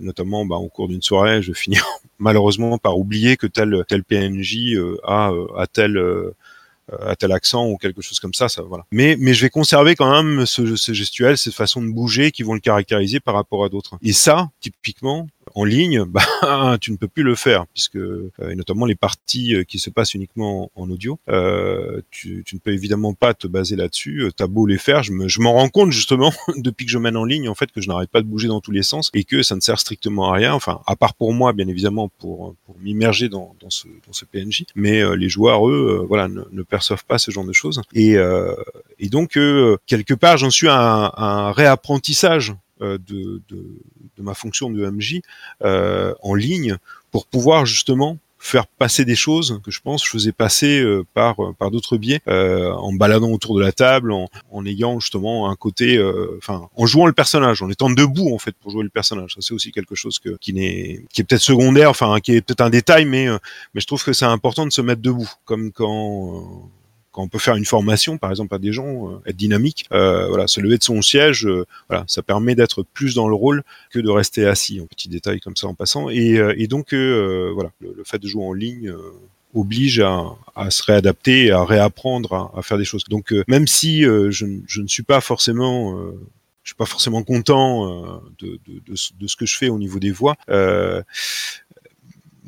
[0.00, 1.78] Notamment bah, au cours d'une soirée, je finis
[2.18, 8.46] malheureusement par oublier que tel PNJ a tel accent ou quelque chose comme ça,
[8.92, 12.54] mais je vais conserver quand même ce, ce gestuel, cette façon de bouger qui vont
[12.54, 13.96] le caractériser par rapport à d'autres.
[14.02, 16.04] Et ça, typiquement, en ligne,
[16.42, 19.78] bah, tu ne peux plus le faire puisque euh, et notamment les parties euh, qui
[19.78, 24.30] se passent uniquement en audio, euh, tu, tu, ne peux évidemment pas te baser là-dessus.
[24.36, 27.16] T'as beau les faire, je, me, je m'en rends compte justement depuis que je mène
[27.16, 29.24] en ligne en fait que je n'arrête pas de bouger dans tous les sens et
[29.24, 30.52] que ça ne sert strictement à rien.
[30.54, 34.24] Enfin, à part pour moi bien évidemment pour pour m'immerger dans, dans ce dans ce
[34.24, 38.16] PNJ, mais les joueurs eux, voilà, ne, ne, perçoivent pas ce genre de choses et
[38.98, 39.38] et donc
[39.86, 43.66] quelque part j'en suis un, un réapprentissage de, de,
[44.16, 45.20] de, ma fonction de MJ
[45.62, 46.76] euh, en ligne
[47.10, 51.36] pour pouvoir justement faire passer des choses que je pense je faisais passer euh, par
[51.58, 55.56] par d'autres biais euh, en baladant autour de la table en, en ayant justement un
[55.56, 56.02] côté
[56.38, 59.36] enfin en jouant le personnage en étant debout en fait pour jouer le personnage.
[59.40, 62.70] C'est aussi quelque chose qui n'est qui est peut-être secondaire enfin qui est peut-être un
[62.70, 63.26] détail mais
[63.74, 66.70] mais je trouve que c'est important de se mettre debout comme quand
[67.12, 70.28] quand on peut faire une formation, par exemple, à des gens, euh, être dynamique, euh,
[70.28, 73.62] voilà, se lever de son siège, euh, voilà, ça permet d'être plus dans le rôle
[73.90, 74.80] que de rester assis.
[74.80, 76.08] Un petit détail comme ça en passant.
[76.10, 78.94] Et, et donc, voilà, le, fait de jouer en ligne
[79.54, 80.24] oblige à,
[80.54, 83.04] à, se réadapter, à réapprendre à, à faire des choses.
[83.08, 85.96] Donc, même si je, je, ne suis pas forcément
[86.62, 89.98] je suis pas forcément content de, de, de, de, ce que je fais au niveau
[89.98, 90.36] des voix.
[90.50, 91.02] Euh,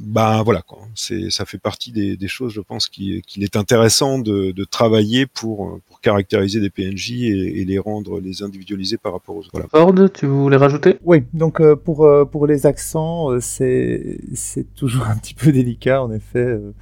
[0.03, 0.81] bah voilà quoi.
[0.97, 4.65] C'est ça fait partie des, des choses, je pense, qu'il qui est intéressant de, de,
[4.65, 9.41] travailler pour pour caractériser des PNJ et, et, les rendre les individualiser par rapport aux
[9.41, 9.51] autres.
[9.53, 9.69] Voilà.
[9.69, 10.99] Ford, tu voulais rajouter?
[11.05, 15.53] Oui, donc euh, pour euh, pour les accents, euh, c'est c'est toujours un petit peu
[15.53, 16.59] délicat en effet.
[16.59, 16.73] Euh,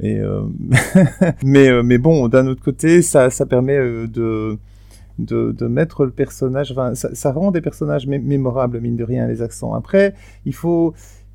[0.00, 0.20] et
[1.44, 4.58] mais mais bon, d'un autre côté, ça ça permet de
[5.18, 9.04] de, de, mettre le personnage, enfin, ça, ça rend des personnages mé mémorables, mine de
[9.04, 9.72] rien, les accents.
[9.74, 10.14] Après,
[10.44, 10.92] il faut,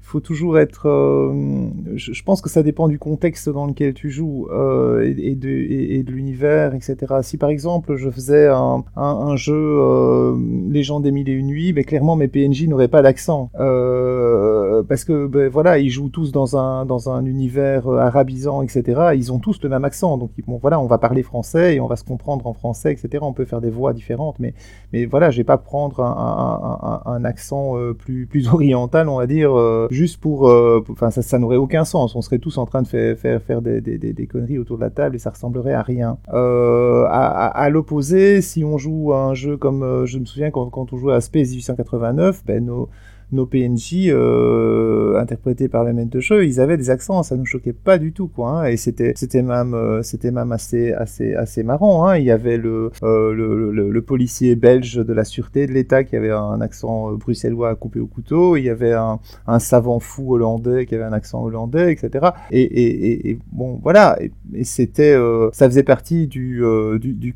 [0.10, 0.88] faut toujours être.
[0.88, 6.12] Euh, je, pense que ça dépend du contexte dans lequel tu joues euh, et, de,
[6.12, 6.98] l'univers, etc.
[7.22, 10.36] Si par exemple je faisais un, jeu euh,
[10.70, 15.04] Légende des mille et une nuits, mais clairement mes PNJ n'auraient pas d'accent euh, parce
[15.04, 19.12] que ben, voilà, ils jouent tous dans un univers arabisant, etc.
[19.16, 20.32] Ils ont tous le même accent, donc
[20.62, 23.20] voilà, on va parler français et on va se comprendre en français, etc.
[23.22, 28.48] On peut faire des voix différentes, mais voilà, je vais pas prendre un, accent plus
[28.52, 29.52] oriental, on va dire
[30.00, 32.16] juste pour, enfin euh, ça, ça n'aurait aucun sens.
[32.16, 34.90] On serait tous en train de faire faire, faire des, des, conneries autour de la
[34.90, 36.18] table et ça ressemblerait à rien.
[36.34, 40.26] Euh, à, à, à l'opposé, si on joue à un jeu comme euh, je me
[40.26, 42.90] souviens quand, quand on jouait à Space 1889, ben nos
[43.32, 47.46] nos PNJ euh, interprétés par les maîtres de jeu, ils avaient des accents, ça nous
[47.46, 48.50] choquait pas du tout quoi.
[48.50, 52.08] Hein, et c'était c'était même euh, c'était même assez assez assez marrant.
[52.08, 56.16] Hein, il y avait le, euh, le, policier belge de la sûreté de l'État qui
[56.16, 58.56] avait un accent bruxellois à couper au couteau.
[58.56, 59.20] Il y avait un,
[59.60, 62.30] savant fou hollandais qui avait un accent hollandais, etc.
[62.52, 64.18] Et, bon voilà.
[64.54, 65.16] Et, c'était
[65.52, 66.64] ça faisait partie du,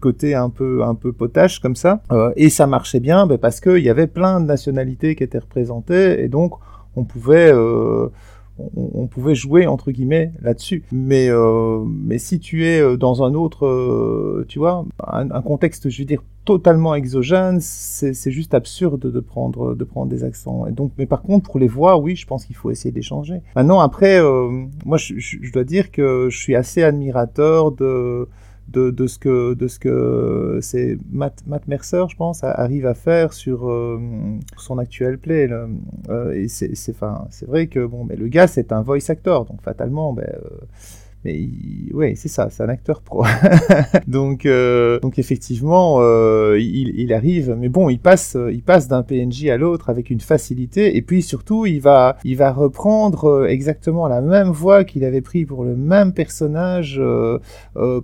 [0.01, 2.01] côté un peu un peu potache comme ça.
[2.35, 5.82] et ça marchait bien ben, parce qu'il y avait plein de nationalités qui étaient représentées
[5.91, 6.53] et donc
[6.95, 8.09] on pouvait euh,
[8.75, 10.83] on, pouvait jouer entre guillemets là-dessus.
[10.91, 16.01] Mais euh, mais si tu es dans un autre, euh, tu vois, un, contexte, je
[16.01, 20.67] veux dire totalement exogène, c'est juste absurde de prendre de prendre des accents.
[20.67, 23.41] Et donc, mais par contre pour les voix, oui, je pense qu'il faut essayer d'échanger.
[23.55, 28.27] Maintenant après, euh, moi je, dois dire que je suis assez admirateur de
[28.67, 32.93] de, de, ce que de ce que c'est Matt, Matt, Mercer, je pense, arrive à
[32.93, 33.99] faire sur euh,
[34.57, 35.49] son actuel play.
[36.09, 39.61] Euh, et c'est c'est vrai que bon, mais le gars c'est un voice actor, donc
[39.61, 40.49] fatalement, ben, euh,
[41.23, 41.47] mais
[41.93, 43.23] oui, c'est ça, c'est un acteur pro.
[44.07, 49.47] donc, euh, donc effectivement, euh, il, arrive, mais bon, il passe, il passe d'un PNJ
[49.47, 54.07] à l'autre avec une facilité, et puis surtout, il va, il va reprendre euh, exactement
[54.07, 57.01] la même voix qu'il avait pris pour le même personnage,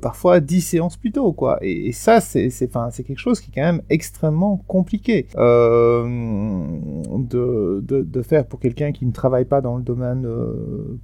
[0.02, 1.58] parfois dix séances plus tôt, quoi.
[1.62, 8.02] Et, ça, c'est, c'est, c'est quelque chose qui est quand même extrêmement compliqué de, de,
[8.02, 10.28] de, faire pour quelqu'un qui ne travaille pas dans le domaine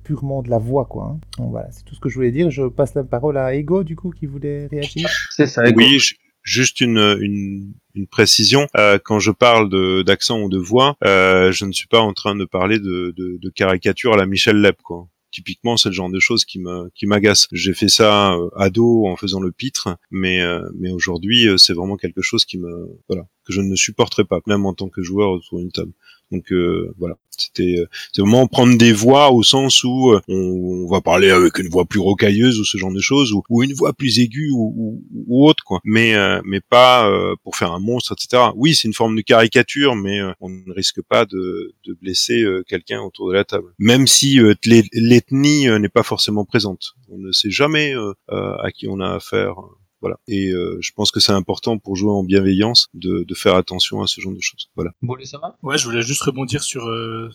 [0.03, 1.15] purement de la voix, quoi.
[1.15, 1.47] Hein.
[1.49, 2.49] Voilà, c'est tout ce que que je voulais dire.
[2.51, 5.09] Je passe la parole à Ego, du coup, qui voulait réagir.
[5.31, 5.79] C'est ça, Ego.
[5.81, 8.67] Oui, ju- juste une, une, une précision.
[8.77, 12.13] Euh, quand je parle de- d'accent ou de voix, euh, je ne suis pas en
[12.13, 15.07] train de parler de, de, de caricature à la Michel Leb, quoi.
[15.31, 17.49] Typiquement, c'est le genre de choses qui me qui m'agace.
[17.51, 21.73] J'ai fait ça euh, ado en faisant le pitre, mais euh, mais aujourd'hui, euh, c'est
[21.73, 22.71] vraiment quelque chose qui me
[23.09, 25.91] voilà que je ne supporterai pas, même en tant que joueur autour d'une table.
[26.31, 30.85] Donc euh, voilà, c'était euh, c'est vraiment prendre des voix au sens où euh, on,
[30.85, 33.61] on va parler avec une voix plus rocailleuse ou ce genre de choses ou, ou
[33.63, 35.79] une voix plus aiguë ou, ou, ou autre quoi.
[35.83, 38.51] Mais euh, mais pas euh, pour faire un monstre etc.
[38.55, 43.01] Oui, c'est une forme de caricature, mais on ne risque pas de, de blesser quelqu'un
[43.01, 43.67] autour de la table.
[43.77, 47.93] Même si l'eth- l'ethnie n'est pas forcément présente, on ne sait jamais
[48.29, 49.55] à qui on a affaire.
[50.05, 50.17] Voilà.
[50.27, 54.03] Et euh, je pense que c'est important pour jouer en bienveillance de, de faire attention
[54.03, 54.69] à ce genre de choses.
[54.75, 54.91] Voilà.
[55.01, 55.57] Bolé, ça va?
[55.63, 57.31] Ouais, je voulais juste rebondir sur euh,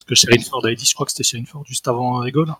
[0.00, 0.86] ce que Sherine Ford avait dit.
[0.86, 2.44] Je crois que c'était Sherine Ford juste avant Ego.
[2.44, 2.58] Là,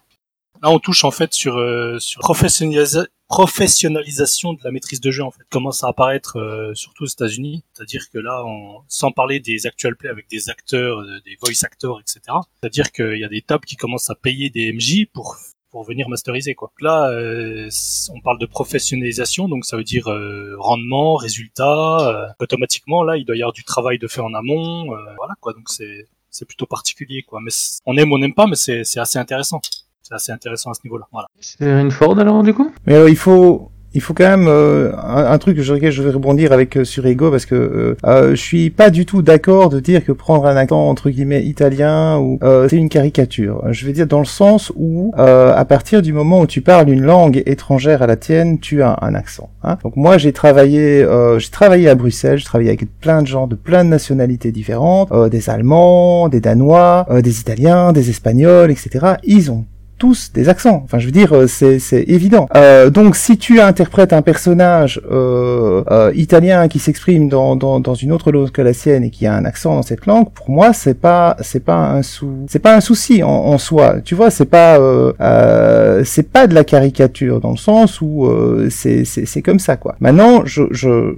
[0.62, 5.22] Là, on touche en fait sur, euh, sur professionnalisa- professionnalisation de la maîtrise de jeu.
[5.22, 7.62] En fait, commence à apparaître euh, surtout aux États-Unis.
[7.72, 11.62] C'est-à-dire que là, on, sans parler des actual play avec des acteurs, euh, des voice
[11.64, 12.20] actors, etc.
[12.60, 15.36] C'est-à-dire qu'il y a des tables qui commencent à payer des MJ pour
[15.70, 16.70] pour venir masteriser quoi.
[16.80, 17.68] Là, euh,
[18.14, 21.98] on parle de professionnalisation, donc ça veut dire euh, rendement, résultat.
[22.08, 24.94] euh, automatiquement, là, il doit y avoir du travail de fait en amont.
[24.94, 25.52] euh, voilà quoi.
[25.52, 27.40] Donc c'est c'est plutôt particulier quoi.
[27.42, 27.50] Mais
[27.86, 29.60] on aime, on n'aime pas, mais c'est c'est assez intéressant.
[30.02, 31.06] C'est assez intéressant à ce niveau-là.
[31.12, 31.28] Voilà.
[31.40, 32.72] C'est Ford alors, du coup?
[32.86, 36.10] Mais euh, il faut, il faut quand même euh, un, truc sur lequel je vais
[36.10, 39.70] rebondir avec euh, sur Ego parce que euh, euh, je suis pas du tout d'accord
[39.70, 43.64] de dire que prendre un accent entre guillemets italien ou euh, c'est une caricature.
[43.70, 46.90] Je vais dire dans le sens où euh, à partir du moment où tu parles
[46.90, 49.48] une langue étrangère à la tienne, tu as un accent.
[49.62, 49.78] hein.
[49.82, 51.06] Donc moi j'ai travaillé,
[51.38, 55.12] j'ai travaillé à Bruxelles, j'ai travaillé avec plein de gens de plein de nationalités différentes,
[55.30, 59.14] des Allemands, des Danois, des Italiens, des Espagnols, etc.
[59.24, 59.64] Ils ont
[59.98, 60.82] tous des accents.
[60.84, 62.48] Enfin, je veux dire, euh, c'est c'est évident.
[62.56, 67.94] Euh, donc, si tu interprètes un personnage euh, euh, italien qui s'exprime dans, dans, dans
[67.94, 70.50] une autre langue que la sienne et qui a un accent dans cette langue, pour
[70.50, 73.96] moi, c'est pas c'est pas un sou c'est pas un souci en, en soi.
[74.04, 78.30] Tu vois, c'est pas euh, euh, c'est pas de la caricature dans le sens où
[78.70, 79.96] c'est c'est c'est comme ça quoi.
[80.00, 81.16] Maintenant, je je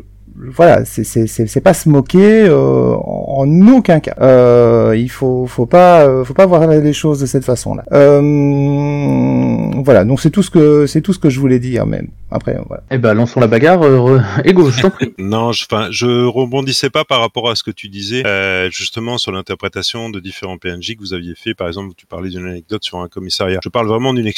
[0.55, 4.15] voilà, c'est c'est c'est c'est pas se moquer euh, en, en aucun cas.
[4.21, 7.85] Euh, il faut faut pas euh, faut pas voir les choses de cette façon-là.
[7.93, 12.09] Euh, voilà, donc c'est tout ce que c'est tout ce que je voulais dire même.
[12.31, 12.83] Après voilà.
[12.91, 13.83] Eh ben, lançons la bagarre.
[13.83, 15.13] euh, Ego, je t'en prie.
[15.19, 19.19] Non, je, enfin, je rebondissais pas par rapport à ce que tu disais, euh, justement
[19.19, 21.55] sur l'interprétation de différents PNJ que vous aviez fait.
[21.55, 23.61] Par exemple, tu parlais d'une anecdote sur un commissariat.
[23.63, 24.31] Je parle vraiment d'une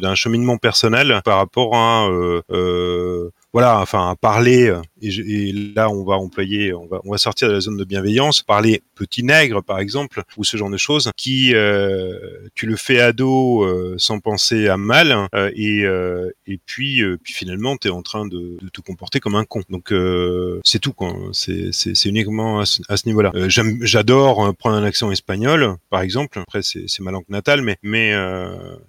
[0.00, 4.72] d'un cheminement personnel par rapport à, euh, euh, voilà, enfin, à parler.
[5.04, 7.76] Et, je- et là, on va employer, on va, on va sortir de la zone
[7.76, 12.18] de bienveillance, parler petit nègre, par exemple, ou ce genre de choses, qui, euh,
[12.54, 17.16] tu le fais ado euh, sans penser à mal, euh, et, euh, et puis, euh,
[17.22, 19.62] puis finalement, tu es en train de, de te comporter comme un con.
[19.70, 21.12] Donc, euh, c'est tout, quoi.
[21.32, 23.32] C'est, c'est, c'est uniquement à ce, à ce niveau-là.
[23.48, 26.38] J'aime, j'adore prendre un accent espagnol, par exemple.
[26.38, 28.12] Après, c'est, c'est ma langue natale, mais, mais,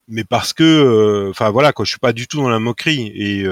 [0.07, 3.45] mais parce que, enfin voilà, quoi, je suis pas du tout dans la moquerie, et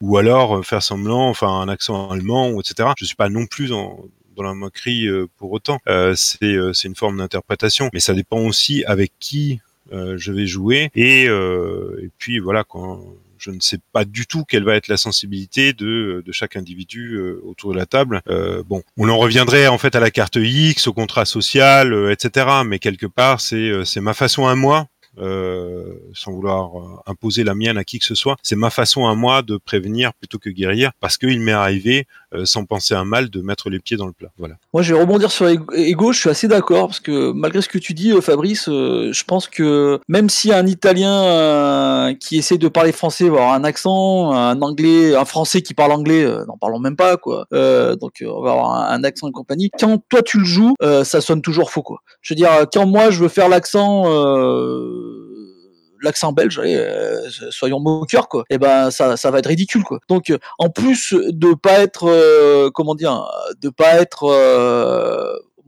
[0.00, 2.90] ou alors faire semblant, enfin un accent allemand, etc.
[2.98, 4.04] Je suis pas non plus dans
[4.36, 5.80] dans la moquerie euh, pour autant.
[5.88, 9.60] Euh, c'est, euh, c'est une forme d'interprétation, mais ça dépend aussi avec qui
[9.92, 13.02] euh, je vais jouer, et, euh, et puis voilà, quand
[13.38, 17.14] je ne sais pas du tout quelle va être la sensibilité de, de chaque individu
[17.14, 18.20] euh, autour de la table.
[18.28, 22.46] Euh, bon, on en reviendrait en fait à la carte X, au contrat social, etc.
[22.66, 24.86] Mais quelque part, c'est ma façon à moi.
[25.18, 29.06] Euh, sans vouloir euh, imposer la mienne à qui que ce soit, c'est ma façon
[29.06, 32.06] à moi de prévenir plutôt que guérir, parce qu'il m'est arrivé,
[32.44, 34.28] sans penser à mal, de mettre les pieds dans le plat.
[34.38, 34.54] Voilà.
[34.72, 36.12] Moi, je vais rebondir sur Ego-.
[36.12, 39.24] Je suis assez d'accord parce que malgré ce que tu dis, euh, Fabrice, euh, je
[39.24, 43.64] pense que même si un Italien euh, qui essaie de parler français va avoir un
[43.64, 47.46] accent, un Anglais, un Français qui parle anglais, euh, n'en parlons même pas, quoi.
[47.52, 49.70] Euh, donc, euh, on va avoir un, accent et compagnie.
[49.78, 52.00] Quand toi tu le joues, euh, ça sonne toujours faux, quoi.
[52.20, 54.04] Je veux dire, quand moi je veux faire l'accent.
[54.06, 55.09] Euh,
[56.02, 58.44] l'accent belge, allez, euh, soyons moqueurs quoi.
[58.50, 59.98] Et ben ça, ça va être ridicule quoi.
[60.08, 63.28] Donc euh, en plus de pas être, euh, comment dire,
[63.60, 64.26] de pas être,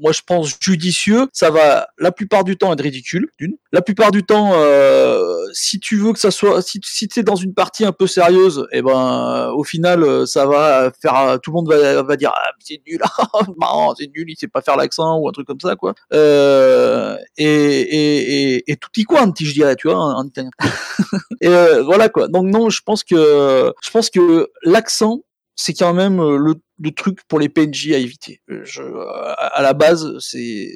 [0.02, 3.28] moi je pense judicieux, ça va la plupart du temps être ridicule.
[3.38, 7.20] D'une, la plupart du temps, euh, si tu veux que ça soit, si, si tu
[7.20, 11.38] es dans une partie un peu sérieuse, et ben au final euh, ça va faire,
[11.42, 13.00] tout le monde va, dire ah, c'est nul,
[13.56, 15.94] marrant, c'est nul, il sait pas faire l'accent ou un truc comme ça quoi.
[16.12, 20.24] Euh, et, et, et, et tutti quanti, je dirais, tu vois, en,
[21.40, 22.28] et euh, voilà quoi.
[22.28, 25.20] Donc non, je pense que je pense que l'accent
[25.56, 28.40] c'est quand même euh, le, truc pour les PNJ à éviter.
[28.50, 30.68] Euh, Je, à la base, c'est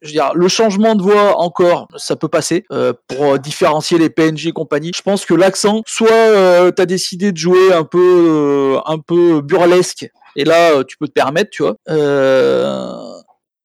[0.00, 3.98] je veux dire, le changement de voix encore, ça peut passer euh, pour euh, différencier
[3.98, 4.92] les PNJ et compagnie.
[4.94, 9.40] Je pense que l'accent, soit euh, t'as décidé de jouer un peu, euh, un peu
[9.40, 11.76] burlesque, et là tu peux te permettre, tu vois.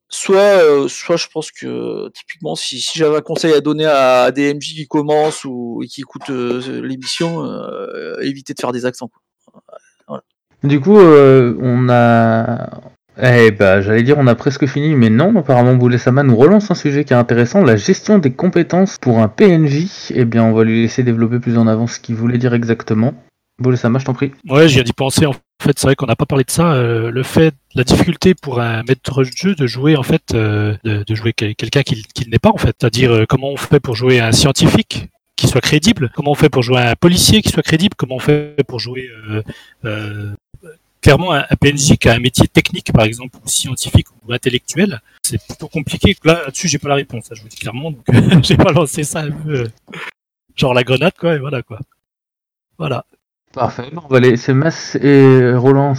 [0.09, 4.53] Soit, soit je pense que typiquement, si, si j'avais un conseil à donner à, des
[4.53, 7.43] MJ qui commencent ou qui écoutent l'émission,
[8.21, 9.07] évitez de faire des accents.
[9.07, 9.22] quoi.
[10.63, 12.69] Du coup, euh, on a.
[13.21, 16.75] Eh bah, j'allais dire on a presque fini, mais non, apparemment Boulesama nous relance un
[16.75, 20.11] sujet qui est intéressant, la gestion des compétences pour un PNJ.
[20.15, 23.13] Eh bien, on va lui laisser développer plus en avant ce qu'il voulait dire exactement.
[23.59, 24.31] Boulesama, je t'en prie.
[24.49, 25.27] Ouais, j'y ai d'y penser.
[25.27, 26.73] En fait, c'est vrai qu'on n'a pas parlé de ça.
[26.73, 30.75] euh, le fait, la difficulté pour un maître de jeu de jouer, en fait, euh,
[30.83, 32.75] de, jouer quel- quelqu'un qu'il qu'il n'est pas, en fait.
[32.81, 36.49] C'est-à-dire, euh, comment on fait pour jouer un scientifique qui soit crédible Comment on fait
[36.49, 39.43] pour jouer un policier qui soit crédible Comment on fait pour jouer euh,
[39.85, 40.31] euh,
[41.03, 45.45] clairement un, PNJ qui a un métier technique, par exemple, ou scientifique ou intellectuel C'est
[45.45, 46.15] plutôt compliqué.
[46.23, 47.25] Là, là-dessus, j'ai pas la réponse.
[47.25, 47.91] ça, je vous dis clairement.
[47.91, 48.05] Donc,
[48.43, 49.69] j'ai pas lancé ça un peu,
[50.55, 51.35] genre la grenade, quoi.
[51.35, 51.79] Et voilà, quoi.
[52.77, 53.05] Voilà.
[53.53, 55.93] Parfait, on va laisser Mas et Roland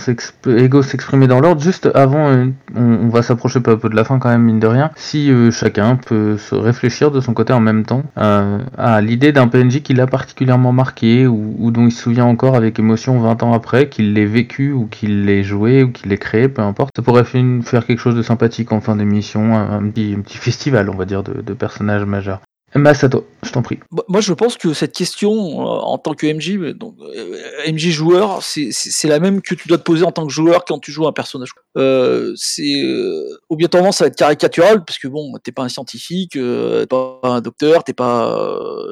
[0.44, 1.62] Ego s'exprimer dans l'ordre.
[1.62, 4.58] Juste avant, euh, on, va s'approcher peu à peu de la fin quand même, mine
[4.58, 4.90] de rien.
[4.96, 9.30] Si euh, chacun peut se réfléchir de son côté en même temps euh, à l'idée
[9.30, 13.44] d'un PNJ qui l'a particulièrement marqué ou, dont il se souvient encore avec émotion 20
[13.44, 16.96] ans après, qu'il l'ait vécu ou qu'il l'ait joué ou qu'il l'ait créé, peu importe.
[16.96, 21.04] Ça pourrait faire quelque chose de sympathique en fin d'émission, un, petit, festival, on va
[21.04, 22.40] dire, de personnages majeurs.
[22.76, 23.78] Mas, à toi, je t'en prie.
[23.92, 27.38] Bah, Moi, je pense que cette question, euh, en tant que MJ, donc euh,
[27.68, 28.72] MJ joueur, c'est-
[29.06, 31.12] la même que tu dois te poser en tant que joueur quand tu joues un
[31.12, 31.50] personnage.
[31.76, 36.36] Euh, c'est euh, obligatoirement ça va être caricatural parce que bon, t'es pas un scientifique,
[36.36, 38.36] euh, t'es pas un docteur, t'es pas,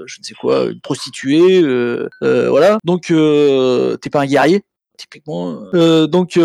[0.06, 1.60] je ne sais quoi, une prostituée,
[2.20, 2.78] voilà.
[2.84, 4.62] Donc t'es pas un guerrier.
[4.98, 5.62] Typiquement,
[6.06, 6.38] donc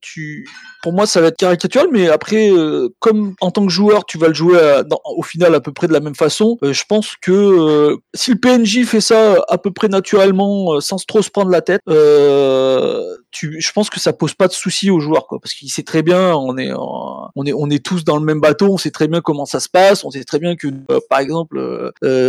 [0.00, 0.46] tu,
[0.82, 4.18] pour moi, ça va être caricatural, mais après, euh, comme en tant que joueur, tu
[4.18, 4.84] vas le jouer à-
[5.16, 6.56] au final à peu près de la même façon.
[6.62, 10.80] euh, je pense que euh, si le PNJ fait ça à peu près naturellement, euh,
[10.80, 14.52] sans trop se prendre la tête, euh, tu, je pense que ça pose pas de
[14.52, 17.84] soucis aux joueurs, quoi, parce qu'il sait très bien, on est, on est, on est
[17.84, 20.24] tous dans le même bateau, on sait très bien comment ça se passe, on sait
[20.24, 21.60] très bien que, euh, par exemple,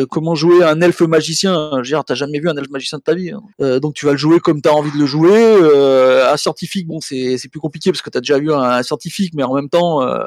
[0.09, 1.81] comment jouer un elfe magicien.
[1.83, 3.79] Je veux t'as jamais vu un elfe magicien de ta vie, hein.
[3.79, 5.55] Donc tu vas le jouer comme t'as envie de le jouer.
[6.31, 9.53] Un scientifique, bon, c'est c'est plus compliqué parce que t'as déjà un scientifique, mais en
[9.53, 10.23] même temps, euh,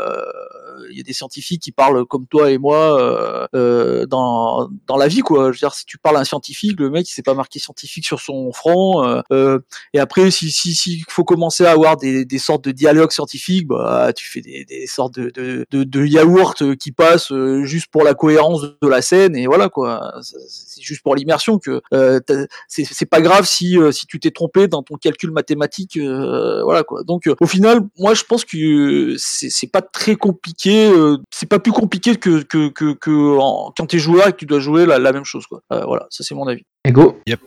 [0.90, 4.96] il y a des scientifiques qui parlent comme toi et moi euh, euh, dans dans
[4.96, 5.44] la vie, quoi.
[5.52, 7.58] Je veux dire, si tu parles à un scientifique, le mec, il s'est pas marqué
[7.58, 9.04] scientifique sur son front.
[9.04, 9.58] euh, euh,
[9.92, 13.10] et après, si si si il faut commencer à avoir des, des sortes de dialogues
[13.12, 17.64] scientifiques, bah tu fais des, des sortes de de, de, de yaourts qui passent euh,
[17.64, 20.14] juste pour la cohérence de la scène et voilà quoi.
[20.22, 22.20] C'est juste pour l'immersion que euh,
[22.68, 27.28] c'est pas grave si si tu t'es trompé dans ton calcul mathématique voilà quoi donc
[27.40, 32.16] au final moi je pense que c'est pas très compliqué euh, c'est pas plus compliqué
[32.16, 35.12] que que que, que en- quand t'es joueur et que tu dois jouer la, la
[35.12, 35.60] même chose quoi.
[35.72, 36.62] Euh, voilà ça c'est mon avis.
[36.84, 37.18] Ego.
[37.26, 37.40] Yep.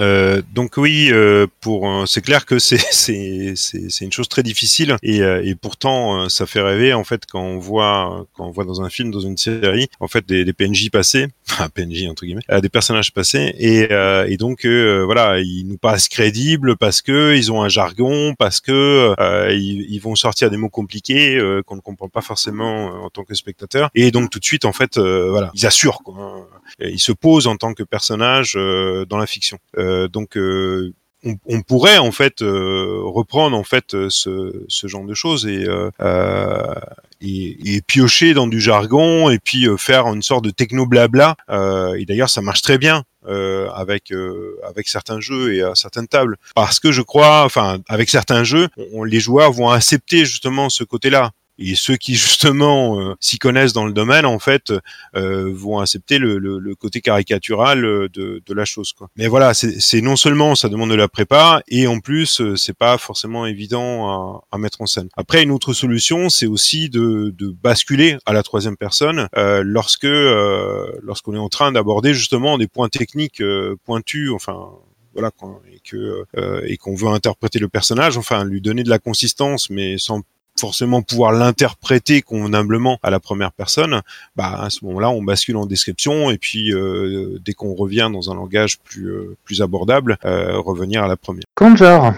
[0.00, 4.96] Euh, donc oui, euh, pour c'est clair que c'est c'est c'est une chose très difficile
[5.02, 8.50] et euh, et pourtant euh, ça fait rêver en fait quand on voit quand on
[8.50, 12.06] voit dans un film dans une série en fait des, des PNJ passés, enfin PNJ
[12.08, 16.76] entre guillemets, euh, des personnages passés et euh, et donc voilà ils nous paraissent crédibles
[16.76, 19.14] parce que ils ont un jargon, parce que
[19.52, 23.34] ils, ils vont sortir des mots compliqués qu'on ne comprend pas forcément en tant que
[23.34, 26.14] spectateur et donc tout de suite en fait voilà ils assurent quoi.
[26.18, 26.46] hein.
[26.80, 29.58] Ils se posent en tant que personnage dans la fiction.
[29.84, 30.92] Euh, donc euh,
[31.46, 35.66] on, pourrait en fait euh, reprendre en fait ce, genre de choses et,
[37.86, 41.36] piocher dans du jargon et puis faire une sorte de techno blabla.
[41.96, 43.04] Et d'ailleurs ça marche très bien.
[43.26, 44.12] avec
[44.86, 48.68] certains jeux et à certaines tables parce que je crois enfin avec certains jeux
[49.06, 53.86] les joueurs vont accepter justement ce côté-là et ceux qui justement euh, s'y connaissent dans
[53.86, 54.72] le domaine en fait
[55.16, 59.08] euh, vont accepter le, le, le côté caricatural euh, de, de la chose quoi.
[59.16, 62.76] Mais voilà, c'est non seulement ça demande de la prépa et en plus euh, c'est
[62.76, 65.08] pas forcément évident à, à mettre en scène.
[65.16, 70.04] Après une autre solution, c'est aussi de, de basculer à la troisième personne euh, lorsque
[70.04, 73.42] lorsqu'on est en train d'aborder justement des points techniques
[73.84, 74.70] pointus, enfin
[75.14, 75.30] voilà
[75.72, 79.70] et que euh, et qu'on veut interpréter le personnage, enfin lui donner de la consistance,
[79.70, 80.22] mais sans
[80.58, 84.02] forcément pouvoir l'interpréter convenablement à la première personne,
[84.36, 88.30] bah à ce moment-là on bascule en description et puis euh, dès qu'on revient dans
[88.30, 91.44] un langage plus euh, plus abordable, euh, revenir à la première.
[91.56, 92.14] Kanjar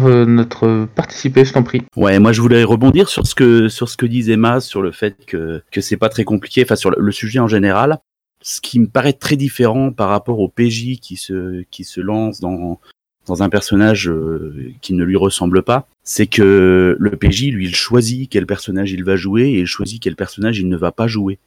[0.00, 1.82] veut notre participer, je t'en prie.
[1.96, 4.92] Ouais, moi je voulais rebondir sur ce que sur ce que disait Mas sur le
[4.92, 7.98] fait que que c'est pas très compliqué, enfin sur le, le sujet en général.
[8.46, 12.40] Ce qui me paraît très différent par rapport au PJ qui se qui se lance
[12.40, 12.78] dans
[13.26, 17.74] dans un personnage euh, qui ne lui ressemble pas, c'est que le PJ, lui, il
[17.74, 21.06] choisit quel personnage il va jouer et il choisit quel personnage il ne va pas
[21.06, 21.38] jouer.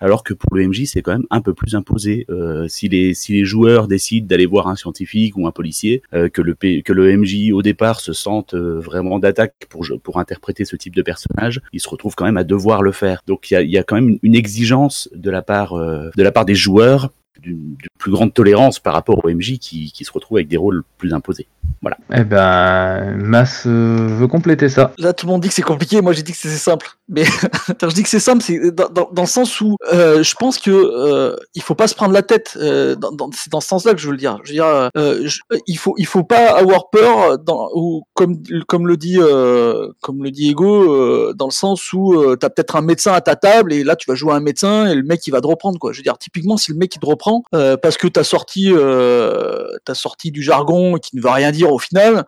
[0.00, 2.24] Alors que pour le MJ, c'est quand même un peu plus imposé.
[2.30, 6.28] Euh, si, les, si les joueurs décident d'aller voir un scientifique ou un policier, euh,
[6.28, 10.64] que, le que le MJ au départ se sente euh, vraiment d'attaque pour, pour interpréter
[10.64, 13.22] ce type de personnage, il se retrouve quand même à devoir le faire.
[13.26, 16.32] Donc il y a, y a, quand même une exigence de la part, de la
[16.32, 17.10] part des joueurs
[17.40, 20.82] d'une plus grande tolérance par rapport au MJ qui, qui, se retrouve avec des rôles
[20.98, 21.46] plus imposés.
[21.82, 21.96] Voilà.
[22.14, 24.92] Eh ben, Mass euh, veut compléter ça.
[24.98, 26.00] Là, tout le monde dit que c'est compliqué.
[26.00, 26.97] Moi, j'ai dit que c'est simple.
[27.08, 27.24] Mais
[27.80, 30.34] quand je dis que c'est simple, c'est dans, dans, dans, le sens où euh, je
[30.34, 32.56] pense que euh, il faut pas se prendre la tête.
[32.60, 34.38] Euh, dans, dans, c'est dans ce sens-là que je veux le dire.
[34.44, 38.42] Je veux dire, euh, je, il faut il faut pas avoir peur dans, ou comme
[38.66, 42.76] comme le dit euh, comme le dit Ego, dans le sens où tu as peut-être
[42.76, 45.26] un médecin à ta table et là tu vas jouer un médecin et le mec
[45.26, 45.92] il va te reprendre quoi.
[45.92, 48.70] Je veux dire, typiquement si le mec il te reprend euh, parce que t'as sorti
[48.72, 52.24] euh, t'as sorti du jargon qui ne veut rien dire au final.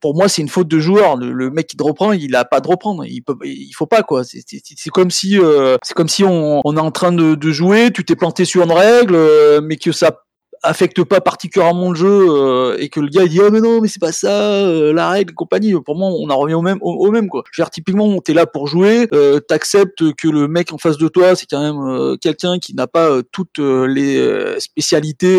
[0.00, 1.16] Pour moi, c'est une faute de joueur.
[1.16, 3.04] Le, mec qui te reprend, il a pas de reprendre.
[3.06, 4.22] Il peut, il faut pas quoi.
[4.24, 8.04] C'est comme si, euh, c'est comme si on, est en train de, de jouer, tu
[8.04, 10.25] t'es planté sur une règle, euh, mais que ça
[10.66, 13.80] affecte pas particulièrement le jeu euh, et que le gars il dit oh mais non
[13.80, 15.72] mais c'est pas ça euh, la règle compagnie.
[15.80, 17.44] Pour moi on en revient au même au, même quoi.
[17.50, 20.98] Je veux dire typiquement t'es là pour jouer euh, t'acceptes que le mec en face
[20.98, 24.16] de toi c'est quand même euh, quelqu'un qui n'a pas euh, toutes les
[24.58, 25.36] spécialités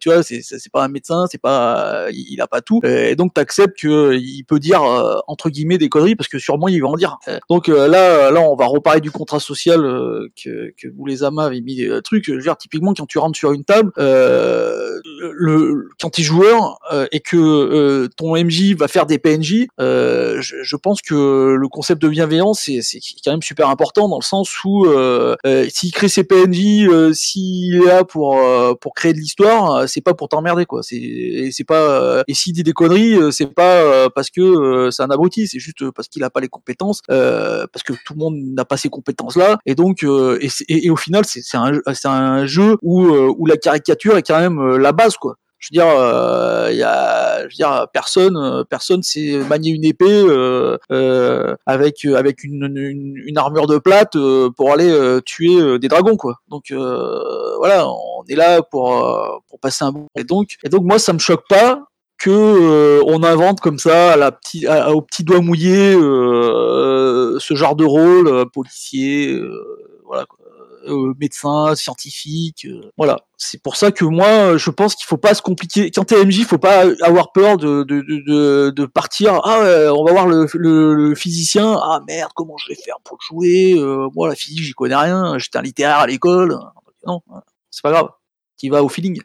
[0.00, 2.80] tu vois c'est c'est pas un médecin c'est pas il, a pas tout.
[2.84, 4.82] Et donc t'acceptes que il peut dire
[5.26, 7.18] entre guillemets des conneries parce que sûrement il va en dire.
[7.50, 11.60] Donc là là on va reparler du contrat social que que vous les amas avez
[11.60, 14.27] mis des trucs je veux dire typiquement quand tu rentres sur une table euh,
[15.20, 19.66] le, quand tu es joueur euh, et que euh, ton MJ va faire des PNJ,
[19.78, 24.24] je, je, pense que le concept de bienveillance c'est, quand même super important dans le
[24.24, 24.86] sens où
[25.68, 28.38] s'il crée ses PNJ, s'il est là pour
[28.80, 30.82] pour créer de l'histoire, c'est pas pour t'emmerder quoi.
[30.82, 35.48] C'est c'est pas et s'il dit des conneries, c'est pas parce que c'est un abruti,
[35.48, 38.76] c'est juste parce qu'il a pas les compétences, parce que tout le monde n'a pas
[38.76, 42.46] ces compétences là, et donc et, et, et au final c'est, c'est un c'est un
[42.46, 45.36] jeu où où la caricature est quand même la base quoi.
[45.58, 49.84] Je veux dire, il euh, y a, je veux dire, personne, personne sait manier une
[49.84, 54.16] épée euh, euh, avec avec une, armure de plate
[54.56, 56.36] pour aller tuer des dragons, quoi.
[56.48, 60.06] Donc voilà, on est là pour pour passer un bon.
[60.16, 61.82] Et donc, et donc moi, ça me choque pas
[62.18, 64.16] que euh, on invente comme ça
[64.92, 69.40] au petit doigt mouillé euh, ce genre de rôle, policier,
[70.04, 70.24] voilà.
[70.26, 70.37] Quoi
[70.88, 73.20] euh, médecin, scientifique, euh, voilà.
[73.36, 75.90] C'est pour ça que moi, je pense qu'il faut pas se compliquer.
[75.90, 79.40] Quand t'es MJ, faut pas avoir peur de partir.
[79.44, 81.78] Ah, on va voir le, le, le, physicien.
[81.82, 85.38] Ah merde, comment je vais faire pour jouer euh, Moi, la physique, j'y connais rien.
[85.38, 86.58] J'étais un littéraire à l'école.
[87.06, 87.22] Non,
[87.70, 88.08] c'est pas grave.
[88.58, 89.20] Tu vas au feeling.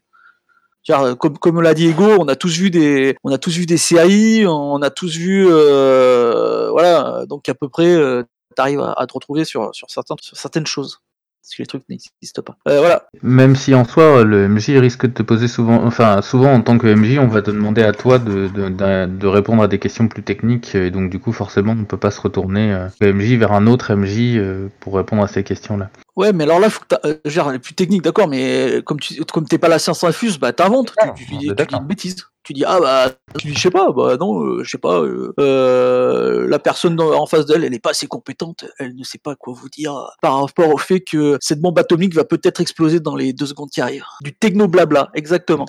[0.86, 3.78] Comme, comme l'a dit Ego, on a tous vu des, on a tous vu des
[3.78, 8.24] séries, on a tous vu, euh, voilà, donc à peu près, euh,
[8.58, 10.04] t'arrives à, te retrouver sur, sur, sur
[10.36, 11.00] certaines choses
[11.44, 12.56] parce les trucs n'existent pas.
[12.70, 12.98] Euh.
[13.22, 16.78] Même si en soi, le MJ risque de te poser souvent, enfin souvent en tant
[16.78, 20.74] que MJ, on va te demander à toi de, répondre à des questions plus techniques,
[20.74, 23.68] et donc du coup forcément on ne peut pas se retourner euh, MJ vers un
[23.68, 25.90] autre MJ euh, pour répondre à ces questions-là.
[26.16, 29.24] Ouais, mais alors là, faut que euh, genre, les plus technique, d'accord, mais comme tu
[29.26, 32.16] comme t'es pas la science infuse, bah t'inventes, tu, tu, tu, tu, dis une bêtise.
[32.44, 33.10] Tu dis ah bah
[33.40, 36.96] tu dis je sais pas, bah non, euh, je sais pas, euh, euh la personne
[36.96, 39.70] dans, en face d'elle, elle est pas assez compétente, elle ne sait pas quoi vous
[39.70, 43.46] dire par rapport au fait que cette bombe atomique va peut-être exploser dans les deux
[43.46, 44.04] secondes qui arrivent.
[44.22, 45.66] Du techno blabla, exactement.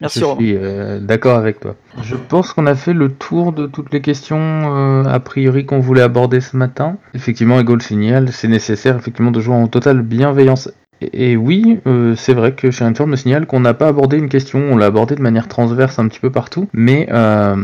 [0.00, 0.20] Merci.
[0.20, 1.74] Je suis euh, d'accord avec toi.
[2.02, 5.80] Je pense qu'on a fait le tour de toutes les questions euh, a priori qu'on
[5.80, 6.98] voulait aborder ce matin.
[7.14, 10.70] Effectivement, Ego le signal, c'est nécessaire effectivement de jouer en totale bienveillance
[11.00, 14.28] et, oui, euh, c'est vrai que chez Inform me signale qu'on n'a pas abordé une
[14.28, 17.56] question, on l'a abordé de manière transverse un petit peu partout, mais euh,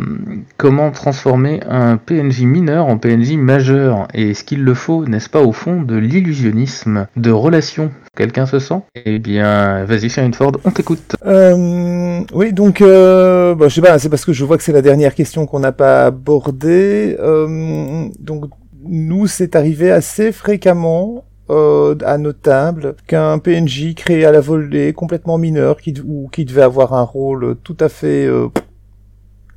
[0.58, 4.08] comment transformer un PNJ mineur en PNJ majeur?
[4.14, 7.90] Et est-ce qu'il le faut, n'est-ce pas, au fond, de l'illusionnisme, de relation?
[8.14, 8.82] Quelqu'un se sent?
[9.06, 11.16] Eh bien, vas-y, Sharon Ford, on t'écoute.
[11.24, 14.72] Euh, oui, donc, euh, bah, je sais pas, c'est parce que je vois que c'est
[14.72, 17.16] la dernière question qu'on n'a pas abordée.
[17.18, 18.44] Euh, donc,
[18.84, 25.38] nous, c'est arrivé assez fréquemment euh, à notable qu'un PNJ créé à la volée, complètement
[25.38, 28.48] mineur, qui, ou qui devait avoir un rôle tout à fait euh,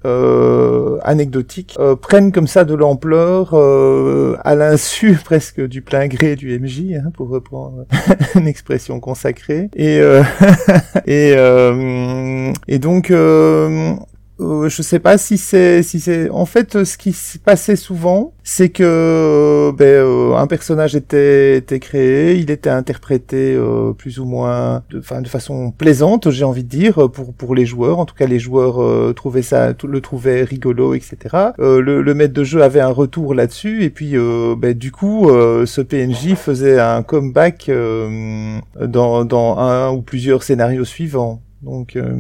[0.06, 6.60] euh, anecdotique, euh, prenne comme ça de l'ampleur à l'insu presque du plein gré du
[6.60, 7.86] MJ, hein, pour reprendre
[8.36, 9.70] une expression consacrée.
[9.76, 10.02] Et,
[12.68, 13.12] et donc
[14.42, 18.34] Euh, je sais pas si c'est si c'est en fait ce qui se passait souvent,
[18.44, 24.20] c'est que euh, ben, euh, un personnage était était créé, il était interprété euh, plus
[24.20, 27.98] ou moins de, enfin, de façon plaisante, j'ai envie de dire pour pour les joueurs.
[28.00, 31.16] En tout cas, les joueurs euh, trouvaient ça, le trouvaient rigolo, etc.
[31.60, 34.92] Euh, le, le maître de jeu avait un retour là-dessus et puis euh, ben, du
[34.92, 41.42] coup, euh, ce PNJ faisait un comeback euh, dans dans un ou plusieurs scénarios suivants.
[41.66, 42.16] Donc, euh,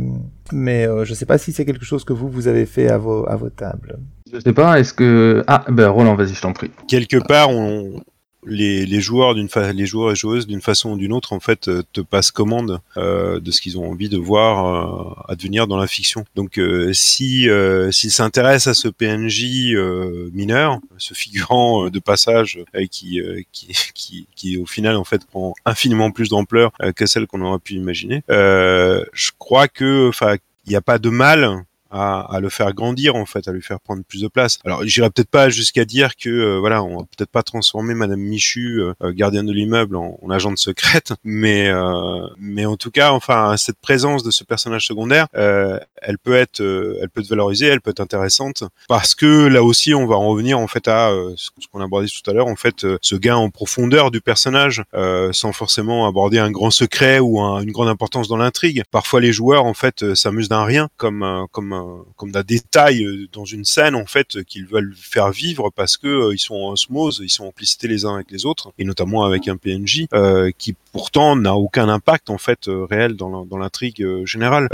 [0.51, 2.97] mais euh, je sais pas si c'est quelque chose que vous vous avez fait à
[2.97, 3.99] vos à vos tables.
[4.34, 5.43] Je sais pas, est-ce que...
[5.45, 6.72] Ah, ben Roland, vas-y, je t'en prie.
[6.88, 8.01] quelque part, on,
[8.45, 11.67] les, les joueurs d'une les joueurs et joueuses d'une façon ou d'une autre en fait
[11.67, 15.77] euh, te passent commande euh, de ce qu'ils ont envie de voir euh, advenir dans
[15.77, 16.26] la fiction.
[16.35, 22.59] Donc euh, si euh, s'ils s'intéressent à ce PNJ euh, mineur, ce figurant de passage
[22.91, 27.41] qui, qui qui qui au final en fait prend infiniment plus d'ampleur que celle qu'on
[27.41, 32.40] aurait pu imaginer, je crois que enfin il n'y a pas de mal à, à
[32.40, 34.60] le faire grandir en fait, à lui faire prendre plus de place.
[34.66, 38.20] Alors j'irai peut-être pas jusqu'à dire que euh, voilà, on va peut-être pas transformer Madame
[38.20, 42.91] Michu, euh, euh, gardienne de l'immeuble, en, en agente secrète, mais euh, mais en tout
[42.91, 46.60] cas, enfin cette présence de ce personnage secondaire, euh, elle peut être,
[47.02, 50.28] elle peut être valorisée, elle peut être intéressante parce que là aussi on va en
[50.28, 53.49] revenir en fait à ce qu'on abordait tout à l'heure, en fait ce gain en
[53.49, 54.84] profondeur du personnage,
[55.32, 58.84] sans forcément aborder un grand secret ou un- une grande importance dans l'intrigue.
[58.91, 61.74] Parfois les joueurs en fait s'amusent d'un rien, comme comme
[62.15, 66.07] comme d'un détail euh, dans une scène en fait qu'ils veulent faire vivre parce que
[66.07, 68.84] euh, ils sont en osmose, ils sont en complicité les uns avec les autres, et
[68.84, 74.06] notamment avec un PNJ euh, qui pourtant n'a aucun impact en fait réel dans l'intrigue
[74.23, 74.68] générale.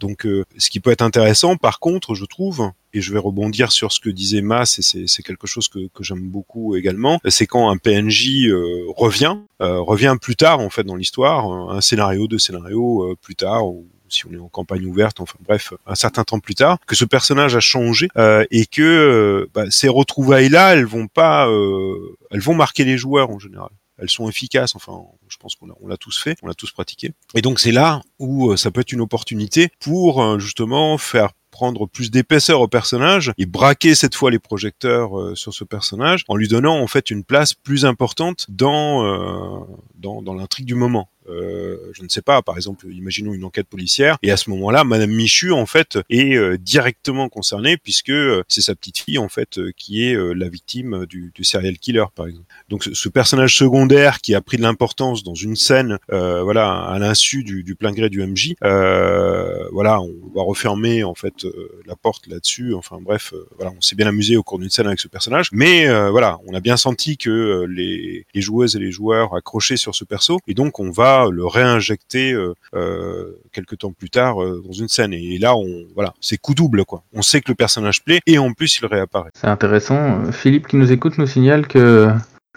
[0.00, 0.26] Donc
[0.56, 4.00] ce qui peut être intéressant par contre, je trouve, et je vais rebondir sur ce
[4.00, 8.48] que disait Mas, et c'est quelque chose que, j'aime beaucoup également, c'est quand un PNJ
[8.96, 13.86] revient, revient plus tard en fait dans l'histoire, un scénario, deux scénarios plus tard, ou
[14.14, 17.04] si on est en campagne ouverte, enfin bref, un certain temps plus tard, que ce
[17.04, 22.40] personnage a changé euh, et que euh, bah, ces retrouvailles-là, elles vont pas, euh, elles
[22.40, 23.70] vont marquer les joueurs en général.
[23.98, 27.12] Elles sont efficaces, enfin, je pense qu'on l'a, on tous fait, on l'a tous pratiqué.
[27.34, 32.10] Et donc c'est là où ça peut être une opportunité pour justement faire prendre plus
[32.10, 36.80] d'épaisseur au personnage et braquer cette fois les projecteurs sur ce personnage en lui donnant
[36.80, 39.64] en fait une place plus importante dans,
[39.94, 41.08] dans l'intrigue du moment.
[41.28, 44.84] Euh, je ne sais pas, par exemple, imaginons une enquête policière et à ce moment-là,
[44.84, 49.28] Madame Michu en fait est euh, directement concernée puisque euh, c'est sa petite fille en
[49.28, 52.46] fait qui est la victime du, serial killer par exemple.
[52.68, 57.44] Donc ce, personnage secondaire qui a pris de l'importance dans une scène, voilà, à l'insu
[57.44, 61.46] du, plein gré du MJ, voilà, on va refermer en fait
[61.86, 62.74] la porte là-dessus.
[62.74, 65.86] Enfin bref, voilà, on s'est bien amusé au cours d'une scène avec ce personnage, mais
[66.10, 70.38] voilà, on a bien senti que les joueuses et les joueurs accrochaient sur ce perso,
[70.46, 74.88] et donc on va le réinjecter euh, euh, quelques temps plus tard euh, dans une
[74.88, 75.12] scène.
[75.12, 76.84] Et là, on voilà, c'est coup double.
[77.12, 79.30] On sait que le personnage plaît, et en plus il réapparaît.
[79.34, 79.96] C'est intéressant.
[79.96, 82.10] Euh, Philippe qui nous écoute nous signale que,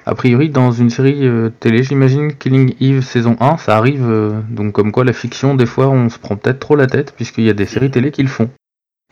[0.06, 4.42] a priori, dans une série euh, télé, j'imagine, Killing Eve saison 1, ça arrive, euh,
[4.50, 7.44] donc comme quoi la fiction, des fois, on se prend peut-être trop la tête, puisqu'il
[7.44, 8.50] y a des séries télé qui le font.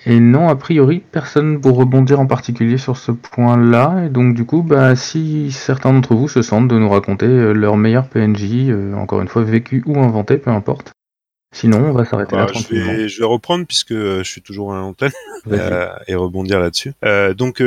[0.07, 4.45] Et non, a priori, personne pour rebondir en particulier sur ce point-là, et donc du
[4.45, 8.69] coup, bah, si certains d'entre vous se sentent de nous raconter euh, leur meilleur PNJ,
[8.69, 10.95] euh, encore une fois, vécu ou inventé, peu importe.
[11.56, 14.41] Sinon, on va s'arrêter là Bah, je, vais, je vais reprendre puisque euh, je suis
[14.41, 15.14] toujours à l'antenne
[15.48, 16.91] euh, et rebondir là-dessus.
[17.06, 17.61] Euh, donc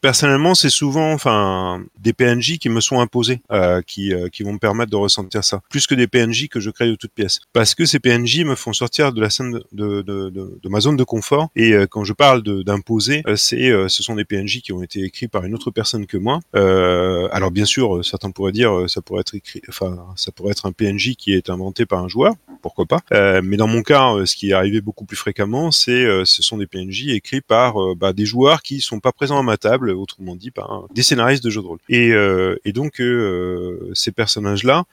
[0.00, 4.52] personnellement, c'est souvent, enfin, des PNJ qui me sont imposés, euh, qui, euh, qui vont
[4.52, 7.40] me permettre de ressentir ça, plus que des PNJ que je crée de toutes pièces.
[7.52, 10.80] Parce que ces PNJ me font sortir de la scène de, de, de, de- ma
[10.80, 11.48] zone de confort.
[11.56, 14.82] Et euh, quand je parle d'imposer, euh, c'est, euh, ce sont des PNJ qui ont
[14.82, 16.40] été écrits par une autre personne que moi.
[16.54, 20.66] Euh, alors bien sûr, certains pourraient dire, ça pourrait être écrit, enfin, ça pourrait être
[20.66, 23.00] un PNJ qui est inventé par un joueur, pourquoi pas.
[23.42, 26.66] Mais dans mon cas, ce qui est arrivé beaucoup plus fréquemment, c'est, ce sont des
[26.66, 30.50] PNJ écrits par bah, des joueurs qui sont pas présents à ma table, autrement dit
[30.50, 31.78] par des scénaristes de jeux de rôle.
[31.88, 34.84] Et, euh, donc euh, ces personnages-là.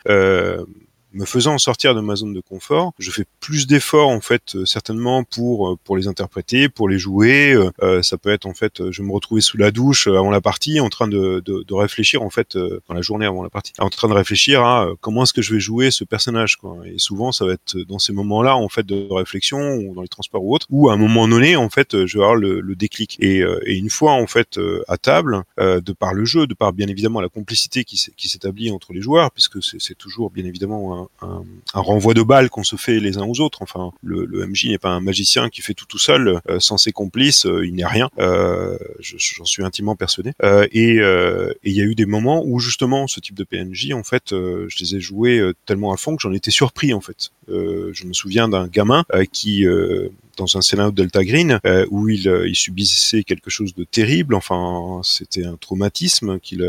[1.14, 4.66] Me faisant sortir de ma zone de confort, je fais plus d'efforts en fait euh,
[4.66, 7.54] certainement pour euh, pour les interpréter, pour les jouer.
[7.54, 10.32] Euh, euh, ça peut être en fait, je vais me retrouver sous la douche avant
[10.32, 13.52] la partie, en train de, de, de réfléchir en fait dans la journée avant la
[13.52, 16.56] partie, en train de réfléchir à comment est-ce que je vais jouer ce personnage.
[16.56, 16.78] Quoi.
[16.86, 20.08] Et souvent, ça va être dans ces moments-là en fait de réflexion ou dans les
[20.08, 22.76] transports ou autres, où à un moment donné en fait, je vais avoir le, le
[22.76, 23.18] déclic.
[23.20, 26.88] Et, et une fois en fait à table, de par le jeu, de par bien
[26.88, 31.44] évidemment la complicité qui s'établit entre les joueurs, puisque c'est toujours bien évidemment un,
[31.74, 33.62] renvoi de balles qu'on se fait les uns aux autres.
[33.62, 36.92] Enfin, le, MJ n'est pas un magicien qui fait tout tout seul, euh, sans ses
[36.92, 38.10] complices, euh, il n'est rien.
[38.20, 40.32] Euh, je- J'en suis intimement persuadé.
[40.72, 44.26] Et il y a eu des moments où justement ce type de PNJ, en fait,
[44.32, 47.32] je les ai joués tellement à fond que j'en étais surpris en fait.
[47.50, 51.60] Euh, je me souviens d'un gamin euh, qui euh, dans un scénario de Delta Green
[51.66, 54.34] euh, où il, il subissait quelque chose de terrible.
[54.34, 56.64] Enfin, c'était un traumatisme qu'il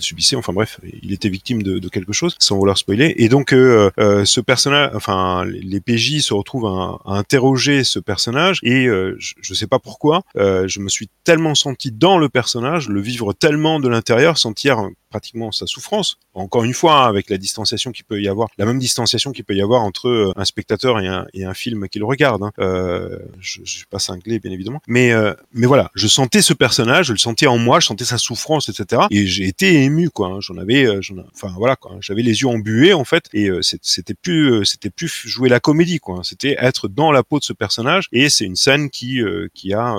[0.00, 0.36] subissait.
[0.36, 3.14] Enfin bref, il était victime de, de quelque chose, sans vouloir spoiler.
[3.16, 3.90] Et donc euh,
[4.24, 9.54] ce personnage, enfin les PJ se retrouvent à, à interroger ce personnage et je, je
[9.54, 13.88] sais pas pourquoi, je me suis tellement senti dans le personnage, le vivre tellement de
[13.88, 16.18] l'intérieur, sentir pratiquement sa souffrance.
[16.34, 19.44] Encore une fois, hein, avec la distanciation qu'il peut y avoir, la même distanciation qu'il
[19.44, 22.42] peut y avoir entre euh, un spectateur et un, et un film qu'il regarde.
[22.42, 22.50] Hein.
[22.58, 26.52] Euh, je, je suis pas cinglé, bien évidemment, mais euh, mais voilà, je sentais ce
[26.52, 29.02] personnage, je le sentais en moi, je sentais sa souffrance, etc.
[29.12, 30.26] Et j'ai été ému, quoi.
[30.28, 30.38] hein.
[30.40, 31.92] J'en avais, j'en- enfin voilà, quoi.
[32.00, 36.22] J'avais les yeux embués en fait, et c'était plus, c'était plus jouer la comédie, quoi.
[36.24, 39.20] C'était être dans la peau de ce personnage, et c'est une scène qui
[39.54, 39.94] qui a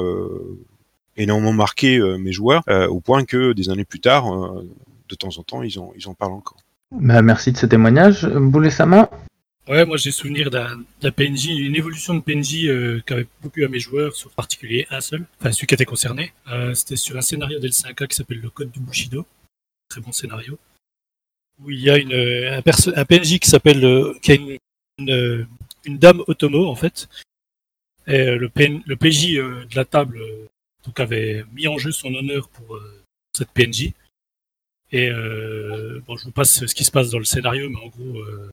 [1.18, 4.26] énormément marqué mes joueurs, au point que des années plus tard,
[5.10, 6.58] de temps en temps, ils en, ils en parlent encore.
[6.92, 8.26] Bah, merci de ce témoignage.
[8.28, 9.10] Boulet Sama
[9.68, 13.64] Ouais, moi j'ai souvenir d'un d'un PNJ, une évolution de PNJ euh, qui avait beaucoup
[13.64, 16.34] à mes joueurs, sur particulier un seul, enfin celui qui était concerné.
[16.52, 19.26] Euh, C'était sur un scénario d'L5A qui s'appelle Le Code du Bushido,
[19.90, 20.60] très bon scénario,
[21.64, 24.58] où il y a une, un, perso- un PNJ qui s'appelle, euh, qui a une,
[25.00, 25.48] une, euh,
[25.86, 27.10] une dame Otomo en fait,
[28.06, 30.46] et euh, le, PN, le PJ euh, de la table euh,
[30.86, 33.02] donc avait mis en jeu son honneur pour euh,
[33.36, 33.94] cette PNJ.
[34.92, 37.88] Et euh, bon, je vous passe ce qui se passe dans le scénario, mais en
[37.88, 38.50] gros, euh,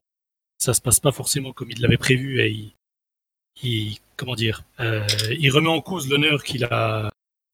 [0.58, 2.72] ça se passe pas forcément comme il l'avait prévu et il,
[3.62, 5.06] il comment dire, euh,
[5.38, 7.10] il remet en cause l'honneur qu'il a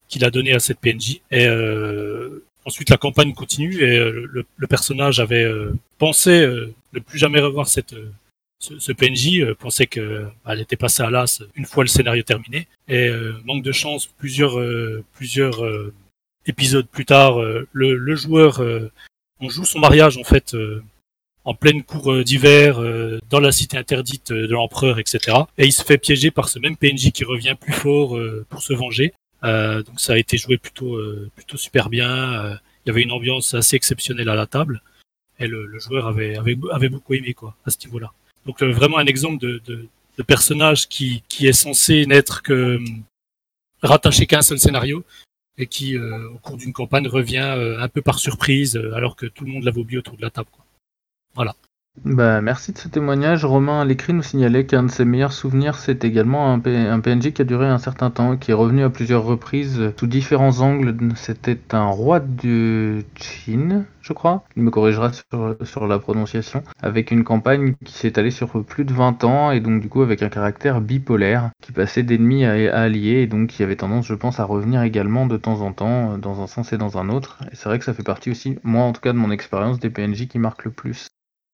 [0.08, 1.20] qu'il a donné à cette PNJ.
[1.30, 6.46] Et euh, ensuite, la campagne continue et euh, le, le personnage avait euh, pensé
[6.92, 7.94] ne plus jamais revoir cette
[8.60, 12.66] ce, ce PNJ, pensait que bah, était passée à l'as une fois le scénario terminé.
[12.88, 13.08] Et
[13.44, 14.58] manque de chance, plusieurs
[15.12, 15.62] plusieurs
[16.46, 18.90] épisodes plus tard, euh, le, joueur, euh,
[19.40, 20.82] on joue son mariage en fait euh,
[21.44, 22.78] en pleine cour d'hiver,
[23.30, 25.34] dans la cité interdite de l'empereur, etc.
[25.56, 28.18] Et il se fait piéger par ce même PNJ qui revient plus fort
[28.50, 29.14] pour se venger.
[29.44, 31.00] Euh, donc ça a été joué plutôt
[31.34, 32.58] plutôt super bien.
[32.84, 34.82] Il y avait une ambiance assez exceptionnelle à la table
[35.38, 38.12] et le, joueur avait, avait avait beaucoup aimé quoi à ce niveau-là.
[38.44, 42.78] Donc vraiment un exemple de, de, personnage qui qui est censé n'être que
[43.82, 45.02] rattaché qu'à un seul scénario
[45.58, 49.16] et qui euh, au cours d'une campagne revient euh, un peu par surprise euh, alors
[49.16, 50.48] que tout le monde l'avait oublié autour de la table.
[50.52, 50.64] Quoi.
[51.34, 51.56] Voilà.
[52.04, 53.44] Bah, merci de ce témoignage.
[53.44, 57.00] Romain à l'écrit nous signalait qu'un de ses meilleurs souvenirs, c'est également un, P- un
[57.00, 60.60] PNJ qui a duré un certain temps, qui est revenu à plusieurs reprises sous différents
[60.60, 60.96] angles.
[61.16, 64.44] C'était un roi de Chine, je crois.
[64.56, 66.62] Il me corrigera sur, la prononciation.
[66.82, 70.02] Avec une campagne qui s'est allée sur plus de 20 ans et donc du coup
[70.02, 74.06] avec un caractère bipolaire qui passait d'ennemi à, à allié et donc qui avait tendance,
[74.06, 76.96] je pense, à revenir également de temps en temps euh, dans un sens et dans
[76.98, 77.38] un autre.
[77.52, 79.78] Et c'est vrai que ça fait partie aussi, moi en tout cas de mon expérience,
[79.80, 81.08] des PNJ qui marquent le plus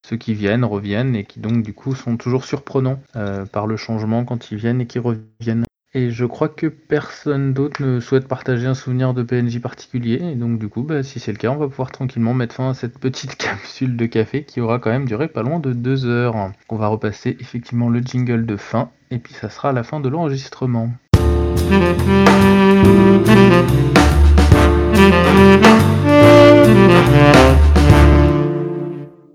[0.05, 3.76] ceux qui viennent reviennent et qui donc du coup sont toujours surprenants euh, par le
[3.76, 5.64] changement quand ils viennent et qui reviennent.
[5.97, 10.20] Et je crois que personne d'autre ne souhaite partager un souvenir de PNJ particulier.
[10.20, 12.70] Et donc du coup, bah, si c'est le cas, on va pouvoir tranquillement mettre fin
[12.70, 16.05] à cette petite capsule de café qui aura quand même duré pas loin de deux
[16.05, 16.51] heures.
[16.68, 20.09] On va repasser effectivement le jingle de fin et puis ça sera la fin de
[20.10, 20.90] l'enregistrement.